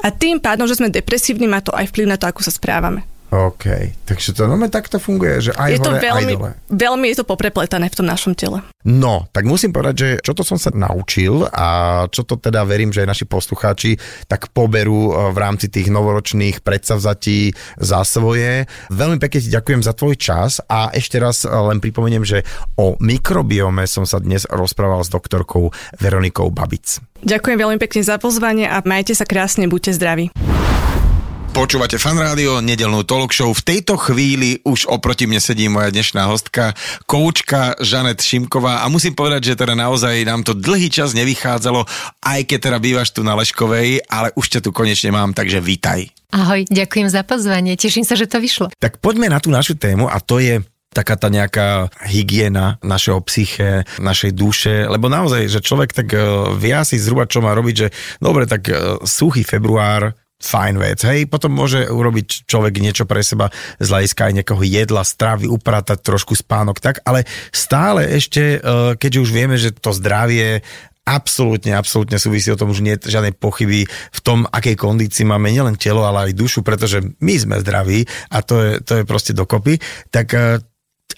A 0.00 0.08
tým 0.08 0.40
pádom, 0.40 0.64
že 0.64 0.80
sme 0.80 0.88
depresívni, 0.88 1.44
má 1.44 1.60
to 1.60 1.76
aj 1.76 1.84
vplyv 1.92 2.08
na 2.08 2.16
to, 2.16 2.24
ako 2.24 2.40
sa 2.40 2.48
správame. 2.48 3.04
OK, 3.28 3.92
takže 4.08 4.32
to 4.32 4.48
normálne 4.48 4.72
takto 4.72 4.96
funguje, 4.96 5.50
že 5.50 5.52
aj 5.52 5.70
je 5.76 5.78
to 5.84 5.92
hore, 5.92 6.00
veľmi, 6.00 6.32
aj 6.32 6.40
dole. 6.40 6.52
veľmi 6.72 7.06
je 7.12 7.16
to 7.20 7.24
poprepletané 7.28 7.92
v 7.92 7.96
tom 8.00 8.08
našom 8.08 8.32
tele. 8.32 8.64
No, 8.88 9.28
tak 9.36 9.44
musím 9.44 9.68
povedať, 9.68 9.94
že 10.00 10.08
čo 10.24 10.32
to 10.32 10.40
som 10.40 10.56
sa 10.56 10.72
naučil 10.72 11.44
a 11.52 12.08
čo 12.08 12.24
to 12.24 12.40
teda 12.40 12.64
verím, 12.64 12.88
že 12.88 13.04
aj 13.04 13.12
naši 13.12 13.26
poslucháči 13.28 14.00
tak 14.24 14.48
poberú 14.56 15.12
e, 15.12 15.36
v 15.36 15.38
rámci 15.44 15.68
tých 15.68 15.92
novoročných 15.92 16.64
predsavzatí 16.64 17.52
za 17.76 18.00
svoje. 18.00 18.64
Veľmi 18.88 19.20
pekne 19.20 19.44
ti 19.44 19.52
ďakujem 19.52 19.84
za 19.84 19.92
tvoj 19.92 20.16
čas 20.16 20.64
a 20.64 20.88
ešte 20.96 21.20
raz 21.20 21.44
e, 21.44 21.52
len 21.52 21.84
pripomeniem, 21.84 22.24
že 22.24 22.48
o 22.80 22.96
mikrobiome 22.96 23.84
som 23.84 24.08
sa 24.08 24.24
dnes 24.24 24.48
rozprával 24.48 25.04
s 25.04 25.12
doktorkou 25.12 25.68
Veronikou 26.00 26.48
Babic. 26.48 27.04
Ďakujem 27.28 27.60
veľmi 27.60 27.76
pekne 27.76 28.00
za 28.00 28.16
pozvanie 28.16 28.64
a 28.64 28.80
majte 28.88 29.12
sa 29.12 29.28
krásne, 29.28 29.68
buďte 29.68 30.00
zdraví. 30.00 30.32
Počúvate 31.58 31.98
fan 31.98 32.14
rádio, 32.14 32.62
nedelnú 32.62 33.02
talk 33.02 33.34
show. 33.34 33.50
V 33.50 33.66
tejto 33.66 33.98
chvíli 33.98 34.62
už 34.62 34.86
oproti 34.94 35.26
mne 35.26 35.42
sedí 35.42 35.66
moja 35.66 35.90
dnešná 35.90 36.30
hostka, 36.30 36.70
koučka 37.02 37.74
Žanet 37.82 38.22
Šimková 38.22 38.86
a 38.86 38.86
musím 38.86 39.18
povedať, 39.18 39.50
že 39.50 39.58
teda 39.58 39.74
naozaj 39.74 40.22
nám 40.22 40.46
to 40.46 40.54
dlhý 40.54 40.86
čas 40.86 41.18
nevychádzalo, 41.18 41.82
aj 42.22 42.40
keď 42.46 42.58
teda 42.62 42.78
bývaš 42.78 43.10
tu 43.10 43.26
na 43.26 43.34
Leškovej, 43.34 44.06
ale 44.06 44.30
už 44.38 44.54
ťa 44.54 44.60
tu 44.62 44.70
konečne 44.70 45.10
mám, 45.10 45.34
takže 45.34 45.58
vítaj. 45.58 46.06
Ahoj, 46.30 46.62
ďakujem 46.70 47.10
za 47.10 47.26
pozvanie, 47.26 47.74
teším 47.74 48.06
sa, 48.06 48.14
že 48.14 48.30
to 48.30 48.38
vyšlo. 48.38 48.70
Tak 48.78 49.02
poďme 49.02 49.26
na 49.26 49.42
tú 49.42 49.50
našu 49.50 49.74
tému 49.74 50.06
a 50.06 50.22
to 50.22 50.38
je 50.38 50.62
taká 50.94 51.18
tá 51.18 51.26
nejaká 51.26 51.90
hygiena 52.06 52.78
našeho 52.86 53.18
psyche, 53.26 53.82
našej 53.98 54.30
duše, 54.30 54.86
lebo 54.86 55.10
naozaj, 55.10 55.50
že 55.50 55.58
človek 55.58 55.90
tak 55.90 56.14
e, 56.14 56.22
vie 56.54 56.70
asi 56.70 57.02
zhruba, 57.02 57.26
čo 57.26 57.42
má 57.42 57.50
robiť, 57.50 57.74
že 57.74 57.88
dobre, 58.22 58.46
tak 58.46 58.70
e, 58.70 59.02
suchý 59.02 59.42
február, 59.42 60.14
fajn 60.38 60.74
vec. 60.78 61.02
Hej, 61.02 61.26
potom 61.26 61.50
môže 61.50 61.90
urobiť 61.90 62.46
človek 62.46 62.78
niečo 62.78 63.04
pre 63.10 63.26
seba 63.26 63.50
z 63.82 63.86
hľadiska 63.90 64.30
aj 64.30 64.36
nejakého 64.42 64.62
jedla, 64.62 65.02
stravy, 65.02 65.50
upratať 65.50 65.98
trošku 65.98 66.38
spánok, 66.38 66.78
tak, 66.78 67.02
ale 67.02 67.26
stále 67.50 68.06
ešte, 68.14 68.58
e, 68.58 68.94
keďže 68.94 69.22
už 69.26 69.30
vieme, 69.34 69.58
že 69.58 69.74
to 69.74 69.90
zdravie 69.90 70.62
absolútne, 71.08 71.72
absolútne 71.72 72.20
súvisí 72.20 72.52
o 72.52 72.58
tom, 72.60 72.68
už 72.68 72.84
nie 72.84 72.94
je 73.00 73.08
žiadnej 73.08 73.32
pochyby 73.32 73.88
v 73.88 74.20
tom, 74.20 74.44
akej 74.44 74.76
kondícii 74.76 75.24
máme 75.24 75.48
nielen 75.48 75.80
telo, 75.80 76.04
ale 76.04 76.30
aj 76.30 76.36
dušu, 76.36 76.60
pretože 76.60 77.00
my 77.24 77.34
sme 77.40 77.56
zdraví 77.64 78.04
a 78.28 78.44
to 78.44 78.60
je, 78.60 78.72
to 78.84 78.92
je 79.00 79.08
proste 79.08 79.32
dokopy, 79.32 79.80
tak 80.12 80.36
e, 80.36 80.60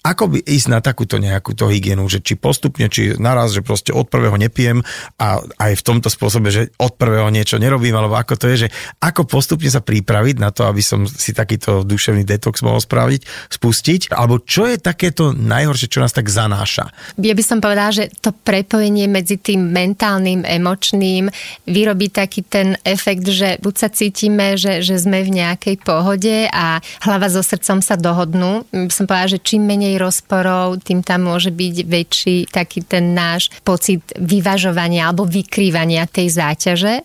ako 0.00 0.32
by 0.32 0.38
ísť 0.40 0.68
na 0.72 0.80
takúto 0.80 1.20
nejakú 1.20 1.52
to 1.52 1.68
hygienu, 1.68 2.08
že 2.08 2.24
či 2.24 2.38
postupne, 2.38 2.88
či 2.88 3.20
naraz, 3.20 3.52
že 3.52 3.60
proste 3.60 3.92
od 3.92 4.08
prvého 4.08 4.32
nepijem 4.40 4.80
a 5.20 5.44
aj 5.60 5.72
v 5.76 5.84
tomto 5.84 6.08
spôsobe, 6.08 6.48
že 6.48 6.72
od 6.80 6.96
prvého 6.96 7.28
niečo 7.28 7.60
nerobím, 7.60 7.92
alebo 7.92 8.16
ako 8.16 8.40
to 8.40 8.48
je, 8.48 8.56
že 8.66 8.68
ako 9.02 9.28
postupne 9.28 9.68
sa 9.68 9.84
pripraviť 9.84 10.36
na 10.40 10.54
to, 10.54 10.64
aby 10.64 10.80
som 10.80 11.04
si 11.04 11.36
takýto 11.36 11.84
duševný 11.84 12.24
detox 12.24 12.64
mohol 12.64 12.80
spraviť, 12.80 13.52
spustiť, 13.52 14.00
alebo 14.16 14.40
čo 14.40 14.64
je 14.70 14.80
takéto 14.80 15.36
najhoršie, 15.36 15.92
čo 15.92 16.00
nás 16.00 16.16
tak 16.16 16.32
zanáša? 16.32 16.88
Ja 17.20 17.36
by 17.36 17.44
som 17.44 17.60
povedala, 17.60 17.92
že 17.92 18.08
to 18.24 18.32
prepojenie 18.32 19.04
medzi 19.04 19.36
tým 19.36 19.68
mentálnym, 19.68 20.48
emočným 20.48 21.28
vyrobí 21.68 22.08
taký 22.08 22.40
ten 22.46 22.80
efekt, 22.88 23.28
že 23.28 23.60
buď 23.60 23.74
sa 23.76 23.88
cítime, 23.92 24.56
že, 24.56 24.80
že 24.80 24.96
sme 24.96 25.20
v 25.20 25.44
nejakej 25.44 25.76
pohode 25.84 26.48
a 26.48 26.80
hlava 27.04 27.28
so 27.28 27.44
srdcom 27.44 27.84
sa 27.84 28.00
dohodnú. 28.00 28.64
By 28.72 28.92
som 28.94 29.04
povedala, 29.04 29.36
že 29.36 29.44
čím 29.44 29.68
menej 29.68 29.79
menej 29.80 29.96
rozporov, 29.96 30.84
tým 30.84 31.00
tam 31.00 31.32
môže 31.32 31.48
byť 31.48 31.74
väčší 31.88 32.36
taký 32.52 32.84
ten 32.84 33.16
náš 33.16 33.48
pocit 33.64 34.04
vyvažovania 34.20 35.08
alebo 35.08 35.24
vykrývania 35.24 36.04
tej 36.04 36.28
záťaže. 36.36 37.00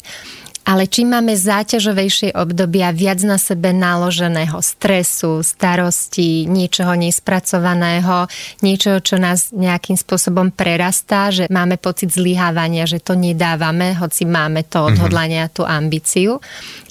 Ale 0.66 0.90
čím 0.90 1.14
máme 1.14 1.38
záťažovejšie 1.38 2.34
obdobia, 2.34 2.90
viac 2.90 3.22
na 3.22 3.38
sebe 3.38 3.70
naloženého 3.70 4.58
stresu, 4.66 5.46
starosti, 5.46 6.50
niečoho 6.50 6.98
nespracovaného, 6.98 8.26
niečoho, 8.66 8.98
čo 8.98 9.22
nás 9.22 9.54
nejakým 9.54 9.94
spôsobom 9.94 10.50
prerastá, 10.50 11.30
že 11.30 11.46
máme 11.54 11.78
pocit 11.78 12.10
zlyhávania, 12.10 12.90
že 12.90 12.98
to 12.98 13.14
nedávame, 13.14 13.94
hoci 13.94 14.26
máme 14.26 14.66
to 14.66 14.82
mhm. 14.82 14.86
odhodlanie 14.90 15.46
a 15.46 15.54
tú 15.54 15.62
ambíciu, 15.62 16.42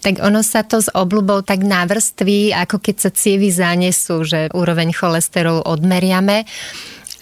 tak 0.06 0.22
ono 0.22 0.46
sa 0.46 0.62
to 0.62 0.78
s 0.78 0.86
obľubou 0.94 1.42
tak 1.42 1.66
navrství, 1.66 2.54
ako 2.54 2.78
keď 2.78 2.96
sa 3.02 3.10
cievy 3.10 3.50
zanesú, 3.50 4.22
že 4.22 4.54
úroveň 4.54 4.94
cholesterolu 4.94 5.66
odmeriame 5.66 6.46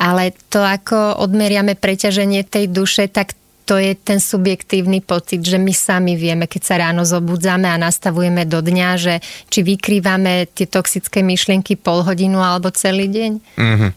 ale 0.03 0.35
to, 0.51 0.59
ako 0.59 1.23
odmeriame 1.23 1.79
preťaženie 1.79 2.43
tej 2.43 2.67
duše, 2.75 3.07
tak 3.07 3.39
to 3.63 3.79
je 3.79 3.95
ten 3.95 4.19
subjektívny 4.19 5.01
pocit, 5.03 5.43
že 5.43 5.59
my 5.59 5.71
sami 5.71 6.19
vieme, 6.19 6.51
keď 6.51 6.63
sa 6.63 6.75
ráno 6.83 7.07
zobudzame 7.07 7.71
a 7.71 7.81
nastavujeme 7.81 8.47
do 8.47 8.59
dňa, 8.59 8.89
že 8.99 9.15
či 9.49 9.63
vykrývame 9.63 10.51
tie 10.51 10.67
toxické 10.67 11.23
myšlienky 11.23 11.79
pol 11.79 12.03
hodinu 12.03 12.43
alebo 12.43 12.71
celý 12.75 13.09
deň. 13.09 13.33
Mm-hmm. 13.59 13.91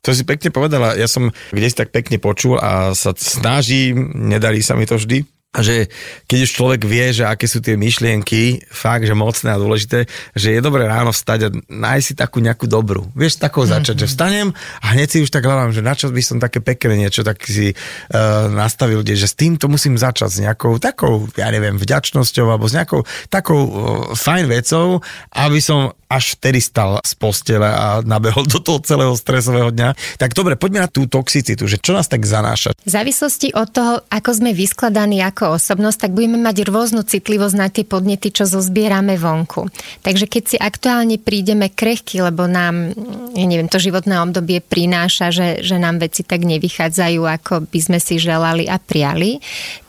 To 0.00 0.16
si 0.16 0.24
pekne 0.24 0.48
povedala, 0.48 0.96
ja 0.96 1.04
som 1.04 1.28
kde 1.52 1.68
si 1.68 1.76
tak 1.76 1.92
pekne 1.92 2.16
počul 2.16 2.56
a 2.56 2.96
sa 2.96 3.12
snažím, 3.12 4.16
nedarí 4.16 4.64
sa 4.64 4.72
mi 4.72 4.88
to 4.88 4.96
vždy, 4.96 5.28
a 5.50 5.66
že 5.66 5.90
keď 6.30 6.38
už 6.46 6.50
človek 6.54 6.80
vie, 6.86 7.10
že 7.10 7.26
aké 7.26 7.50
sú 7.50 7.58
tie 7.58 7.74
myšlienky, 7.74 8.62
fakt, 8.70 9.02
že 9.02 9.18
mocné 9.18 9.50
a 9.50 9.58
dôležité, 9.58 10.06
že 10.30 10.54
je 10.54 10.62
dobré 10.62 10.86
ráno 10.86 11.10
vstať 11.10 11.38
a 11.42 11.48
nájsť 11.66 12.06
si 12.06 12.14
takú 12.14 12.38
nejakú 12.38 12.70
dobrú. 12.70 13.10
Vieš, 13.18 13.42
takou 13.42 13.66
začať, 13.66 13.98
mm-hmm. 13.98 14.06
že 14.06 14.12
vstanem 14.14 14.48
a 14.54 14.86
hneď 14.94 15.08
si 15.10 15.18
už 15.26 15.34
tak 15.34 15.42
hľadám, 15.42 15.74
že 15.74 15.82
na 15.82 15.98
čo 15.98 16.14
by 16.14 16.22
som 16.22 16.38
také 16.38 16.62
pekné 16.62 17.02
niečo 17.02 17.26
tak 17.26 17.42
si 17.42 17.74
uh, 17.74 18.46
nastavil, 18.46 19.02
že 19.02 19.26
s 19.26 19.34
týmto 19.34 19.66
musím 19.66 19.98
začať 19.98 20.30
s 20.30 20.38
nejakou 20.38 20.78
takou, 20.78 21.26
ja 21.34 21.50
neviem, 21.50 21.74
vďačnosťou 21.74 22.46
alebo 22.46 22.70
s 22.70 22.78
nejakou 22.78 23.02
takou 23.26 23.60
uh, 23.66 23.70
fajn 24.14 24.46
vecou, 24.46 25.02
aby 25.34 25.58
som 25.58 25.90
až 26.10 26.34
vtedy 26.34 26.58
stal 26.58 26.98
z 27.06 27.14
postele 27.14 27.70
a 27.70 28.02
nabehol 28.02 28.42
do 28.50 28.58
toho 28.58 28.82
celého 28.82 29.14
stresového 29.14 29.70
dňa. 29.70 30.18
Tak 30.18 30.34
dobre, 30.34 30.58
poďme 30.58 30.82
na 30.82 30.90
tú 30.90 31.06
toxicitu, 31.06 31.70
že 31.70 31.78
čo 31.78 31.94
nás 31.94 32.10
tak 32.10 32.26
zanáša. 32.26 32.74
V 32.82 32.90
závislosti 32.90 33.54
od 33.54 33.70
toho, 33.70 34.02
ako 34.10 34.30
sme 34.34 34.50
vyskladaní 34.50 35.22
ako 35.22 35.54
osobnosť, 35.54 36.10
tak 36.10 36.10
budeme 36.18 36.42
mať 36.42 36.66
rôznu 36.66 37.06
citlivosť 37.06 37.54
na 37.54 37.70
tie 37.70 37.86
podnety, 37.86 38.34
čo 38.34 38.50
zozbierame 38.50 39.14
vonku. 39.14 39.70
Takže 40.02 40.26
keď 40.26 40.42
si 40.42 40.56
aktuálne 40.58 41.22
prídeme 41.22 41.70
krehky, 41.70 42.18
lebo 42.18 42.50
nám, 42.50 42.90
ja 43.38 43.46
neviem, 43.46 43.70
to 43.70 43.78
životné 43.78 44.18
obdobie 44.18 44.58
prináša, 44.58 45.30
že, 45.30 45.62
že 45.62 45.78
nám 45.78 46.02
veci 46.02 46.26
tak 46.26 46.42
nevychádzajú, 46.42 47.20
ako 47.22 47.70
by 47.70 47.80
sme 47.80 47.98
si 48.02 48.18
želali 48.18 48.66
a 48.66 48.82
priali, 48.82 49.38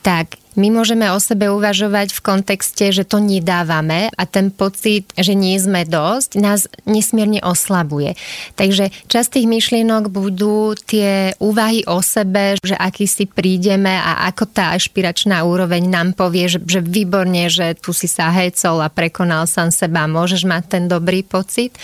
tak 0.06 0.41
my 0.60 0.68
môžeme 0.72 1.08
o 1.12 1.20
sebe 1.20 1.48
uvažovať 1.48 2.12
v 2.12 2.24
kontexte, 2.24 2.92
že 2.92 3.08
to 3.08 3.24
nedávame 3.24 4.12
a 4.12 4.24
ten 4.28 4.52
pocit, 4.52 5.08
že 5.16 5.32
nie 5.32 5.56
sme 5.56 5.88
dosť, 5.88 6.40
nás 6.40 6.68
nesmierne 6.84 7.40
oslabuje. 7.40 8.20
Takže 8.60 8.92
časť 9.08 9.40
tých 9.40 9.48
myšlienok 9.48 10.12
budú 10.12 10.76
tie 10.76 11.32
úvahy 11.40 11.88
o 11.88 12.04
sebe, 12.04 12.60
že 12.60 12.76
aký 12.76 13.08
si 13.08 13.26
prídeme 13.28 13.96
a 13.96 14.28
ako 14.28 14.44
tá 14.52 14.76
ašpiračná 14.76 15.44
úroveň 15.48 15.88
nám 15.88 16.14
povie, 16.14 16.52
že, 16.52 16.60
že 16.64 16.84
výborne, 16.84 17.48
že 17.48 17.78
tu 17.80 17.96
si 17.96 18.12
sa 18.12 18.28
hecol 18.32 18.84
a 18.84 18.92
prekonal 18.92 19.48
sám 19.48 19.72
seba, 19.72 20.10
môžeš 20.10 20.44
mať 20.44 20.64
ten 20.68 20.84
dobrý 20.92 21.24
pocit 21.24 21.76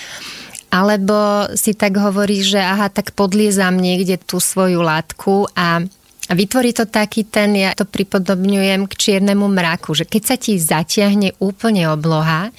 alebo 0.67 1.47
si 1.55 1.71
tak 1.71 1.95
hovorí, 1.95 2.43
že 2.43 2.59
aha, 2.59 2.91
tak 2.91 3.15
podliezam 3.15 3.79
niekde 3.79 4.19
tú 4.19 4.43
svoju 4.43 4.83
látku 4.83 5.47
a 5.55 5.87
a 6.27 6.31
vytvorí 6.35 6.75
to 6.75 6.83
taký 6.83 7.23
ten, 7.31 7.55
ja 7.55 7.71
to 7.71 7.87
pripodobňujem 7.87 8.83
k 8.91 8.93
čiernemu 8.93 9.47
mraku, 9.47 9.95
že 9.95 10.03
keď 10.03 10.21
sa 10.27 10.35
ti 10.35 10.59
zatiahne 10.59 11.39
úplne 11.39 11.87
obloha, 11.87 12.51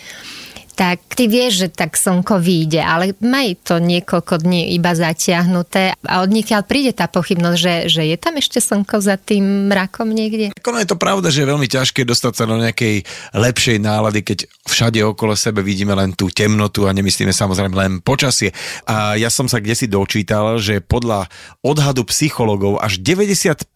tak 0.79 1.03
ty 1.11 1.27
vieš, 1.27 1.67
že 1.67 1.69
tak 1.75 1.99
slnko 1.99 2.39
vyjde, 2.39 2.79
ale 2.79 3.11
maj 3.19 3.59
to 3.67 3.83
niekoľko 3.83 4.47
dní 4.47 4.79
iba 4.79 4.95
zatiahnuté 4.95 5.99
a 6.07 6.23
od 6.23 6.31
nikiaľ 6.31 6.63
príde 6.63 6.95
tá 6.95 7.11
pochybnosť, 7.11 7.59
že, 7.59 7.75
že 7.91 8.03
je 8.07 8.15
tam 8.15 8.39
ešte 8.39 8.63
slnko 8.63 9.03
za 9.03 9.19
tým 9.19 9.67
mrakom 9.67 10.07
niekde? 10.07 10.55
Ono 10.55 10.79
je 10.79 10.87
to 10.87 10.95
pravda, 10.95 11.35
že 11.35 11.43
je 11.43 11.51
veľmi 11.51 11.67
ťažké 11.67 12.07
dostať 12.07 12.33
sa 12.39 12.47
do 12.47 12.63
nejakej 12.63 13.03
lepšej 13.35 13.83
nálady, 13.83 14.23
keď 14.23 14.39
všade 14.71 15.03
okolo 15.03 15.35
sebe 15.35 15.67
vidíme 15.67 15.99
len 15.99 16.15
tú 16.15 16.31
temnotu 16.31 16.87
a 16.87 16.95
nemyslíme 16.95 17.35
samozrejme 17.35 17.75
len 17.75 17.93
počasie. 17.99 18.55
A 18.87 19.19
ja 19.19 19.35
som 19.35 19.51
sa 19.51 19.59
kde 19.59 19.75
si 19.75 19.91
dočítal, 19.91 20.63
že 20.63 20.79
podľa 20.79 21.27
odhadu 21.67 22.07
psychologov 22.07 22.79
až 22.79 23.03
90% 23.03 23.67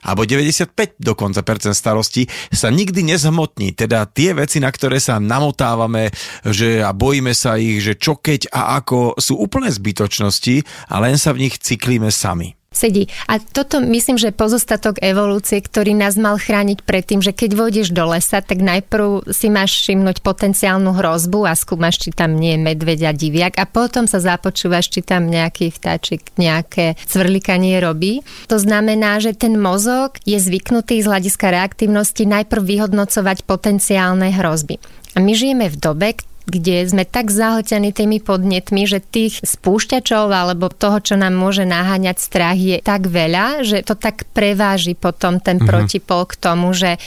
alebo 0.00 0.24
95 0.24 0.72
dokonca 0.96 1.44
percent 1.44 1.76
starostí 1.76 2.32
sa 2.48 2.72
nikdy 2.72 3.04
nezhmotní. 3.12 3.76
Teda 3.76 4.08
tie 4.08 4.32
veci, 4.32 4.62
na 4.62 4.72
ktoré 4.72 4.96
sa 5.02 5.20
namotávame, 5.20 6.13
že 6.48 6.80
a 6.80 6.90
bojíme 6.90 7.30
sa 7.36 7.60
ich, 7.60 7.84
že 7.84 7.98
čo 7.98 8.18
keď 8.18 8.50
a 8.50 8.80
ako 8.80 9.18
sú 9.20 9.38
úplné 9.38 9.70
zbytočnosti 9.70 10.64
a 10.90 10.94
len 11.02 11.20
sa 11.20 11.34
v 11.34 11.48
nich 11.48 11.58
cyklíme 11.60 12.08
sami 12.10 12.54
sedí. 12.76 13.08
A 13.30 13.38
toto 13.40 13.80
myslím, 13.80 14.18
že 14.20 14.34
pozostatok 14.34 15.00
evolúcie, 15.00 15.62
ktorý 15.62 15.94
nás 15.96 16.18
mal 16.18 16.36
chrániť 16.36 16.82
pred 16.82 17.06
tým, 17.06 17.22
že 17.22 17.32
keď 17.32 17.56
vôjdeš 17.56 17.94
do 17.94 18.04
lesa, 18.10 18.42
tak 18.42 18.60
najprv 18.60 19.30
si 19.30 19.48
máš 19.48 19.78
všimnúť 19.80 20.20
potenciálnu 20.20 20.92
hrozbu 20.92 21.46
a 21.48 21.54
skúmaš, 21.56 22.02
či 22.02 22.10
tam 22.10 22.36
nie 22.36 22.58
je 22.58 22.60
medveď 22.60 23.00
a 23.08 23.12
diviak 23.14 23.54
a 23.56 23.64
potom 23.64 24.04
sa 24.10 24.18
započúvaš, 24.20 24.90
či 24.90 25.00
tam 25.00 25.30
nejaký 25.30 25.70
vtáčik 25.70 26.34
nejaké 26.36 26.98
cvrlikanie 27.06 27.78
robí. 27.78 28.20
To 28.50 28.58
znamená, 28.58 29.22
že 29.22 29.32
ten 29.32 29.56
mozog 29.56 30.18
je 30.26 30.36
zvyknutý 30.36 31.00
z 31.00 31.08
hľadiska 31.08 31.54
reaktívnosti 31.54 32.26
najprv 32.26 32.62
vyhodnocovať 32.62 33.46
potenciálne 33.46 34.34
hrozby. 34.34 34.82
A 35.14 35.22
my 35.22 35.32
žijeme 35.32 35.70
v 35.70 35.76
dobe, 35.78 36.08
kde 36.44 36.84
sme 36.84 37.08
tak 37.08 37.32
zahltení 37.32 37.96
tými 37.96 38.20
podnetmi, 38.20 38.84
že 38.84 39.00
tých 39.00 39.40
spúšťačov 39.40 40.28
alebo 40.28 40.68
toho, 40.68 41.00
čo 41.00 41.16
nám 41.16 41.32
môže 41.32 41.64
naháňať 41.64 42.16
strach 42.20 42.58
je 42.60 42.84
tak 42.84 43.08
veľa, 43.08 43.64
že 43.64 43.80
to 43.80 43.96
tak 43.96 44.28
preváži 44.36 44.92
potom 44.92 45.40
ten 45.40 45.56
mm-hmm. 45.56 45.68
protipol 45.68 46.28
k 46.28 46.34
tomu, 46.36 46.76
že 46.76 47.00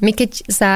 my 0.00 0.16
keď 0.16 0.30
sa 0.48 0.72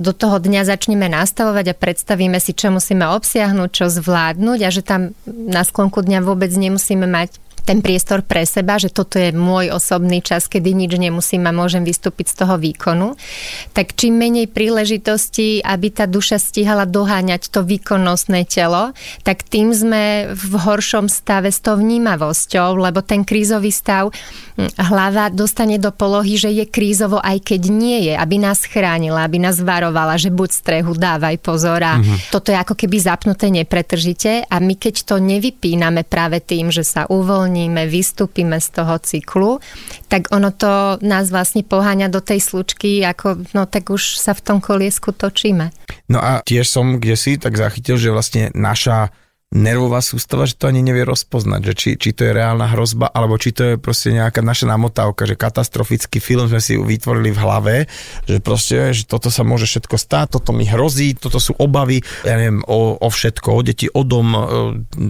do 0.00 0.16
toho 0.16 0.40
dňa 0.40 0.64
začneme 0.64 1.12
nastavovať 1.12 1.76
a 1.76 1.78
predstavíme 1.80 2.40
si, 2.40 2.56
čo 2.56 2.72
musíme 2.72 3.04
obsiahnuť, 3.04 3.68
čo 3.68 3.92
zvládnuť 3.92 4.58
a 4.64 4.68
že 4.72 4.80
tam 4.80 5.12
na 5.28 5.60
sklonku 5.60 6.00
dňa 6.00 6.24
vôbec 6.24 6.48
nemusíme 6.48 7.04
mať 7.04 7.36
ten 7.64 7.84
priestor 7.84 8.24
pre 8.26 8.44
seba, 8.44 8.76
že 8.76 8.92
toto 8.92 9.16
je 9.16 9.32
môj 9.32 9.72
osobný 9.72 10.20
čas, 10.20 10.50
kedy 10.50 10.74
nič 10.74 10.92
nemusím 10.96 11.46
a 11.48 11.52
môžem 11.54 11.86
vystúpiť 11.86 12.32
z 12.32 12.34
toho 12.44 12.54
výkonu, 12.60 13.14
tak 13.72 13.94
čím 13.94 14.18
menej 14.20 14.50
príležitostí, 14.50 15.62
aby 15.64 15.88
tá 15.94 16.04
duša 16.10 16.36
stihala 16.40 16.84
doháňať 16.84 17.48
to 17.52 17.62
výkonnostné 17.62 18.44
telo, 18.48 18.92
tak 19.22 19.46
tým 19.46 19.70
sme 19.70 20.32
v 20.32 20.52
horšom 20.56 21.06
stave 21.06 21.52
s 21.52 21.60
tou 21.62 21.78
vnímavosťou, 21.78 22.76
lebo 22.80 23.00
ten 23.04 23.22
krízový 23.22 23.70
stav 23.70 24.10
hm, 24.10 24.70
hlava 24.90 25.28
dostane 25.30 25.76
do 25.76 25.92
polohy, 25.94 26.36
že 26.40 26.50
je 26.50 26.64
krízovo 26.66 27.20
aj 27.20 27.42
keď 27.44 27.62
nie 27.70 27.98
je, 28.10 28.14
aby 28.16 28.36
nás 28.40 28.64
chránila, 28.64 29.24
aby 29.26 29.38
nás 29.42 29.60
varovala, 29.60 30.16
že 30.16 30.32
buď 30.32 30.50
strehu, 30.50 30.92
dávaj 30.96 31.36
pozor 31.42 31.80
a 31.82 31.98
mm-hmm. 31.98 32.32
toto 32.32 32.50
je 32.50 32.58
ako 32.58 32.74
keby 32.74 32.96
zapnuté 33.00 33.52
nepretržite 33.52 34.48
a 34.48 34.56
my 34.58 34.74
keď 34.76 35.04
to 35.04 35.16
nevypíname 35.20 36.02
práve 36.06 36.40
tým, 36.40 36.72
že 36.72 36.86
sa 36.86 37.04
uvoľní 37.10 37.59
uvoľníme, 37.60 37.92
vystúpime 37.92 38.56
z 38.56 38.68
toho 38.72 38.96
cyklu, 38.96 39.50
tak 40.08 40.32
ono 40.32 40.48
to 40.48 40.96
nás 41.04 41.28
vlastne 41.28 41.60
poháňa 41.60 42.08
do 42.08 42.24
tej 42.24 42.40
slučky, 42.40 43.04
ako 43.04 43.44
no 43.52 43.68
tak 43.68 43.92
už 43.92 44.16
sa 44.16 44.32
v 44.32 44.40
tom 44.40 44.58
koliesku 44.64 45.12
točíme. 45.12 45.68
No 46.08 46.18
a 46.24 46.40
tiež 46.40 46.64
som 46.64 46.96
kde 46.96 47.16
si 47.20 47.36
tak 47.36 47.60
zachytil, 47.60 48.00
že 48.00 48.14
vlastne 48.14 48.48
naša 48.56 49.12
nervová 49.50 49.98
sústava, 49.98 50.46
že 50.46 50.54
to 50.54 50.70
ani 50.70 50.78
nevie 50.78 51.02
rozpoznať, 51.02 51.60
že 51.66 51.74
či, 51.74 51.88
či 51.98 52.14
to 52.14 52.22
je 52.22 52.32
reálna 52.38 52.70
hrozba, 52.70 53.10
alebo 53.10 53.34
či 53.34 53.50
to 53.50 53.74
je 53.74 53.74
proste 53.82 54.14
nejaká 54.14 54.46
naša 54.46 54.70
namotávka, 54.70 55.26
že 55.26 55.34
katastrofický 55.34 56.22
film 56.22 56.46
sme 56.46 56.62
si 56.62 56.78
vytvorili 56.78 57.34
v 57.34 57.42
hlave, 57.42 57.74
že 58.30 58.38
proste, 58.38 58.94
že 58.94 59.10
toto 59.10 59.26
sa 59.26 59.42
môže 59.42 59.66
všetko 59.66 59.98
stáť, 59.98 60.38
toto 60.38 60.54
mi 60.54 60.70
hrozí, 60.70 61.18
toto 61.18 61.42
sú 61.42 61.58
obavy, 61.58 61.98
ja 62.22 62.38
neviem, 62.38 62.62
o, 62.70 62.94
o 62.94 63.08
všetko, 63.10 63.48
o 63.50 63.60
deti, 63.66 63.90
o 63.90 64.06
dom, 64.06 64.38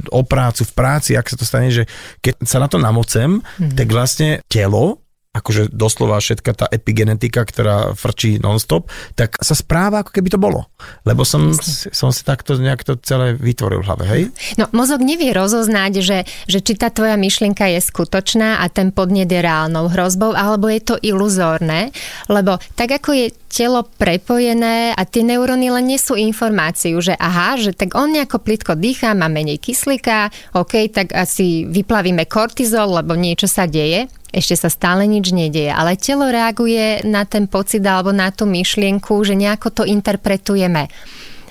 o 0.09 0.21
prácu, 0.25 0.65
v 0.65 0.73
práci, 0.73 1.21
ak 1.21 1.29
sa 1.29 1.37
to 1.37 1.45
stane, 1.45 1.69
že 1.69 1.85
keď 2.25 2.41
sa 2.41 2.65
na 2.65 2.69
to 2.73 2.81
namocem, 2.81 3.45
mm-hmm. 3.45 3.77
tak 3.77 3.93
vlastne 3.93 4.41
telo 4.49 5.05
akože 5.31 5.71
doslova 5.71 6.19
všetka 6.19 6.51
tá 6.59 6.67
epigenetika, 6.67 7.47
ktorá 7.47 7.95
frčí 7.95 8.43
non-stop, 8.43 8.91
tak 9.15 9.39
sa 9.39 9.55
správa, 9.55 10.03
ako 10.03 10.11
keby 10.11 10.27
to 10.27 10.43
bolo. 10.43 10.67
Lebo 11.07 11.23
som, 11.23 11.55
som 11.95 12.11
si 12.11 12.27
takto 12.27 12.59
nejak 12.59 12.83
to 12.83 12.99
celé 12.99 13.39
vytvoril 13.39 13.79
v 13.79 13.87
hlave, 13.87 14.05
hej? 14.11 14.23
No, 14.59 14.67
mozog 14.75 15.07
nevie 15.07 15.31
rozoznať, 15.31 15.93
že, 16.03 16.19
že 16.51 16.59
či 16.59 16.75
tá 16.75 16.91
tvoja 16.91 17.15
myšlienka 17.15 17.63
je 17.71 17.79
skutočná 17.79 18.59
a 18.59 18.67
ten 18.75 18.91
podnet 18.91 19.31
je 19.31 19.39
reálnou 19.39 19.87
hrozbou, 19.87 20.35
alebo 20.35 20.67
je 20.67 20.83
to 20.83 20.99
iluzórne, 20.99 21.95
lebo 22.27 22.59
tak 22.75 22.99
ako 22.99 23.15
je 23.15 23.27
telo 23.51 23.87
prepojené 23.87 24.99
a 24.99 25.03
tie 25.07 25.23
neuróny 25.23 25.71
len 25.71 25.95
nesú 25.95 26.19
informáciu, 26.19 26.99
že 26.99 27.15
aha, 27.15 27.55
že 27.55 27.71
tak 27.71 27.95
on 27.95 28.15
nejako 28.15 28.43
plitko 28.43 28.75
dýcha, 28.75 29.15
má 29.15 29.31
menej 29.31 29.63
kyslíka, 29.63 30.31
OK, 30.59 30.91
tak 30.91 31.15
asi 31.15 31.71
vyplavíme 31.71 32.27
kortizol, 32.27 32.99
lebo 32.99 33.15
niečo 33.15 33.47
sa 33.47 33.71
deje 33.71 34.11
ešte 34.31 34.55
sa 34.55 34.71
stále 34.71 35.07
nič 35.11 35.35
nedieje, 35.35 35.71
ale 35.75 35.99
telo 35.99 36.31
reaguje 36.31 37.03
na 37.07 37.27
ten 37.27 37.51
pocit 37.51 37.83
alebo 37.83 38.15
na 38.15 38.31
tú 38.31 38.47
myšlienku, 38.47 39.19
že 39.27 39.35
nejako 39.35 39.69
to 39.71 39.83
interpretujeme. 39.87 40.87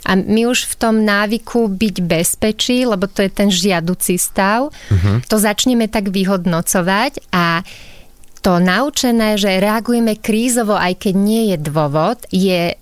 A 0.07 0.15
my 0.15 0.47
už 0.47 0.65
v 0.71 0.75
tom 0.79 1.03
návyku 1.03 1.67
byť 1.67 1.95
bezpečí, 2.01 2.87
lebo 2.87 3.05
to 3.11 3.19
je 3.19 3.31
ten 3.31 3.51
žiaducí 3.51 4.15
stav, 4.15 4.71
uh-huh. 4.71 5.19
to 5.27 5.35
začneme 5.35 5.91
tak 5.91 6.07
vyhodnocovať 6.07 7.35
a 7.35 7.67
to 8.39 8.63
naučené, 8.63 9.35
že 9.35 9.59
reagujeme 9.59 10.15
krízovo, 10.15 10.79
aj 10.79 11.03
keď 11.03 11.13
nie 11.19 11.43
je 11.51 11.57
dôvod, 11.59 12.23
je 12.31 12.79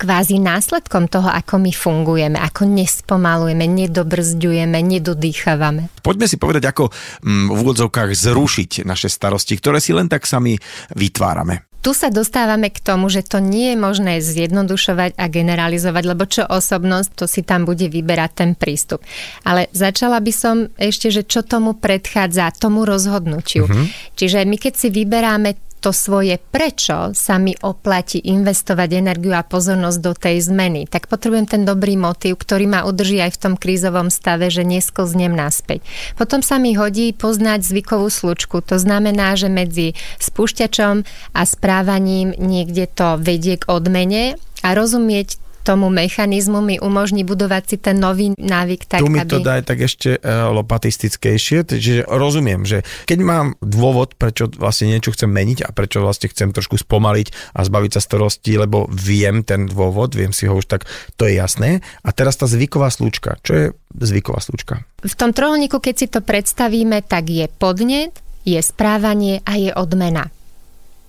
kvázi 0.00 0.40
následkom 0.40 1.12
toho, 1.12 1.28
ako 1.28 1.60
my 1.60 1.72
fungujeme, 1.76 2.40
ako 2.40 2.64
nespomalujeme, 2.64 3.68
nedobrzďujeme, 3.68 4.80
nedodýchavame. 4.80 5.92
Poďme 6.00 6.24
si 6.24 6.40
povedať, 6.40 6.72
ako 6.72 6.88
mm, 6.88 7.52
v 7.52 7.58
úvodzovkách 7.60 8.16
zrušiť 8.16 8.88
naše 8.88 9.12
starosti, 9.12 9.60
ktoré 9.60 9.76
si 9.84 9.92
len 9.92 10.08
tak 10.08 10.24
sami 10.24 10.56
vytvárame 10.96 11.68
tu 11.80 11.96
sa 11.96 12.12
dostávame 12.12 12.68
k 12.68 12.80
tomu, 12.84 13.08
že 13.08 13.24
to 13.24 13.40
nie 13.40 13.72
je 13.72 13.76
možné 13.80 14.20
zjednodušovať 14.20 15.16
a 15.16 15.24
generalizovať, 15.32 16.04
lebo 16.04 16.28
čo 16.28 16.44
osobnosť, 16.44 17.10
to 17.16 17.24
si 17.24 17.40
tam 17.40 17.64
bude 17.64 17.88
vyberať 17.88 18.30
ten 18.36 18.50
prístup. 18.52 19.00
Ale 19.48 19.72
začala 19.72 20.20
by 20.20 20.32
som 20.32 20.68
ešte, 20.76 21.08
že 21.08 21.24
čo 21.24 21.40
tomu 21.40 21.72
predchádza, 21.72 22.52
tomu 22.52 22.84
rozhodnutiu. 22.84 23.64
Uh-huh. 23.64 23.88
Čiže 24.12 24.44
my 24.44 24.56
keď 24.60 24.74
si 24.76 24.88
vyberáme 24.92 25.69
to 25.80 25.96
svoje 25.96 26.36
prečo 26.36 27.16
sa 27.16 27.40
mi 27.40 27.56
oplatí 27.64 28.20
investovať 28.20 29.00
energiu 29.00 29.32
a 29.32 29.40
pozornosť 29.40 29.98
do 30.04 30.12
tej 30.12 30.44
zmeny, 30.44 30.84
tak 30.84 31.08
potrebujem 31.08 31.48
ten 31.48 31.62
dobrý 31.64 31.96
motív, 31.96 32.36
ktorý 32.36 32.68
ma 32.68 32.80
udrží 32.84 33.18
aj 33.24 33.32
v 33.34 33.40
tom 33.40 33.54
krízovom 33.56 34.12
stave, 34.12 34.52
že 34.52 34.60
nesklznem 34.60 35.32
naspäť. 35.32 35.80
Potom 36.20 36.44
sa 36.44 36.60
mi 36.60 36.76
hodí 36.76 37.16
poznať 37.16 37.64
zvykovú 37.64 38.12
slučku. 38.12 38.60
To 38.68 38.76
znamená, 38.76 39.34
že 39.40 39.48
medzi 39.48 39.96
spúšťačom 40.20 40.94
a 41.32 41.40
správaním 41.48 42.36
niekde 42.36 42.84
to 42.92 43.16
vedie 43.16 43.56
k 43.56 43.64
odmene 43.72 44.36
a 44.60 44.76
rozumieť 44.76 45.39
tomu 45.60 45.92
mechanizmu 45.92 46.64
mi 46.64 46.76
umožní 46.80 47.22
budovať 47.22 47.62
si 47.68 47.76
ten 47.76 48.00
nový 48.00 48.32
návyk 48.34 48.88
tak, 48.88 49.00
Tu 49.04 49.12
mi 49.12 49.20
aby... 49.20 49.30
to 49.30 49.38
daj 49.44 49.60
tak 49.68 49.78
ešte 49.84 50.16
uh, 50.18 50.50
lopatistickejšie, 50.56 51.68
čiže 51.68 52.02
rozumiem, 52.08 52.64
že 52.64 52.82
keď 53.04 53.18
mám 53.20 53.46
dôvod, 53.60 54.16
prečo 54.16 54.48
vlastne 54.56 54.90
niečo 54.90 55.12
chcem 55.12 55.28
meniť 55.28 55.64
a 55.64 55.70
prečo 55.70 56.00
vlastne 56.00 56.32
chcem 56.32 56.50
trošku 56.50 56.80
spomaliť 56.80 57.56
a 57.56 57.60
zbaviť 57.62 57.90
sa 57.96 58.00
starosti, 58.00 58.56
lebo 58.56 58.88
viem 58.90 59.44
ten 59.44 59.68
dôvod, 59.68 60.16
viem 60.16 60.32
si 60.32 60.48
ho 60.48 60.56
už 60.56 60.66
tak, 60.66 60.88
to 61.20 61.28
je 61.28 61.36
jasné. 61.36 61.84
A 62.02 62.10
teraz 62.10 62.40
tá 62.40 62.48
zvyková 62.48 62.88
slúčka. 62.88 63.36
Čo 63.44 63.52
je 63.52 63.64
zvyková 64.00 64.40
slúčka? 64.40 64.82
V 65.04 65.14
tom 65.14 65.36
trojuholníku, 65.36 65.78
keď 65.78 65.94
si 65.94 66.06
to 66.08 66.24
predstavíme, 66.24 67.04
tak 67.04 67.28
je 67.28 67.46
podnet, 67.46 68.16
je 68.48 68.60
správanie 68.60 69.44
a 69.44 69.60
je 69.60 69.70
odmena 69.76 70.32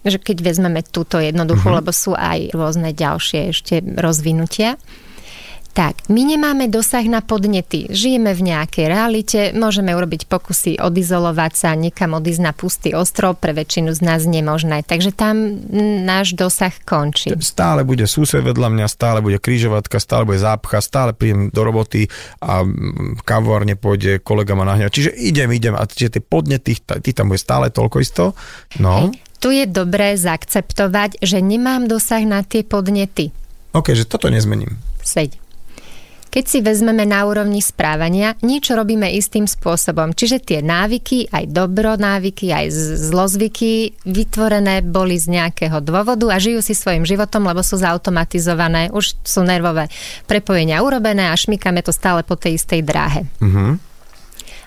že 0.05 0.17
keď 0.17 0.37
vezmeme 0.41 0.81
túto 0.81 1.21
jednoduchú, 1.21 1.69
uh-huh. 1.69 1.79
lebo 1.81 1.93
sú 1.93 2.17
aj 2.17 2.53
rôzne 2.57 2.93
ďalšie 2.93 3.53
ešte 3.53 3.81
rozvinutia, 3.81 4.77
Tak, 5.71 6.11
my 6.11 6.35
nemáme 6.35 6.67
dosah 6.67 7.07
na 7.07 7.23
podnety. 7.23 7.87
Žijeme 7.87 8.35
v 8.35 8.43
nejakej 8.43 8.85
realite, 8.91 9.39
môžeme 9.55 9.95
urobiť 9.95 10.27
pokusy 10.27 10.75
odizolovať 10.75 11.51
sa, 11.55 11.79
niekam 11.79 12.11
odísť 12.11 12.41
na 12.43 12.51
pustý 12.51 12.91
ostrov, 12.91 13.39
pre 13.39 13.55
väčšinu 13.55 13.95
z 13.95 14.03
nás 14.03 14.27
nemožné. 14.27 14.83
Takže 14.83 15.15
tam 15.15 15.63
náš 16.03 16.35
dosah 16.35 16.75
končí. 16.83 17.31
Stále 17.39 17.87
bude 17.87 18.03
sused 18.03 18.43
vedľa 18.43 18.67
mňa, 18.67 18.85
stále 18.91 19.23
bude 19.23 19.39
krížovatka, 19.39 20.03
stále 20.03 20.27
bude 20.27 20.43
zápcha, 20.43 20.83
stále 20.83 21.15
príjem 21.15 21.47
do 21.47 21.63
roboty 21.63 22.11
a 22.43 22.67
kavárne 23.23 23.79
pôjde, 23.79 24.19
kolega 24.19 24.59
ma 24.59 24.67
nahňa. 24.67 24.91
Čiže 24.91 25.15
idem, 25.15 25.55
idem 25.55 25.79
a 25.79 25.87
tie 25.87 26.11
podnety, 26.11 26.83
tých 26.83 27.15
tam 27.15 27.31
bude 27.31 27.39
stále 27.39 27.71
toľko 27.71 27.97
isto. 28.03 28.35
No. 28.83 29.07
Hej. 29.07 29.30
Tu 29.41 29.49
je 29.57 29.65
dobré 29.65 30.13
zaakceptovať, 30.21 31.17
že 31.17 31.41
nemám 31.41 31.89
dosah 31.89 32.21
na 32.29 32.45
tie 32.45 32.61
podnety. 32.61 33.33
OK, 33.73 33.97
že 33.97 34.05
toto 34.05 34.29
nezmením. 34.29 34.77
Seď. 35.01 35.41
Keď 36.31 36.45
si 36.47 36.63
vezmeme 36.63 37.03
na 37.03 37.27
úrovni 37.27 37.59
správania, 37.59 38.39
niečo 38.39 38.79
robíme 38.79 39.03
istým 39.11 39.51
spôsobom. 39.51 40.15
Čiže 40.15 40.39
tie 40.39 40.59
návyky, 40.63 41.27
aj 41.27 41.51
dobro 41.51 41.99
návyky, 41.99 42.55
aj 42.55 42.71
zlozvyky 43.11 43.99
vytvorené 44.07 44.79
boli 44.79 45.19
z 45.19 45.27
nejakého 45.27 45.83
dôvodu 45.83 46.31
a 46.31 46.39
žijú 46.39 46.63
si 46.63 46.71
svojim 46.71 47.03
životom, 47.03 47.43
lebo 47.43 47.59
sú 47.59 47.75
zautomatizované, 47.83 48.95
už 48.95 49.19
sú 49.27 49.43
nervové 49.43 49.91
prepojenia 50.23 50.79
urobené 50.79 51.27
a 51.27 51.35
šmykame 51.35 51.83
to 51.83 51.91
stále 51.91 52.23
po 52.23 52.39
tej 52.39 52.55
istej 52.55 52.79
dráhe. 52.79 53.27
Uh-huh. 53.43 53.75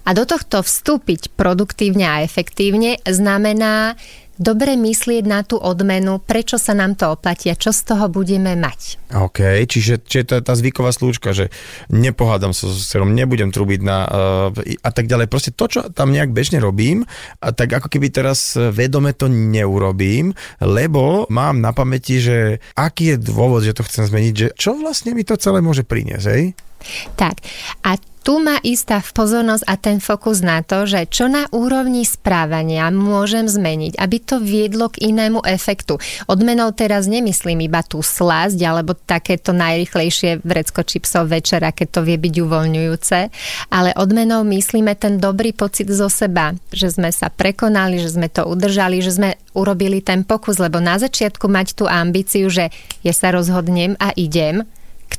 A 0.05 0.11
do 0.13 0.29
tohto 0.29 0.61
vstúpiť 0.61 1.33
produktívne 1.33 2.05
a 2.05 2.21
efektívne 2.21 3.01
znamená 3.09 3.97
dobre 4.39 4.75
myslieť 4.75 5.25
na 5.27 5.47
tú 5.47 5.57
odmenu, 5.59 6.19
prečo 6.23 6.59
sa 6.59 6.75
nám 6.75 6.99
to 6.99 7.15
oplatí 7.15 7.51
a 7.51 7.59
čo 7.59 7.71
z 7.71 7.95
toho 7.95 8.11
budeme 8.11 8.55
mať. 8.59 9.13
OK, 9.15 9.69
čiže, 9.71 10.03
čiže 10.03 10.25
to 10.27 10.33
je 10.39 10.43
tá 10.43 10.55
zvyková 10.59 10.91
slúčka, 10.91 11.31
že 11.31 11.55
nepohádam 11.91 12.51
sa 12.51 12.67
so 12.67 12.79
serom, 12.79 13.15
nebudem 13.15 13.55
trubiť 13.55 13.81
na 13.83 13.99
uh, 14.05 14.83
a 14.83 14.91
tak 14.91 15.07
ďalej. 15.07 15.31
Proste 15.31 15.55
to, 15.55 15.71
čo 15.71 15.81
tam 15.95 16.11
nejak 16.11 16.35
bežne 16.35 16.59
robím, 16.59 17.07
a 17.39 17.55
tak 17.55 17.71
ako 17.71 17.87
keby 17.87 18.11
teraz 18.11 18.59
vedome 18.59 19.15
to 19.15 19.31
neurobím, 19.31 20.35
lebo 20.59 21.31
mám 21.31 21.63
na 21.63 21.71
pamäti, 21.71 22.19
že 22.19 22.59
aký 22.75 23.15
je 23.15 23.17
dôvod, 23.23 23.63
že 23.63 23.77
to 23.77 23.87
chcem 23.87 24.11
zmeniť, 24.11 24.35
že 24.35 24.49
čo 24.59 24.75
vlastne 24.75 25.15
mi 25.15 25.23
to 25.23 25.39
celé 25.39 25.63
môže 25.63 25.87
priniesť, 25.87 26.27
hej? 26.31 26.45
Tak, 27.17 27.41
a 27.87 27.97
tu 28.25 28.41
má 28.41 28.57
istá 28.65 29.05
pozornosť 29.05 29.69
a 29.69 29.77
ten 29.77 30.01
fokus 30.01 30.41
na 30.41 30.65
to, 30.65 30.89
že 30.89 31.05
čo 31.13 31.29
na 31.29 31.45
úrovni 31.53 32.09
správania 32.09 32.89
môžem 32.89 33.45
zmeniť, 33.45 34.01
aby 34.01 34.17
to 34.17 34.41
viedlo 34.41 34.89
k 34.89 35.13
inému 35.13 35.45
efektu. 35.45 36.01
Odmenou 36.25 36.73
teraz 36.73 37.05
nemyslím 37.05 37.69
iba 37.69 37.85
tú 37.85 38.01
slasť 38.01 38.57
alebo 38.65 38.97
takéto 38.97 39.53
najrychlejšie 39.53 40.41
vrecko 40.41 40.89
čipsov 40.89 41.29
večera, 41.29 41.77
keď 41.77 41.89
to 41.93 42.01
vie 42.01 42.17
byť 42.17 42.35
uvoľňujúce, 42.41 43.19
ale 43.69 43.93
odmenou 43.93 44.41
myslíme 44.49 44.97
ten 44.97 45.21
dobrý 45.21 45.53
pocit 45.53 45.93
zo 45.93 46.09
seba, 46.09 46.57
že 46.73 46.97
sme 46.97 47.13
sa 47.13 47.29
prekonali, 47.29 48.01
že 48.01 48.17
sme 48.17 48.33
to 48.33 48.49
udržali, 48.49 49.05
že 49.05 49.21
sme 49.21 49.31
urobili 49.53 50.01
ten 50.01 50.25
pokus, 50.25 50.57
lebo 50.57 50.81
na 50.81 50.97
začiatku 50.97 51.45
mať 51.45 51.77
tú 51.77 51.85
ambíciu, 51.85 52.49
že 52.49 52.73
ja 53.05 53.13
sa 53.13 53.37
rozhodnem 53.37 54.01
a 54.01 54.17
idem, 54.17 54.65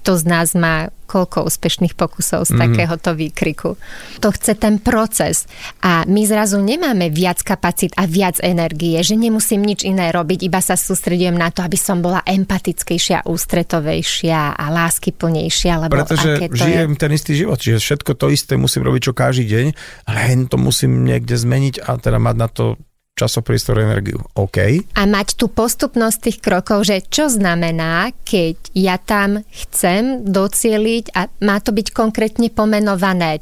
kto 0.05 0.21
z 0.21 0.25
nás 0.29 0.53
má 0.53 0.93
koľko 1.09 1.49
úspešných 1.49 1.97
pokusov 1.97 2.45
z 2.45 2.53
mm. 2.53 2.59
takéhoto 2.61 3.17
výkriku. 3.17 3.73
To 4.21 4.29
chce 4.29 4.53
ten 4.53 4.77
proces 4.77 5.49
a 5.81 6.05
my 6.05 6.21
zrazu 6.29 6.61
nemáme 6.61 7.09
viac 7.09 7.41
kapacít 7.41 7.97
a 7.97 8.05
viac 8.05 8.37
energie, 8.45 9.01
že 9.01 9.17
nemusím 9.17 9.65
nič 9.65 9.81
iné 9.81 10.13
robiť, 10.13 10.45
iba 10.45 10.61
sa 10.61 10.77
sústredujem 10.77 11.33
na 11.33 11.49
to, 11.49 11.65
aby 11.65 11.73
som 11.73 12.05
bola 12.05 12.21
empatickejšia, 12.21 13.25
ústretovejšia 13.25 14.53
a 14.53 14.65
láskyplnejšia. 14.69 15.73
Lebo 15.89 15.93
Pretože 15.97 16.29
aké 16.37 16.53
to 16.53 16.61
žijem 16.61 16.91
je... 16.93 16.99
ten 17.01 17.11
istý 17.17 17.33
život, 17.33 17.57
čiže 17.57 17.81
všetko 17.81 18.11
to 18.13 18.29
isté 18.29 18.53
musím 18.61 18.85
robiť 18.85 19.09
čo 19.09 19.13
každý 19.17 19.49
deň, 19.49 19.65
len 20.05 20.37
to 20.45 20.61
musím 20.61 21.01
niekde 21.01 21.33
zmeniť 21.33 21.81
a 21.81 21.97
teda 21.97 22.21
mať 22.21 22.35
na 22.37 22.45
to 22.45 22.77
časopriestor, 23.15 23.79
energiu. 23.79 24.19
OK. 24.35 24.83
A 24.99 25.01
mať 25.07 25.39
tú 25.39 25.47
postupnosť 25.47 26.17
tých 26.19 26.37
krokov, 26.43 26.83
že 26.83 26.99
čo 27.07 27.31
znamená, 27.31 28.11
keď 28.27 28.59
ja 28.75 28.99
tam 28.99 29.47
chcem 29.47 30.27
docieliť 30.27 31.15
a 31.15 31.31
má 31.47 31.63
to 31.63 31.71
byť 31.71 31.95
konkrétne 31.95 32.51
pomenované, 32.51 33.39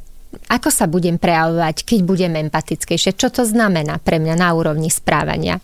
ako 0.49 0.69
sa 0.69 0.85
budem 0.85 1.17
prejavovať, 1.17 1.89
keď 1.89 1.99
budem 2.05 2.33
empatickejšie, 2.37 3.17
čo 3.17 3.33
to 3.33 3.49
znamená 3.49 3.97
pre 3.97 4.21
mňa 4.21 4.35
na 4.37 4.53
úrovni 4.53 4.93
správania. 4.93 5.57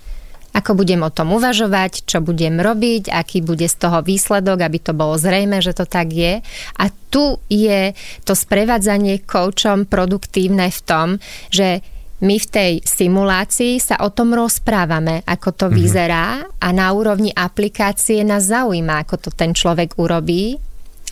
Ako 0.50 0.74
budem 0.74 1.06
o 1.06 1.14
tom 1.14 1.30
uvažovať, 1.38 2.10
čo 2.10 2.26
budem 2.26 2.58
robiť, 2.58 3.14
aký 3.14 3.46
bude 3.46 3.70
z 3.70 3.78
toho 3.78 4.02
výsledok, 4.02 4.66
aby 4.66 4.82
to 4.82 4.98
bolo 4.98 5.14
zrejme, 5.14 5.62
že 5.62 5.78
to 5.78 5.86
tak 5.86 6.10
je. 6.10 6.42
A 6.82 6.86
tu 7.14 7.38
je 7.46 7.94
to 8.26 8.34
sprevádzanie 8.34 9.22
koučom 9.22 9.86
produktívne 9.86 10.74
v 10.74 10.82
tom, 10.82 11.08
že 11.54 11.86
my 12.20 12.36
v 12.36 12.48
tej 12.52 12.74
simulácii 12.84 13.80
sa 13.80 14.04
o 14.04 14.12
tom 14.12 14.36
rozprávame, 14.36 15.24
ako 15.24 15.50
to 15.56 15.66
mm-hmm. 15.68 15.80
vyzerá 15.80 16.26
a 16.60 16.68
na 16.76 16.92
úrovni 16.92 17.32
aplikácie 17.32 18.24
nás 18.28 18.52
zaujíma, 18.52 19.08
ako 19.08 19.16
to 19.18 19.30
ten 19.32 19.56
človek 19.56 19.96
urobí, 19.96 20.60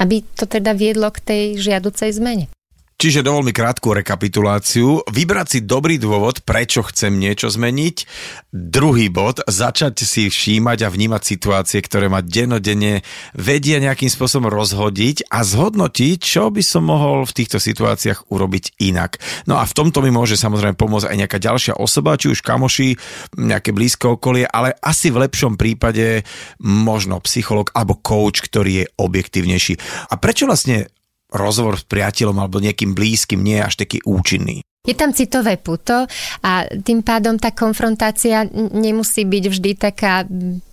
aby 0.03 0.21
to 0.35 0.45
teda 0.45 0.75
viedlo 0.75 1.07
k 1.09 1.23
tej 1.23 1.43
žiaducej 1.63 2.11
zmene. 2.11 2.51
Čiže 2.97 3.21
dovol 3.21 3.45
mi 3.45 3.53
krátku 3.53 3.93
rekapituláciu. 3.93 5.05
Vybrať 5.05 5.47
si 5.53 5.59
dobrý 5.61 6.01
dôvod, 6.01 6.41
prečo 6.41 6.81
chcem 6.81 7.13
niečo 7.13 7.45
zmeniť. 7.45 8.09
Druhý 8.49 9.13
bod, 9.13 9.37
začať 9.45 10.01
si 10.01 10.33
všímať 10.33 10.81
a 10.81 10.89
vnímať 10.89 11.21
situácie, 11.21 11.77
ktoré 11.85 12.09
ma 12.09 12.25
denodenne 12.25 13.05
vedia 13.37 13.77
nejakým 13.77 14.09
spôsobom 14.09 14.49
rozhodiť 14.49 15.29
a 15.29 15.45
zhodnotiť, 15.45 16.17
čo 16.17 16.49
by 16.49 16.65
som 16.65 16.89
mohol 16.89 17.29
v 17.29 17.37
týchto 17.37 17.61
situáciách 17.61 18.33
urobiť 18.33 18.81
inak. 18.81 19.21
No 19.45 19.61
a 19.61 19.69
v 19.69 19.77
tomto 19.77 20.01
mi 20.01 20.09
môže 20.09 20.33
samozrejme 20.33 20.73
pomôcť 20.73 21.13
aj 21.13 21.19
nejaká 21.21 21.37
ďalšia 21.37 21.77
osoba, 21.77 22.17
či 22.17 22.33
už 22.33 22.41
kamoši, 22.41 22.97
nejaké 23.37 23.77
blízke 23.77 24.09
okolie, 24.09 24.49
ale 24.49 24.73
asi 24.81 25.13
v 25.13 25.21
lepšom 25.21 25.53
prípade 25.53 26.25
možno 26.65 27.21
psycholog 27.21 27.69
alebo 27.77 28.01
coach, 28.01 28.41
ktorý 28.41 28.81
je 28.81 28.85
objektívnejší. 28.97 29.77
A 30.09 30.17
prečo 30.17 30.49
vlastne 30.49 30.89
rozhovor 31.31 31.75
s 31.79 31.85
priateľom 31.87 32.37
alebo 32.39 32.63
niekým 32.63 32.95
blízkym 32.95 33.43
nie 33.43 33.59
je 33.59 33.67
až 33.67 33.75
taký 33.83 33.99
účinný. 34.07 34.63
Je 34.87 34.95
tam 34.95 35.11
citové 35.11 35.59
puto 35.59 36.07
a 36.47 36.51
tým 36.63 37.03
pádom 37.03 37.35
tá 37.35 37.51
konfrontácia 37.51 38.47
nemusí 38.71 39.27
byť 39.27 39.43
vždy 39.51 39.71
taká 39.75 40.23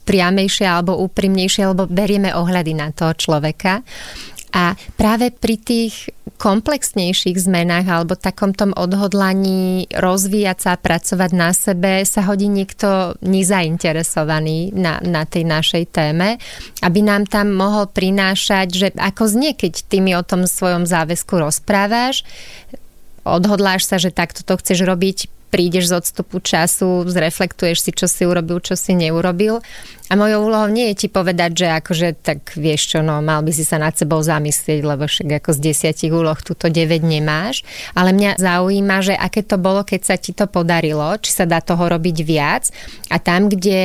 priamejšia 0.07 0.79
alebo 0.79 1.03
úprimnejšia, 1.03 1.75
lebo 1.75 1.91
berieme 1.91 2.31
ohľady 2.31 2.79
na 2.79 2.95
toho 2.95 3.11
človeka. 3.19 3.83
A 4.55 4.79
práve 4.95 5.35
pri 5.35 5.59
tých 5.59 6.15
komplexnejších 6.39 7.39
zmenách 7.43 7.87
alebo 7.91 8.15
takom 8.15 8.55
tom 8.55 8.71
odhodlaní 8.75 9.91
rozvíjať 9.91 10.59
sa 10.63 10.71
a 10.75 10.81
pracovať 10.81 11.31
na 11.35 11.51
sebe 11.51 12.03
sa 12.07 12.23
hodí 12.27 12.47
niekto 12.47 13.19
nezainteresovaný 13.23 14.75
na, 14.75 15.03
na 15.03 15.27
tej 15.27 15.47
našej 15.47 15.85
téme, 15.91 16.39
aby 16.83 17.01
nám 17.03 17.27
tam 17.27 17.55
mohol 17.55 17.91
prinášať, 17.91 18.67
že 18.71 18.89
ako 18.95 19.27
znie, 19.27 19.59
keď 19.59 19.73
ty 19.91 19.99
mi 19.99 20.15
o 20.15 20.27
tom 20.27 20.47
svojom 20.47 20.87
záväzku 20.87 21.35
rozprávaš, 21.39 22.23
odhodláš 23.27 23.91
sa, 23.91 23.97
že 23.99 24.15
takto 24.15 24.47
to 24.47 24.55
chceš 24.59 24.87
robiť, 24.87 25.19
prídeš 25.55 25.95
z 25.95 26.03
odstupu 26.03 26.43
času, 26.43 27.07
zreflektuješ 27.07 27.79
si, 27.79 27.91
čo 27.95 28.11
si 28.11 28.27
urobil, 28.27 28.59
čo 28.59 28.75
si 28.75 28.91
neurobil 28.99 29.63
a 30.05 30.21
mojou 30.21 30.53
úlohou 30.53 30.69
nie 30.69 30.93
je 30.93 31.07
ti 31.07 31.09
povedať, 31.09 31.65
že 31.65 31.67
akože 31.81 32.09
tak 32.21 32.53
vieš 32.61 32.93
čo, 32.93 32.99
no 33.01 33.25
mal 33.25 33.41
by 33.41 33.57
si 33.57 33.65
sa 33.65 33.81
nad 33.81 33.97
sebou 33.97 34.21
zamyslieť, 34.21 34.85
lebo 34.85 35.09
však 35.09 35.41
ako 35.41 35.57
z 35.57 35.73
desiatich 35.73 36.13
úloh 36.13 36.37
túto 36.45 36.69
9 36.69 37.01
nemáš. 37.01 37.65
Ale 37.97 38.13
mňa 38.13 38.37
zaujíma, 38.37 39.01
že 39.01 39.17
aké 39.17 39.41
to 39.41 39.57
bolo, 39.57 39.81
keď 39.81 40.01
sa 40.05 40.17
ti 40.21 40.37
to 40.37 40.45
podarilo, 40.45 41.17
či 41.25 41.33
sa 41.33 41.49
dá 41.49 41.65
toho 41.65 41.89
robiť 41.89 42.17
viac 42.21 42.69
a 43.09 43.17
tam, 43.17 43.49
kde 43.49 43.81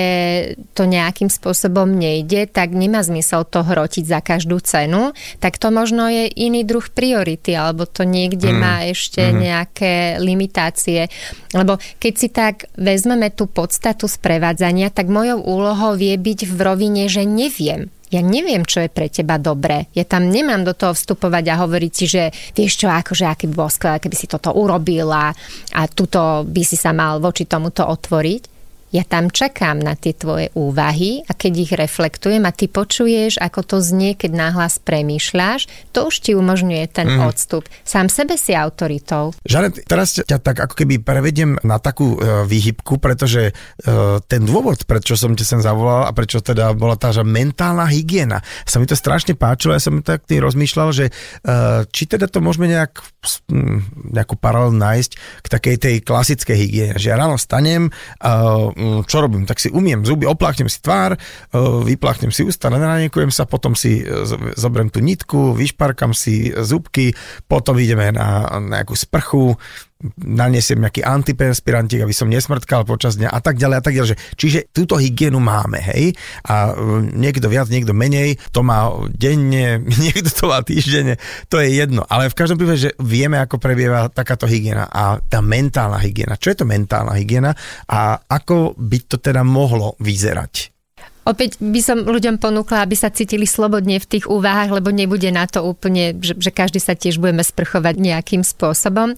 to 0.75 0.83
nejakým 0.83 1.31
spôsobom 1.31 1.87
nejde, 1.87 2.51
tak 2.51 2.75
nemá 2.75 2.99
zmysel 2.99 3.47
to 3.47 3.63
hrotiť 3.63 4.03
za 4.03 4.19
každú 4.19 4.59
cenu, 4.59 5.15
tak 5.39 5.55
to 5.55 5.71
možno 5.71 6.11
je 6.11 6.27
iný 6.35 6.67
druh 6.67 6.83
priority, 6.83 7.55
alebo 7.55 7.87
to 7.87 8.03
niekde 8.03 8.51
mm. 8.51 8.59
má 8.59 8.83
ešte 8.91 9.23
mm. 9.23 9.35
nejaké 9.39 9.93
limitácie. 10.19 11.07
Lebo 11.55 11.79
keď 11.95 12.13
si 12.19 12.27
tak 12.27 12.67
vezmeme 12.75 13.31
tú 13.31 13.47
podstatu 13.47 14.11
sprevádzania, 14.11 14.91
tak 14.91 15.07
mojou 15.07 15.39
úlohou 15.47 15.95
je 15.95 16.08
vie 16.09 16.17
byť 16.17 16.49
v 16.49 16.57
rovine, 16.57 17.05
že 17.05 17.21
neviem. 17.21 17.93
Ja 18.09 18.25
neviem, 18.25 18.65
čo 18.65 18.81
je 18.81 18.89
pre 18.89 19.05
teba 19.05 19.37
dobré. 19.37 19.85
Ja 19.93 20.01
tam 20.01 20.33
nemám 20.33 20.65
do 20.65 20.73
toho 20.73 20.97
vstupovať 20.97 21.45
a 21.53 21.61
hovoriť 21.61 21.91
si, 21.93 22.05
že 22.09 22.33
vieš 22.57 22.81
čo, 22.81 22.89
akože 22.89 23.29
aký 23.29 23.45
by 23.53 23.53
bol 23.53 23.69
skvelé, 23.69 24.01
keby 24.01 24.17
si 24.17 24.25
toto 24.25 24.49
urobila 24.57 25.29
a 25.77 25.81
tuto 25.85 26.41
by 26.41 26.63
si 26.65 26.73
sa 26.73 26.89
mal 26.89 27.21
voči 27.21 27.45
tomuto 27.45 27.85
otvoriť. 27.85 28.58
Ja 28.89 29.05
tam 29.05 29.29
čakám 29.29 29.77
na 29.77 29.93
tie 29.93 30.17
tvoje 30.17 30.49
úvahy 30.57 31.21
a 31.29 31.37
keď 31.37 31.53
ich 31.61 31.71
reflektujem 31.77 32.41
a 32.45 32.51
ty 32.53 32.65
počuješ, 32.65 33.37
ako 33.37 33.61
to 33.61 33.77
znie, 33.79 34.17
keď 34.17 34.49
náhlas 34.49 34.81
premýšľaš, 34.81 35.93
to 35.93 36.09
už 36.09 36.15
ti 36.25 36.31
umožňuje 36.33 36.85
ten 36.89 37.07
mm. 37.07 37.21
odstup. 37.29 37.69
Sám 37.85 38.09
sebe 38.09 38.33
si 38.35 38.57
autoritou. 38.57 39.37
Žanet, 39.45 39.85
teraz 39.85 40.17
ťa 40.17 40.41
tak 40.41 40.57
ako 40.65 40.73
keby 40.73 41.01
prevediem 41.05 41.61
na 41.61 41.77
takú 41.77 42.17
e, 42.17 42.45
výhybku, 42.49 42.97
pretože 42.97 43.51
e, 43.51 43.53
ten 44.25 44.41
dôvod, 44.41 44.89
prečo 44.89 45.13
som 45.13 45.37
ťa 45.37 45.45
sem 45.45 45.61
zavolal 45.61 46.09
a 46.09 46.11
prečo 46.11 46.41
teda 46.41 46.73
bola 46.73 46.97
tá 46.97 47.13
že 47.13 47.21
mentálna 47.21 47.85
hygiena, 47.89 48.41
sa 48.65 48.81
mi 48.81 48.89
to 48.89 48.97
strašne 48.97 49.37
páčilo, 49.37 49.77
ja 49.77 49.81
som 49.81 50.01
tak 50.01 50.25
tým 50.25 50.41
rozmýšľal, 50.41 50.89
že 50.93 51.05
e, 51.09 51.11
či 51.93 52.09
teda 52.09 52.25
to 52.25 52.41
môžeme 52.41 52.65
nejak, 52.69 53.01
nejakú 54.17 54.33
paralel 54.37 54.73
nájsť 54.73 55.11
k 55.45 55.47
takej 55.47 55.75
tej 55.77 55.95
klasickej 56.01 56.57
hygiene, 56.57 56.97
že 56.97 57.13
ja 57.13 57.19
ráno 57.19 57.37
stanem, 57.37 57.89
e, 57.89 58.78
čo 59.05 59.17
robím? 59.19 59.43
Tak 59.43 59.59
si 59.59 59.69
umiem 59.69 60.03
zuby, 60.07 60.25
opláchnem 60.25 60.71
si 60.71 60.79
tvár, 60.79 61.15
e, 61.15 61.19
vypláchnem 61.83 62.31
si 62.31 62.47
ústa, 62.47 62.71
nanánekujem 62.71 63.29
sa, 63.29 63.45
potom 63.49 63.75
si 63.75 64.01
e, 64.01 64.25
zoberiem 64.55 64.89
tú 64.89 65.03
nitku, 65.03 65.53
vyšparkam 65.53 66.15
si 66.15 66.53
zubky, 66.53 67.13
potom 67.45 67.75
ideme 67.77 68.15
na 68.15 68.47
nejakú 68.59 68.95
sprchu, 68.95 69.59
naniesiem 70.23 70.79
nejaký 70.79 71.03
antiperspirantík, 71.03 71.99
aby 71.99 72.15
som 72.15 72.31
nesmrtkal 72.31 72.87
počas 72.87 73.19
dňa 73.19 73.35
a 73.35 73.39
tak 73.43 73.59
ďalej 73.59 73.77
a 73.79 73.83
tak 73.83 73.93
ďalej. 73.99 74.15
Čiže 74.39 74.59
túto 74.71 74.95
hygienu 74.95 75.43
máme, 75.43 75.83
hej? 75.83 76.15
A 76.47 76.71
e, 76.71 77.03
niekto 77.19 77.51
viac, 77.51 77.67
niekto 77.67 77.91
menej, 77.91 78.39
to 78.55 78.63
má 78.63 78.87
denne, 79.11 79.83
niekto 80.03 80.31
to 80.31 80.47
má 80.47 80.63
týždenne, 80.63 81.19
to 81.51 81.59
je 81.59 81.75
jedno. 81.75 82.07
Ale 82.07 82.31
v 82.31 82.37
každom 82.39 82.55
prípade, 82.55 82.89
že 82.89 82.95
vieme, 83.03 83.43
ako 83.43 83.59
prebieha 83.59 84.07
takáto 84.07 84.47
hygiena 84.47 84.87
a 84.87 85.19
tá 85.19 85.43
mentálna 85.43 85.99
hygiena. 85.99 86.39
Čo 86.39 86.55
je 86.55 86.57
to 86.63 86.65
mentálna 86.65 87.19
hygiena 87.19 87.51
a 87.91 88.23
ako 88.23 88.79
by 88.79 88.97
to 89.03 89.19
teda 89.19 89.43
mohlo 89.43 89.99
vyzerať? 89.99 90.78
Opäť 91.29 91.61
by 91.61 91.81
som 91.85 92.09
ľuďom 92.09 92.41
ponúkla, 92.41 92.81
aby 92.81 92.97
sa 92.97 93.13
cítili 93.13 93.45
slobodne 93.45 94.01
v 94.01 94.09
tých 94.17 94.25
úvahách, 94.25 94.81
lebo 94.81 94.89
nebude 94.89 95.29
na 95.29 95.45
to 95.45 95.61
úplne, 95.61 96.17
že, 96.17 96.33
že 96.41 96.49
každý 96.49 96.81
sa 96.81 96.97
tiež 96.97 97.21
budeme 97.21 97.45
sprchovať 97.45 98.01
nejakým 98.01 98.41
spôsobom. 98.41 99.13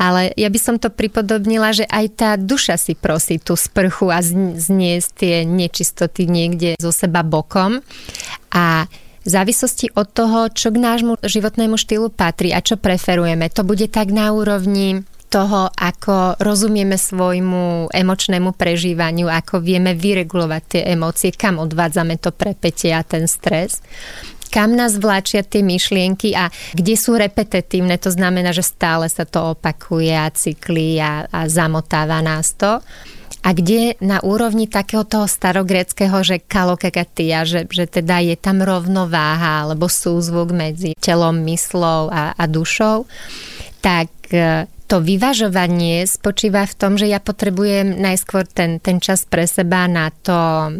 Ale 0.00 0.32
ja 0.40 0.48
by 0.48 0.56
som 0.56 0.80
to 0.80 0.88
pripodobnila, 0.88 1.76
že 1.76 1.84
aj 1.84 2.06
tá 2.16 2.30
duša 2.40 2.80
si 2.80 2.96
prosí 2.96 3.36
tú 3.36 3.60
sprchu 3.60 4.08
a 4.08 4.24
zniesť 4.24 5.08
tie 5.12 5.36
nečistoty 5.44 6.24
niekde 6.24 6.80
zo 6.80 6.96
seba 6.96 7.20
bokom. 7.20 7.84
A 8.56 8.88
v 9.20 9.28
závislosti 9.28 9.92
od 9.92 10.08
toho, 10.08 10.48
čo 10.48 10.72
k 10.72 10.80
nášmu 10.80 11.20
životnému 11.20 11.76
štýlu 11.76 12.08
patrí 12.08 12.56
a 12.56 12.64
čo 12.64 12.80
preferujeme, 12.80 13.52
to 13.52 13.68
bude 13.68 13.84
tak 13.92 14.08
na 14.08 14.32
úrovni 14.32 15.04
toho, 15.30 15.70
ako 15.70 16.34
rozumieme 16.42 16.98
svojmu 16.98 17.94
emočnému 17.94 18.50
prežívaniu, 18.58 19.30
ako 19.30 19.62
vieme 19.62 19.94
vyregulovať 19.94 20.62
tie 20.66 20.82
emócie, 20.90 21.30
kam 21.30 21.62
odvádzame 21.62 22.18
to 22.18 22.34
prepetie 22.34 22.90
a 22.90 23.06
ten 23.06 23.30
stres 23.30 23.78
kam 24.50 24.74
nás 24.74 24.98
vláčia 24.98 25.46
tie 25.46 25.62
myšlienky 25.62 26.34
a 26.34 26.50
kde 26.74 26.98
sú 26.98 27.14
repetitívne, 27.14 27.94
to 28.02 28.10
znamená, 28.10 28.50
že 28.50 28.66
stále 28.66 29.06
sa 29.06 29.22
to 29.22 29.54
opakuje 29.54 30.10
a 30.10 30.26
cyklí 30.26 30.98
a, 30.98 31.24
a 31.30 31.46
zamotáva 31.46 32.18
nás 32.18 32.58
to. 32.58 32.82
A 33.40 33.56
kde 33.56 33.96
na 34.04 34.20
úrovni 34.20 34.68
takého 34.68 35.06
toho 35.08 35.24
starogreckého, 35.24 36.20
že 36.20 36.44
kalokekatia, 36.44 37.48
že, 37.48 37.64
že 37.72 37.88
teda 37.88 38.20
je 38.20 38.36
tam 38.36 38.60
rovnováha 38.60 39.64
alebo 39.64 39.88
súzvuk 39.88 40.52
medzi 40.52 40.92
telom, 41.00 41.40
myslou 41.48 42.12
a, 42.12 42.36
a 42.36 42.44
dušou, 42.44 43.08
tak 43.80 44.12
e, 44.28 44.68
to 44.90 44.98
vyvažovanie 44.98 46.02
spočíva 46.02 46.66
v 46.66 46.74
tom, 46.74 46.98
že 46.98 47.06
ja 47.06 47.22
potrebujem 47.22 47.94
najskôr 47.94 48.42
ten, 48.42 48.82
ten 48.82 48.98
čas 48.98 49.22
pre 49.22 49.46
seba 49.46 49.86
na 49.86 50.10
to 50.10 50.74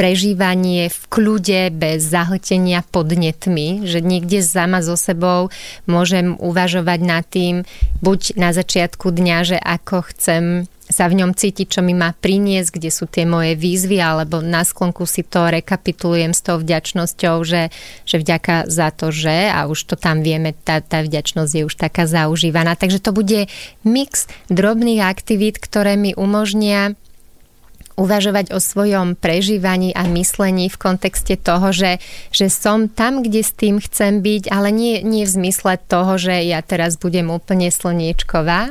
prežívanie 0.00 0.88
v 0.88 1.00
kľude 1.10 1.74
bez 1.76 2.08
zahltenia 2.08 2.86
podnetmi, 2.88 3.84
že 3.84 4.00
niekde 4.00 4.40
sama 4.40 4.80
so 4.80 4.96
sebou 4.96 5.52
môžem 5.84 6.40
uvažovať 6.40 7.00
nad 7.04 7.26
tým, 7.26 7.68
buď 8.00 8.38
na 8.38 8.54
začiatku 8.54 9.12
dňa, 9.12 9.38
že 9.44 9.58
ako 9.58 9.96
chcem 10.14 10.70
sa 10.88 11.04
v 11.06 11.20
ňom 11.20 11.36
cítiť, 11.36 11.78
čo 11.78 11.80
mi 11.84 11.92
má 11.92 12.16
priniesť, 12.16 12.80
kde 12.80 12.90
sú 12.90 13.04
tie 13.04 13.28
moje 13.28 13.54
výzvy, 13.54 14.00
alebo 14.00 14.40
na 14.40 14.64
sklonku 14.64 15.04
si 15.04 15.22
to 15.22 15.44
rekapitulujem 15.48 16.32
s 16.32 16.40
tou 16.40 16.56
vďačnosťou, 16.56 17.36
že, 17.44 17.68
že 18.08 18.16
vďaka 18.16 18.66
za 18.66 18.88
to, 18.90 19.12
že, 19.12 19.52
a 19.52 19.68
už 19.68 19.84
to 19.84 19.94
tam 20.00 20.24
vieme, 20.24 20.56
tá, 20.64 20.80
tá 20.80 21.04
vďačnosť 21.04 21.52
je 21.52 21.62
už 21.68 21.74
taká 21.76 22.08
zaužívaná. 22.08 22.74
Takže 22.74 23.04
to 23.04 23.12
bude 23.12 23.46
mix 23.84 24.26
drobných 24.48 25.04
aktivít, 25.04 25.60
ktoré 25.60 26.00
mi 26.00 26.16
umožnia 26.16 26.96
uvažovať 27.98 28.54
o 28.54 28.62
svojom 28.62 29.18
prežívaní 29.18 29.90
a 29.90 30.06
myslení 30.06 30.70
v 30.70 30.78
kontexte 30.78 31.34
toho, 31.34 31.74
že, 31.74 31.98
že 32.30 32.46
som 32.46 32.86
tam, 32.86 33.26
kde 33.26 33.42
s 33.42 33.52
tým 33.52 33.82
chcem 33.82 34.22
byť, 34.22 34.54
ale 34.54 34.70
nie, 34.70 35.02
nie 35.02 35.26
v 35.26 35.34
zmysle 35.34 35.82
toho, 35.90 36.14
že 36.14 36.46
ja 36.46 36.62
teraz 36.62 36.94
budem 36.94 37.34
úplne 37.34 37.74
slniečková, 37.74 38.70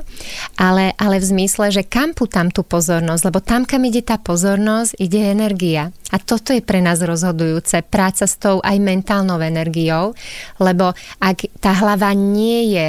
ale, 0.55 0.95
ale 0.95 1.19
v 1.19 1.25
zmysle, 1.27 1.75
že 1.75 1.83
kam 1.83 2.15
putám 2.15 2.49
tú 2.55 2.63
pozornosť, 2.63 3.21
lebo 3.27 3.43
tam, 3.43 3.67
kam 3.67 3.83
ide 3.83 3.99
tá 3.99 4.15
pozornosť, 4.15 4.95
ide 4.97 5.27
energia. 5.27 5.91
A 6.15 6.23
toto 6.23 6.55
je 6.55 6.63
pre 6.63 6.79
nás 6.79 7.03
rozhodujúce, 7.03 7.83
práca 7.83 8.23
s 8.23 8.39
tou 8.39 8.63
aj 8.63 8.79
mentálnou 8.79 9.43
energiou, 9.43 10.15
lebo 10.55 10.95
ak 11.19 11.51
tá 11.59 11.75
hlava 11.75 12.15
nie 12.15 12.71
je 12.79 12.87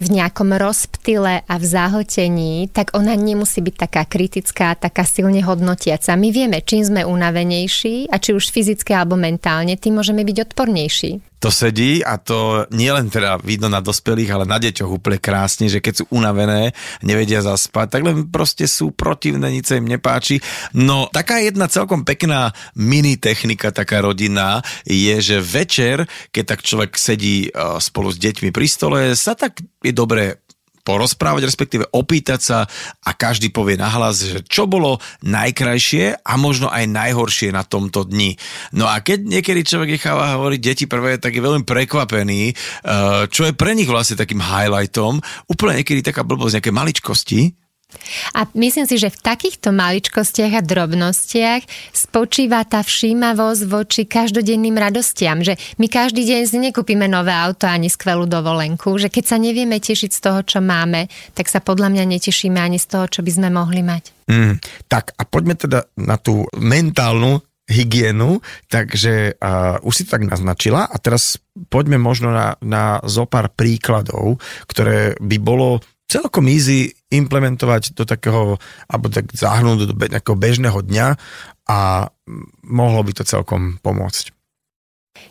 v 0.00 0.08
nejakom 0.08 0.56
rozptyle 0.56 1.44
a 1.44 1.54
v 1.60 1.64
zahltení, 1.64 2.72
tak 2.72 2.96
ona 2.96 3.12
nemusí 3.12 3.60
byť 3.60 3.74
taká 3.76 4.02
kritická, 4.08 4.72
taká 4.74 5.04
silne 5.04 5.44
hodnotiaca. 5.44 6.16
My 6.16 6.32
vieme, 6.32 6.64
čím 6.64 6.82
sme 6.82 7.04
unavenejší, 7.04 8.08
a 8.08 8.16
či 8.16 8.32
už 8.32 8.48
fyzicky 8.48 8.96
alebo 8.96 9.20
mentálne, 9.20 9.76
tým 9.76 10.00
môžeme 10.00 10.24
byť 10.24 10.36
odpornejší 10.50 11.29
to 11.40 11.48
sedí 11.48 12.04
a 12.04 12.20
to 12.20 12.68
nielen 12.68 13.08
teda 13.08 13.40
vidno 13.40 13.72
na 13.72 13.80
dospelých, 13.80 14.30
ale 14.30 14.44
na 14.44 14.60
deťoch 14.60 14.92
úplne 14.92 15.16
krásne, 15.16 15.72
že 15.72 15.80
keď 15.80 16.04
sú 16.04 16.04
unavené, 16.12 16.76
nevedia 17.00 17.40
zaspať, 17.40 17.96
tak 17.96 18.02
len 18.04 18.28
proste 18.28 18.68
sú 18.68 18.92
protivné, 18.92 19.48
nič 19.48 19.72
sa 19.72 19.80
im 19.80 19.88
nepáči. 19.88 20.44
No 20.76 21.08
taká 21.08 21.40
jedna 21.40 21.66
celkom 21.72 22.04
pekná 22.04 22.52
mini 22.76 23.16
technika, 23.16 23.72
taká 23.72 24.04
rodina, 24.04 24.60
je, 24.84 25.16
že 25.18 25.40
večer, 25.40 26.04
keď 26.28 26.44
tak 26.44 26.60
človek 26.60 26.92
sedí 27.00 27.48
e, 27.48 27.50
spolu 27.80 28.12
s 28.12 28.20
deťmi 28.20 28.52
pri 28.52 28.66
stole, 28.68 29.00
sa 29.16 29.32
tak 29.32 29.64
je 29.80 29.96
dobré 29.96 30.36
porozprávať, 30.90 31.46
respektíve 31.46 31.86
opýtať 31.94 32.40
sa 32.42 32.58
a 33.06 33.10
každý 33.14 33.54
povie 33.54 33.78
nahlas, 33.78 34.26
že 34.26 34.42
čo 34.42 34.66
bolo 34.66 34.98
najkrajšie 35.22 36.26
a 36.26 36.32
možno 36.34 36.66
aj 36.66 36.90
najhoršie 36.90 37.54
na 37.54 37.62
tomto 37.62 38.10
dni. 38.10 38.34
No 38.74 38.90
a 38.90 38.98
keď 38.98 39.22
niekedy 39.22 39.62
človek 39.62 39.94
necháva 39.94 40.34
hovoriť 40.34 40.58
deti 40.58 40.84
prvé, 40.90 41.22
tak 41.22 41.38
je 41.38 41.46
veľmi 41.46 41.62
prekvapený, 41.62 42.42
eh, 42.50 42.54
čo 43.30 43.46
je 43.46 43.54
pre 43.54 43.78
nich 43.78 43.86
vlastne 43.86 44.18
takým 44.18 44.42
highlightom. 44.42 45.22
Úplne 45.46 45.86
niekedy 45.86 46.02
taká 46.02 46.26
blbosť, 46.26 46.58
nejaké 46.58 46.74
maličkosti, 46.74 47.40
a 48.34 48.46
myslím 48.58 48.86
si, 48.86 48.96
že 48.98 49.12
v 49.12 49.20
takýchto 49.22 49.70
maličkostiach 49.70 50.58
a 50.58 50.66
drobnostiach 50.66 51.62
spočíva 51.94 52.66
tá 52.66 52.82
všímavosť 52.82 53.62
voči 53.66 54.02
každodenným 54.06 54.74
radostiam, 54.74 55.42
že 55.42 55.58
my 55.78 55.86
každý 55.86 56.26
deň 56.26 56.40
si 56.46 56.58
nekúpime 56.58 57.06
nové 57.06 57.34
auto 57.34 57.70
ani 57.70 57.90
skvelú 57.90 58.26
dovolenku, 58.26 58.96
že 58.98 59.12
keď 59.12 59.24
sa 59.24 59.36
nevieme 59.38 59.78
tešiť 59.78 60.10
z 60.10 60.20
toho, 60.20 60.40
čo 60.42 60.58
máme, 60.62 61.06
tak 61.34 61.46
sa 61.46 61.62
podľa 61.62 61.92
mňa 61.92 62.04
netešíme 62.06 62.58
ani 62.58 62.78
z 62.78 62.86
toho, 62.90 63.06
čo 63.06 63.20
by 63.22 63.30
sme 63.30 63.48
mohli 63.52 63.82
mať. 63.82 64.04
Mm, 64.30 64.62
tak 64.86 65.14
a 65.18 65.22
poďme 65.26 65.58
teda 65.58 65.90
na 65.98 66.14
tú 66.14 66.46
mentálnu 66.54 67.42
hygienu, 67.70 68.42
takže 68.66 69.38
uh, 69.38 69.78
už 69.86 69.94
si 69.94 70.02
to 70.02 70.18
tak 70.18 70.26
naznačila 70.26 70.90
a 70.90 70.96
teraz 70.98 71.38
poďme 71.70 72.02
možno 72.02 72.34
na, 72.34 72.58
na 72.58 72.98
zo 73.06 73.30
pár 73.30 73.54
príkladov, 73.54 74.42
ktoré 74.66 75.14
by 75.22 75.36
bolo 75.38 75.78
celkom 76.10 76.50
easy 76.50 76.90
implementovať 77.14 77.94
do 77.94 78.02
takého, 78.02 78.58
alebo 78.90 79.06
tak 79.06 79.30
zahrnúť 79.30 79.78
do 79.86 79.94
nejakého 79.94 80.34
bežného 80.34 80.82
dňa 80.82 81.08
a 81.70 82.10
mohlo 82.66 83.00
by 83.06 83.12
to 83.14 83.22
celkom 83.22 83.78
pomôcť. 83.78 84.39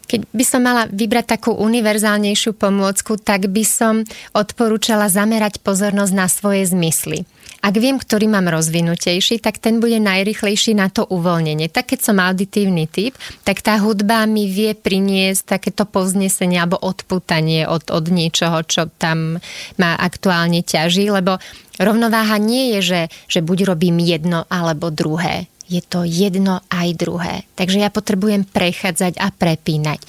Keď 0.10 0.26
by 0.34 0.44
som 0.46 0.66
mala 0.66 0.90
vybrať 0.90 1.38
takú 1.38 1.54
univerzálnejšiu 1.54 2.58
pomôcku, 2.58 3.22
tak 3.22 3.46
by 3.46 3.62
som 3.62 4.02
odporúčala 4.34 5.06
zamerať 5.06 5.62
pozornosť 5.62 6.14
na 6.18 6.26
svoje 6.26 6.66
zmysly. 6.66 7.30
Ak 7.60 7.76
viem, 7.76 8.00
ktorý 8.00 8.32
mám 8.32 8.48
rozvinutejší, 8.48 9.44
tak 9.44 9.60
ten 9.60 9.84
bude 9.84 10.00
najrychlejší 10.00 10.80
na 10.80 10.88
to 10.88 11.04
uvoľnenie. 11.04 11.68
Tak 11.68 11.92
keď 11.92 12.00
som 12.00 12.24
auditívny 12.24 12.88
typ, 12.88 13.20
tak 13.44 13.60
tá 13.60 13.76
hudba 13.84 14.24
mi 14.24 14.48
vie 14.48 14.72
priniesť 14.72 15.60
takéto 15.60 15.84
povznesenie 15.84 16.56
alebo 16.56 16.80
odputanie 16.80 17.68
od, 17.68 17.92
od 17.92 18.06
niečoho, 18.08 18.64
čo 18.64 18.88
tam 18.96 19.44
ma 19.76 19.92
aktuálne 20.00 20.64
ťaží, 20.64 21.12
lebo 21.12 21.36
rovnováha 21.76 22.40
nie 22.40 22.80
je, 22.80 22.80
že, 22.82 23.02
že 23.28 23.40
buď 23.44 23.76
robím 23.76 24.00
jedno 24.00 24.48
alebo 24.48 24.88
druhé 24.88 25.52
je 25.70 25.82
to 25.86 26.02
jedno 26.02 26.66
aj 26.74 26.98
druhé. 26.98 27.46
Takže 27.54 27.86
ja 27.86 27.94
potrebujem 27.94 28.44
prechádzať 28.44 29.22
a 29.22 29.30
prepínať. 29.30 30.02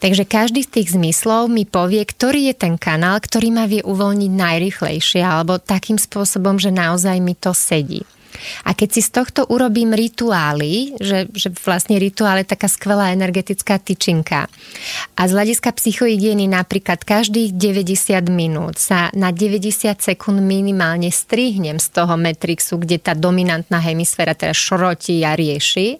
Takže 0.00 0.24
každý 0.24 0.64
z 0.64 0.80
tých 0.80 0.96
zmyslov 0.96 1.52
mi 1.52 1.68
povie, 1.68 2.00
ktorý 2.02 2.48
je 2.50 2.54
ten 2.56 2.74
kanál, 2.80 3.20
ktorý 3.20 3.52
ma 3.52 3.68
vie 3.68 3.84
uvoľniť 3.84 4.32
najrychlejšie 4.32 5.20
alebo 5.20 5.60
takým 5.60 6.00
spôsobom, 6.00 6.56
že 6.56 6.72
naozaj 6.72 7.20
mi 7.20 7.36
to 7.36 7.52
sedí. 7.52 8.02
A 8.66 8.74
keď 8.74 8.88
si 8.98 9.00
z 9.02 9.10
tohto 9.14 9.46
urobím 9.48 9.94
rituály, 9.94 10.98
že, 10.98 11.30
že 11.32 11.48
vlastne 11.64 11.96
rituál 11.98 12.42
je 12.42 12.50
taká 12.50 12.66
skvelá 12.68 13.14
energetická 13.14 13.78
tyčinka. 13.78 14.50
A 15.14 15.22
z 15.26 15.32
hľadiska 15.32 15.70
psychohygieny 15.74 16.50
napríklad 16.50 17.02
každých 17.02 17.54
90 17.56 18.30
minút 18.30 18.76
sa 18.78 19.08
na 19.14 19.30
90 19.30 19.98
sekúnd 19.98 20.42
minimálne 20.42 21.08
strihnem 21.08 21.78
z 21.78 21.88
toho 21.94 22.14
Matrixu, 22.18 22.78
kde 22.78 22.98
tá 23.00 23.12
dominantná 23.14 23.78
hemisféra 23.80 24.34
teraz 24.34 24.58
šrotí 24.58 25.22
a 25.22 25.34
rieši 25.38 25.98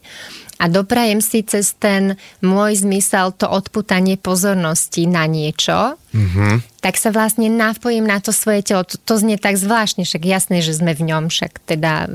a 0.59 0.71
doprajem 0.71 1.19
si 1.19 1.43
cez 1.43 1.75
ten 1.75 2.15
môj 2.41 2.87
zmysel 2.87 3.35
to 3.35 3.51
odputanie 3.51 4.15
pozornosti 4.15 5.11
na 5.11 5.27
niečo, 5.27 5.99
mm-hmm. 6.15 6.79
tak 6.79 6.95
sa 7.01 7.11
vlastne 7.11 7.51
navpojím 7.51 8.07
na 8.07 8.23
to 8.23 8.31
svoje 8.31 8.63
telo. 8.63 8.87
To, 8.87 8.97
to 8.97 9.15
znie 9.19 9.41
tak 9.41 9.59
zvláštne, 9.59 10.07
však 10.07 10.23
jasné, 10.23 10.63
že 10.63 10.77
sme 10.77 10.95
v 10.95 11.11
ňom, 11.11 11.33
však 11.33 11.65
teda 11.67 12.13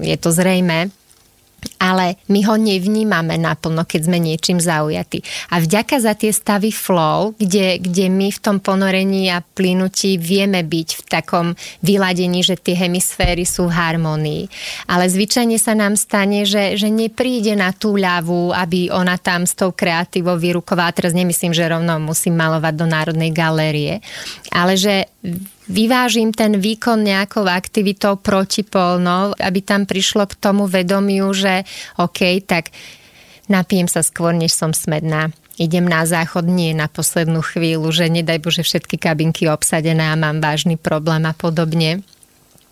je 0.00 0.16
to 0.16 0.30
zrejme 0.32 0.88
ale 1.78 2.18
my 2.30 2.40
ho 2.46 2.54
nevnímame 2.58 3.38
naplno, 3.38 3.82
keď 3.86 4.00
sme 4.06 4.18
niečím 4.22 4.58
zaujatí. 4.62 5.22
A 5.50 5.58
vďaka 5.58 5.98
za 5.98 6.14
tie 6.14 6.30
stavy 6.30 6.70
flow, 6.70 7.34
kde, 7.38 7.82
kde 7.82 8.06
my 8.06 8.30
v 8.30 8.42
tom 8.42 8.56
ponorení 8.62 9.30
a 9.30 9.42
plynutí 9.42 10.18
vieme 10.18 10.62
byť 10.62 10.88
v 10.98 11.02
takom 11.06 11.46
vyladení, 11.82 12.42
že 12.42 12.58
tie 12.58 12.78
hemisféry 12.78 13.46
sú 13.46 13.70
v 13.70 13.76
harmonii. 13.76 14.44
Ale 14.90 15.10
zvyčajne 15.10 15.58
sa 15.58 15.74
nám 15.74 15.98
stane, 15.98 16.46
že, 16.46 16.78
že 16.78 16.90
nepríde 16.90 17.54
na 17.58 17.74
tú 17.74 17.98
ľavú, 17.98 18.54
aby 18.54 18.90
ona 18.90 19.18
tam 19.18 19.46
s 19.46 19.54
tou 19.58 19.74
kreatívou 19.74 20.38
vyrukovala. 20.38 20.94
Teraz 20.94 21.14
nemyslím, 21.14 21.54
že 21.54 21.66
rovno 21.66 21.98
musím 22.02 22.38
malovať 22.38 22.74
do 22.74 22.86
Národnej 22.86 23.30
galérie, 23.30 24.02
ale 24.50 24.74
že 24.78 25.11
vyvážim 25.70 26.34
ten 26.34 26.58
výkon 26.58 26.98
nejakou 26.98 27.46
aktivitou 27.46 28.18
protipolnou, 28.18 29.38
aby 29.38 29.60
tam 29.62 29.86
prišlo 29.86 30.26
k 30.26 30.34
tomu 30.38 30.66
vedomiu, 30.66 31.30
že 31.30 31.62
OK, 32.02 32.42
tak 32.42 32.74
napijem 33.46 33.86
sa 33.86 34.02
skôr, 34.02 34.34
než 34.34 34.52
som 34.54 34.74
smedná. 34.74 35.30
Idem 35.60 35.86
na 35.86 36.02
záchod, 36.02 36.48
nie 36.48 36.74
na 36.74 36.90
poslednú 36.90 37.44
chvíľu, 37.44 37.92
že 37.94 38.10
nedaj 38.10 38.42
Bože 38.42 38.62
všetky 38.66 38.98
kabinky 38.98 39.46
obsadené 39.46 40.10
a 40.10 40.18
mám 40.18 40.42
vážny 40.42 40.74
problém 40.74 41.22
a 41.28 41.36
podobne 41.36 42.02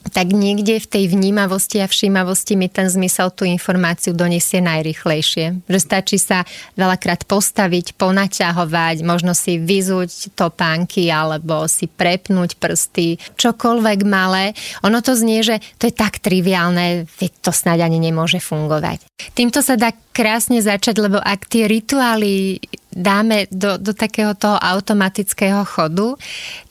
tak 0.09 0.33
niekde 0.33 0.81
v 0.81 0.89
tej 0.89 1.05
vnímavosti 1.13 1.85
a 1.85 1.87
všímavosti 1.87 2.57
mi 2.57 2.73
ten 2.73 2.89
zmysel 2.89 3.29
tú 3.31 3.45
informáciu 3.45 4.17
donesie 4.17 4.65
najrychlejšie. 4.65 5.69
Že 5.69 5.79
stačí 5.79 6.17
sa 6.17 6.49
veľakrát 6.75 7.29
postaviť, 7.29 8.01
ponaťahovať, 8.01 9.05
možno 9.05 9.37
si 9.37 9.61
vyzúť 9.61 10.33
topánky 10.33 11.13
alebo 11.13 11.69
si 11.69 11.85
prepnúť 11.87 12.57
prsty, 12.57 13.21
čokoľvek 13.37 13.99
malé. 14.09 14.57
Ono 14.83 15.05
to 15.05 15.13
znie, 15.13 15.45
že 15.45 15.61
to 15.77 15.87
je 15.87 15.95
tak 15.95 16.19
triviálne, 16.25 17.05
to 17.45 17.53
snáď 17.53 17.85
ani 17.87 18.01
nemôže 18.01 18.41
fungovať. 18.41 19.05
Týmto 19.37 19.61
sa 19.61 19.77
dá 19.77 19.93
krásne 20.11 20.59
začať, 20.65 20.97
lebo 20.97 21.21
ak 21.21 21.47
tie 21.47 21.71
rituály 21.71 22.59
dáme 22.91 23.47
do, 23.51 23.79
do 23.79 23.95
takého 23.95 24.35
toho 24.35 24.59
automatického 24.59 25.63
chodu, 25.63 26.19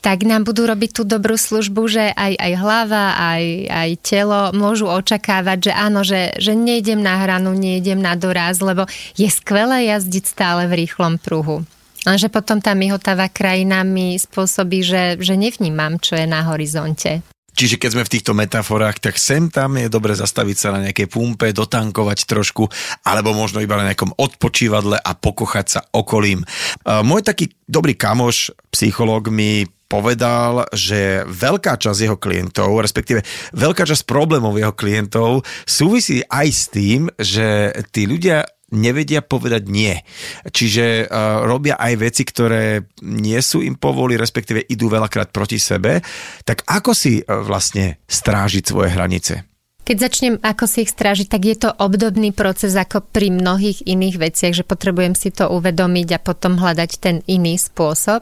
tak 0.04 0.28
nám 0.28 0.44
budú 0.44 0.68
robiť 0.68 0.92
tú 0.92 1.04
dobrú 1.08 1.40
službu, 1.40 1.82
že 1.88 2.12
aj, 2.12 2.34
aj 2.36 2.54
hlava, 2.60 3.06
aj, 3.16 3.44
aj 3.72 3.90
telo 4.04 4.42
môžu 4.52 4.88
očakávať, 4.92 5.72
že 5.72 5.74
áno, 5.74 6.04
že, 6.04 6.36
že 6.40 6.56
nejdem 6.56 7.00
na 7.00 7.24
hranu, 7.24 7.56
nejdem 7.56 8.00
na 8.00 8.20
doraz, 8.20 8.60
lebo 8.60 8.88
je 9.16 9.28
skvelé 9.32 9.92
jazdiť 9.92 10.24
stále 10.28 10.68
v 10.68 10.86
rýchlom 10.86 11.20
pruhu. 11.20 11.64
Lenže 12.08 12.32
potom 12.32 12.64
tá 12.64 12.72
myhotavá 12.72 13.28
krajina 13.28 13.84
mi 13.84 14.16
spôsobí, 14.16 14.80
že, 14.80 15.04
že 15.20 15.36
nevnímam, 15.36 16.00
čo 16.00 16.16
je 16.16 16.24
na 16.24 16.48
horizonte. 16.48 17.20
Čiže 17.56 17.82
keď 17.82 17.90
sme 17.94 18.06
v 18.06 18.14
týchto 18.14 18.34
metaforách, 18.38 19.02
tak 19.02 19.16
sem 19.18 19.48
tam 19.52 19.78
je 19.80 19.92
dobre 19.92 20.14
zastaviť 20.16 20.58
sa 20.58 20.70
na 20.76 20.90
nejakej 20.90 21.08
pumpe, 21.10 21.52
dotankovať 21.52 22.26
trošku, 22.30 22.68
alebo 23.04 23.34
možno 23.36 23.60
iba 23.60 23.76
na 23.80 23.90
nejakom 23.92 24.16
odpočívadle 24.16 25.00
a 25.00 25.12
pokochať 25.16 25.66
sa 25.68 25.82
okolím. 25.92 26.46
Môj 26.86 27.22
taký 27.26 27.52
dobrý 27.66 27.98
kamoš, 27.98 28.54
psychológ 28.72 29.34
mi 29.34 29.68
povedal, 29.90 30.70
že 30.70 31.26
veľká 31.26 31.82
časť 31.82 32.00
jeho 32.06 32.18
klientov, 32.22 32.78
respektíve 32.78 33.26
veľká 33.58 33.90
časť 33.90 34.06
problémov 34.06 34.54
jeho 34.62 34.72
klientov 34.72 35.42
súvisí 35.66 36.22
aj 36.30 36.48
s 36.54 36.64
tým, 36.70 37.10
že 37.18 37.74
tí 37.90 38.06
ľudia 38.06 38.46
nevedia 38.72 39.26
povedať 39.26 39.66
nie. 39.66 39.98
Čiže 40.46 41.06
uh, 41.06 41.44
robia 41.44 41.76
aj 41.76 41.94
veci, 41.98 42.24
ktoré 42.24 42.86
nie 43.06 43.40
sú 43.42 43.66
im 43.66 43.76
povoli, 43.76 44.16
respektíve 44.16 44.62
idú 44.70 44.88
veľakrát 44.88 45.34
proti 45.34 45.58
sebe. 45.58 46.06
Tak 46.46 46.70
ako 46.70 46.92
si 46.94 47.20
uh, 47.20 47.42
vlastne 47.42 48.02
strážiť 48.06 48.64
svoje 48.64 48.94
hranice? 48.94 49.49
Keď 49.90 49.98
začnem 49.98 50.36
ako 50.38 50.70
si 50.70 50.86
ich 50.86 50.94
strážiť, 50.94 51.26
tak 51.34 51.50
je 51.50 51.58
to 51.66 51.74
obdobný 51.74 52.30
proces 52.30 52.78
ako 52.78 53.02
pri 53.10 53.34
mnohých 53.34 53.90
iných 53.90 54.22
veciach, 54.22 54.54
že 54.54 54.62
potrebujem 54.62 55.18
si 55.18 55.34
to 55.34 55.50
uvedomiť 55.50 56.14
a 56.14 56.22
potom 56.22 56.62
hľadať 56.62 56.92
ten 57.02 57.26
iný 57.26 57.58
spôsob. 57.58 58.22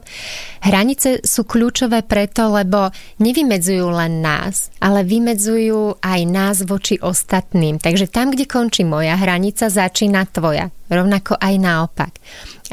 Hranice 0.63 1.27
sú 1.27 1.43
kľúčové 1.43 2.07
preto, 2.07 2.47
lebo 2.55 2.95
nevymedzujú 3.19 3.83
len 3.83 4.23
nás, 4.23 4.71
ale 4.79 5.03
vymedzujú 5.03 5.99
aj 5.99 6.19
nás 6.23 6.63
voči 6.63 7.03
ostatným. 7.03 7.83
Takže 7.83 8.07
tam, 8.07 8.31
kde 8.31 8.47
končí 8.47 8.87
moja 8.87 9.19
hranica, 9.19 9.67
začína 9.67 10.23
tvoja 10.31 10.71
rovnako 10.89 11.35
aj 11.39 11.55
naopak. 11.59 12.13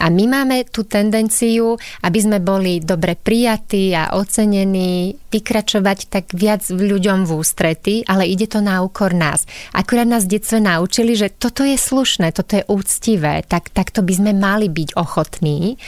A 0.03 0.11
my 0.11 0.27
máme 0.27 0.67
tú 0.67 0.83
tendenciu, 0.83 1.79
aby 2.03 2.19
sme 2.19 2.39
boli 2.43 2.83
dobre 2.83 3.15
prijatí 3.15 3.95
a 3.95 4.19
ocenení, 4.19 5.15
vykračovať 5.31 5.99
tak 6.11 6.25
viac 6.35 6.67
ľuďom 6.67 7.27
v 7.27 7.31
ústrety, 7.31 7.95
ale 8.11 8.27
ide 8.27 8.51
to 8.51 8.59
na 8.59 8.83
úkor 8.83 9.15
nás. 9.15 9.47
Akurát 9.71 10.07
nás 10.07 10.27
detstve 10.27 10.59
naučili, 10.59 11.15
že 11.15 11.31
toto 11.31 11.62
je 11.62 11.79
slušné, 11.79 12.35
toto 12.35 12.59
je 12.59 12.67
úctivé, 12.67 13.47
tak 13.47 13.71
takto 13.71 14.03
by 14.03 14.12
sme 14.19 14.33
mali 14.35 14.67
byť 14.67 14.99
ochotní. 14.99 15.79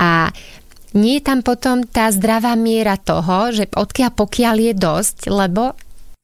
A 0.00 0.32
nie 0.96 1.20
je 1.20 1.26
tam 1.26 1.44
potom 1.44 1.86
tá 1.86 2.10
zdravá 2.10 2.56
miera 2.56 2.98
toho, 2.98 3.54
že 3.54 3.68
odkiaľ 3.70 4.10
pokiaľ 4.16 4.56
je 4.58 4.74
dosť, 4.74 5.18
lebo 5.30 5.76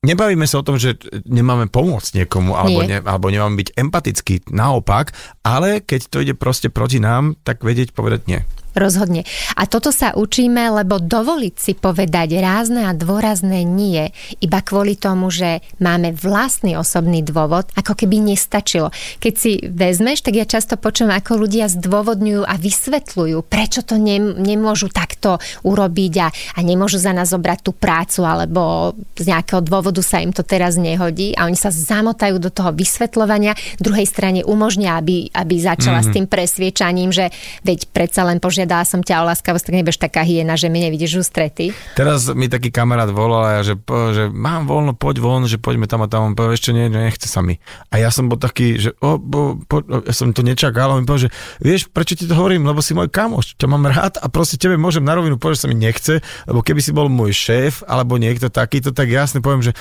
Nebavíme 0.04 0.44
sa 0.44 0.60
o 0.60 0.66
tom, 0.66 0.76
že 0.76 1.00
nemáme 1.24 1.72
pomôcť 1.72 2.22
niekomu, 2.22 2.52
alebo, 2.52 2.84
Nie. 2.84 2.88
ne, 2.88 2.98
alebo 3.00 3.32
nemáme 3.32 3.56
byť 3.56 3.80
empatický, 3.80 4.34
naopak, 4.52 5.16
ale 5.40 5.80
keď 5.80 6.00
to 6.12 6.20
ide 6.20 6.34
proste 6.36 6.68
proti 6.68 7.00
nám, 7.00 7.34
tak 7.42 7.64
vedieť 7.64 7.96
povedať 7.96 8.28
nie. 8.28 8.40
Rozhodne. 8.76 9.24
A 9.56 9.64
toto 9.64 9.88
sa 9.88 10.12
učíme, 10.12 10.68
lebo 10.68 11.00
dovoliť 11.00 11.54
si 11.56 11.72
povedať 11.72 12.36
rázne 12.36 12.84
a 12.84 12.92
dôrazné 12.92 13.64
nie, 13.64 14.12
iba 14.44 14.60
kvôli 14.60 15.00
tomu, 15.00 15.32
že 15.32 15.64
máme 15.80 16.12
vlastný 16.12 16.76
osobný 16.76 17.24
dôvod, 17.24 17.72
ako 17.72 17.96
keby 17.96 18.20
nestačilo. 18.20 18.92
Keď 19.16 19.34
si 19.34 19.64
vezmeš, 19.64 20.20
tak 20.20 20.36
ja 20.36 20.44
často 20.44 20.76
počujem, 20.76 21.08
ako 21.08 21.48
ľudia 21.48 21.72
zdôvodňujú 21.72 22.44
a 22.44 22.54
vysvetľujú, 22.60 23.38
prečo 23.48 23.80
to 23.80 23.96
ne, 23.96 24.20
nemôžu 24.36 24.92
takto 24.92 25.40
urobiť 25.64 26.12
a, 26.20 26.28
a 26.28 26.58
nemôžu 26.60 27.00
za 27.00 27.16
nás 27.16 27.32
zobrať 27.32 27.64
tú 27.64 27.72
prácu, 27.72 28.28
alebo 28.28 28.92
z 29.16 29.32
nejakého 29.32 29.64
dôvodu 29.64 30.04
sa 30.04 30.20
im 30.20 30.36
to 30.36 30.44
teraz 30.44 30.76
nehodí 30.76 31.32
a 31.32 31.48
oni 31.48 31.56
sa 31.56 31.72
zamotajú 31.72 32.36
do 32.36 32.52
toho 32.52 32.76
vysvetľovania, 32.76 33.56
druhej 33.80 34.04
strane 34.04 34.44
umožnia, 34.44 35.00
aby, 35.00 35.32
aby 35.32 35.54
začala 35.56 36.04
mm-hmm. 36.04 36.12
s 36.12 36.14
tým 36.14 36.26
presviečaním, 36.28 37.08
že 37.08 37.32
veď 37.64 37.88
predsa 37.88 38.28
len 38.28 38.36
požiada 38.66 38.82
požiadala 38.82 38.84
som 38.84 39.00
ťa 39.02 39.22
o 39.22 39.24
láskavosť, 39.30 39.64
tak 39.70 39.74
nebudeš 39.78 39.98
taká 39.98 40.22
hyena, 40.26 40.58
že 40.58 40.66
mi 40.68 40.82
nevidíš 40.82 41.22
ústrety. 41.22 41.72
Teraz 41.94 42.26
mi 42.34 42.50
taký 42.50 42.74
kamarát 42.74 43.08
volal, 43.10 43.62
že, 43.62 43.78
že 43.86 44.28
mám 44.30 44.66
voľno, 44.66 44.92
poď 44.98 45.16
von, 45.22 45.46
že 45.46 45.58
poďme 45.58 45.86
tam 45.86 46.02
a 46.02 46.10
tam. 46.10 46.32
On 46.32 46.34
povedal, 46.34 46.58
ešte 46.58 46.74
nie, 46.74 46.90
nechce 46.90 47.30
sa 47.30 47.40
mi. 47.42 47.62
A 47.94 48.02
ja 48.02 48.10
som 48.10 48.26
bol 48.26 48.38
taký, 48.38 48.78
že 48.78 48.90
o, 48.98 49.18
bo, 49.18 49.58
po, 49.70 49.82
ja 49.86 50.12
som 50.12 50.34
to 50.34 50.42
nečakal, 50.42 50.92
on 50.92 51.02
mi 51.02 51.06
povedal, 51.06 51.30
že 51.30 51.32
vieš, 51.62 51.86
prečo 51.88 52.18
ti 52.18 52.26
to 52.26 52.34
hovorím, 52.34 52.66
lebo 52.66 52.82
si 52.82 52.92
môj 52.92 53.08
kamoš, 53.08 53.54
ťa 53.56 53.66
mám 53.70 53.86
rád 53.86 54.18
a 54.18 54.26
proste 54.26 54.58
tebe 54.58 54.74
môžem 54.74 55.06
na 55.06 55.14
rovinu 55.14 55.38
povedať, 55.38 55.56
že 55.56 55.62
sa 55.62 55.70
mi 55.70 55.78
nechce, 55.78 56.14
lebo 56.50 56.60
keby 56.60 56.80
si 56.82 56.90
bol 56.90 57.06
môj 57.06 57.32
šéf 57.32 57.86
alebo 57.86 58.18
niekto 58.18 58.50
takýto, 58.50 58.90
tak 58.90 59.10
jasne 59.10 59.38
poviem, 59.38 59.70
že 59.70 59.72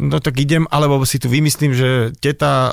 no 0.00 0.16
tak 0.20 0.36
idem, 0.40 0.68
alebo 0.68 1.02
si 1.06 1.16
tu 1.16 1.32
vymyslím, 1.32 1.72
že 1.72 1.88
teta 2.20 2.72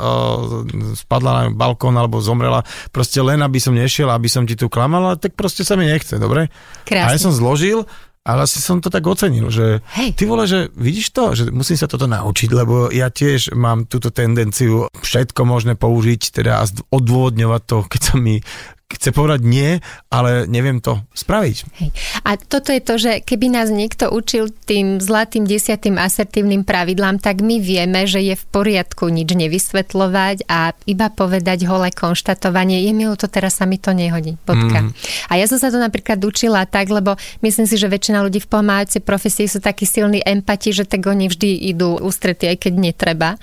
spadla 0.98 1.32
na 1.32 1.42
balkón 1.54 1.96
alebo 1.96 2.20
zomrela, 2.20 2.66
proste 2.92 3.22
len 3.24 3.40
aby 3.40 3.60
som 3.62 3.74
nešiel, 3.76 4.10
aby 4.12 4.28
som 4.28 4.44
ti 4.44 4.58
tu 4.58 4.68
klamal 4.68 4.97
ale 5.06 5.18
tak 5.22 5.38
proste 5.38 5.62
sa 5.68 5.78
mi 5.78 5.86
nechce, 5.86 6.18
dobre? 6.18 6.50
Krásne. 6.88 7.10
A 7.10 7.16
ja 7.16 7.20
som 7.22 7.34
zložil 7.36 7.86
ale 8.28 8.44
asi 8.44 8.60
som 8.60 8.84
to 8.84 8.92
tak 8.92 9.08
ocenil, 9.08 9.48
že 9.48 9.80
Hej. 9.96 10.20
ty 10.20 10.28
vole, 10.28 10.44
že 10.44 10.68
vidíš 10.76 11.16
to, 11.16 11.32
že 11.32 11.48
musím 11.48 11.80
sa 11.80 11.88
toto 11.88 12.12
naučiť, 12.12 12.50
lebo 12.52 12.92
ja 12.92 13.08
tiež 13.08 13.56
mám 13.56 13.88
túto 13.88 14.12
tendenciu 14.12 14.92
všetko 15.00 15.48
možné 15.48 15.80
použiť, 15.80 16.36
teda 16.36 16.60
a 16.60 16.68
odôvodňovať 16.92 17.62
to, 17.64 17.78
keď 17.88 18.02
sa 18.04 18.16
mi 18.20 18.44
chce 18.88 19.12
povedať 19.12 19.44
nie, 19.44 19.84
ale 20.08 20.48
neviem 20.48 20.80
to 20.80 21.04
spraviť. 21.12 21.58
Hej. 21.84 21.90
A 22.24 22.40
toto 22.40 22.72
je 22.72 22.80
to, 22.80 22.96
že 22.96 23.20
keby 23.20 23.52
nás 23.52 23.68
niekto 23.68 24.08
učil 24.08 24.48
tým 24.64 25.04
zlatým 25.04 25.44
desiatým 25.44 26.00
asertívnym 26.00 26.64
pravidlám, 26.64 27.20
tak 27.20 27.44
my 27.44 27.60
vieme, 27.60 28.08
že 28.08 28.24
je 28.24 28.40
v 28.40 28.46
poriadku 28.48 29.12
nič 29.12 29.28
nevysvetľovať 29.28 30.48
a 30.48 30.72
iba 30.88 31.12
povedať 31.12 31.68
holé 31.68 31.92
konštatovanie, 31.92 32.88
je 32.88 32.92
milo 32.96 33.20
to 33.20 33.28
teraz 33.28 33.60
sa 33.60 33.68
mi 33.68 33.76
to 33.76 33.92
nehodí. 33.92 34.40
Bodka. 34.48 34.88
Mm. 34.88 34.96
A 35.28 35.34
ja 35.36 35.52
som 35.52 35.60
sa 35.60 35.68
to 35.68 35.84
napríklad 35.84 36.24
učila 36.24 36.64
tak, 36.64 36.88
lebo 36.88 37.20
myslím 37.44 37.68
si, 37.68 37.76
že 37.76 37.92
väčšina 37.92 38.24
ľudí 38.24 38.40
v 38.40 38.48
pomáhajúcej 38.48 39.04
profesii 39.04 39.52
sú 39.52 39.60
takí 39.60 39.84
silní 39.84 40.24
empati, 40.24 40.72
že 40.72 40.88
tak 40.88 41.04
oni 41.04 41.28
vždy 41.28 41.76
idú 41.76 42.00
ústrety, 42.00 42.56
aj 42.56 42.58
keď 42.64 42.74
netreba. 42.80 43.36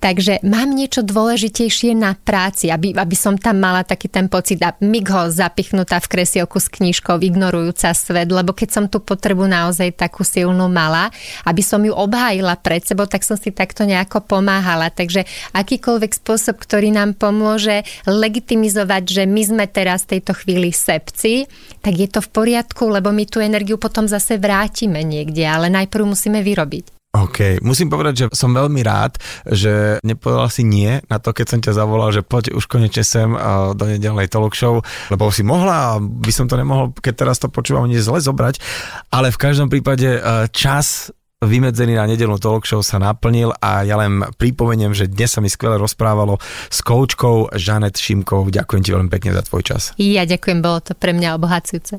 Takže 0.00 0.40
mám 0.40 0.72
niečo 0.72 1.04
dôležitejšie 1.04 1.92
na 1.92 2.16
práci, 2.16 2.72
aby, 2.72 2.96
aby 2.96 3.16
som 3.16 3.36
tam 3.36 3.60
mala 3.60 3.84
taký 3.84 4.08
ten 4.08 4.24
pocit 4.32 4.69
migho 4.78 5.26
zapichnutá 5.34 5.98
v 5.98 6.10
kresielku 6.14 6.62
s 6.62 6.70
knižkou, 6.70 7.18
ignorujúca 7.18 7.90
svet, 7.90 8.30
lebo 8.30 8.54
keď 8.54 8.68
som 8.70 8.84
tú 8.86 9.02
potrebu 9.02 9.50
naozaj 9.50 9.98
takú 9.98 10.22
silnú 10.22 10.70
mala, 10.70 11.10
aby 11.42 11.62
som 11.66 11.82
ju 11.82 11.90
obhájila 11.90 12.54
pred 12.62 12.86
sebou, 12.86 13.10
tak 13.10 13.26
som 13.26 13.34
si 13.34 13.50
takto 13.50 13.82
nejako 13.82 14.22
pomáhala. 14.22 14.94
Takže 14.94 15.26
akýkoľvek 15.50 16.12
spôsob, 16.22 16.60
ktorý 16.62 16.94
nám 16.94 17.18
pomôže 17.18 17.82
legitimizovať, 18.06 19.02
že 19.08 19.22
my 19.26 19.42
sme 19.42 19.64
teraz 19.66 20.06
v 20.06 20.20
tejto 20.20 20.38
chvíli 20.38 20.70
sepci, 20.70 21.50
tak 21.82 21.96
je 21.96 22.06
to 22.06 22.20
v 22.22 22.28
poriadku, 22.30 22.86
lebo 22.86 23.10
my 23.10 23.24
tú 23.26 23.40
energiu 23.40 23.80
potom 23.80 24.04
zase 24.04 24.36
vrátime 24.36 25.00
niekde, 25.00 25.42
ale 25.48 25.72
najprv 25.72 26.04
musíme 26.04 26.44
vyrobiť. 26.44 26.99
OK, 27.10 27.58
musím 27.66 27.90
povedať, 27.90 28.14
že 28.14 28.24
som 28.30 28.54
veľmi 28.54 28.86
rád, 28.86 29.18
že 29.42 29.98
nepovedal 30.06 30.46
si 30.46 30.62
nie 30.62 31.02
na 31.10 31.18
to, 31.18 31.34
keď 31.34 31.46
som 31.50 31.58
ťa 31.58 31.74
zavolal, 31.74 32.14
že 32.14 32.22
poď 32.22 32.54
už 32.54 32.70
konečne 32.70 33.02
sem 33.02 33.34
do 33.74 33.84
nedelnej 33.90 34.30
talk 34.30 34.54
show, 34.54 34.78
lebo 35.10 35.26
si 35.34 35.42
mohla 35.42 35.74
a 35.74 35.98
by 35.98 36.30
som 36.30 36.46
to 36.46 36.54
nemohol, 36.54 36.94
keď 36.94 37.26
teraz 37.26 37.42
to 37.42 37.50
počúvam, 37.50 37.90
nie 37.90 37.98
zle 37.98 38.22
zobrať, 38.22 38.62
ale 39.10 39.34
v 39.34 39.42
každom 39.42 39.66
prípade 39.66 40.06
e, 40.06 40.20
čas 40.54 41.10
vymedzený 41.42 41.98
na 41.98 42.06
nedelnú 42.06 42.38
talk 42.38 42.62
show 42.62 42.78
sa 42.78 43.02
naplnil 43.02 43.50
a 43.58 43.82
ja 43.82 43.98
len 43.98 44.22
pripomeniem, 44.38 44.94
že 44.94 45.10
dnes 45.10 45.34
sa 45.34 45.42
mi 45.42 45.50
skvele 45.50 45.82
rozprávalo 45.82 46.38
s 46.70 46.78
koučkou 46.78 47.50
Žanet 47.58 47.98
Šimkou. 47.98 48.46
Ďakujem 48.52 48.82
ti 48.86 48.90
veľmi 48.94 49.10
pekne 49.10 49.34
za 49.34 49.42
tvoj 49.42 49.66
čas. 49.66 49.82
Ja 49.98 50.28
ďakujem, 50.28 50.62
bolo 50.62 50.78
to 50.78 50.94
pre 50.94 51.10
mňa 51.10 51.34
obohacujúce. 51.34 51.98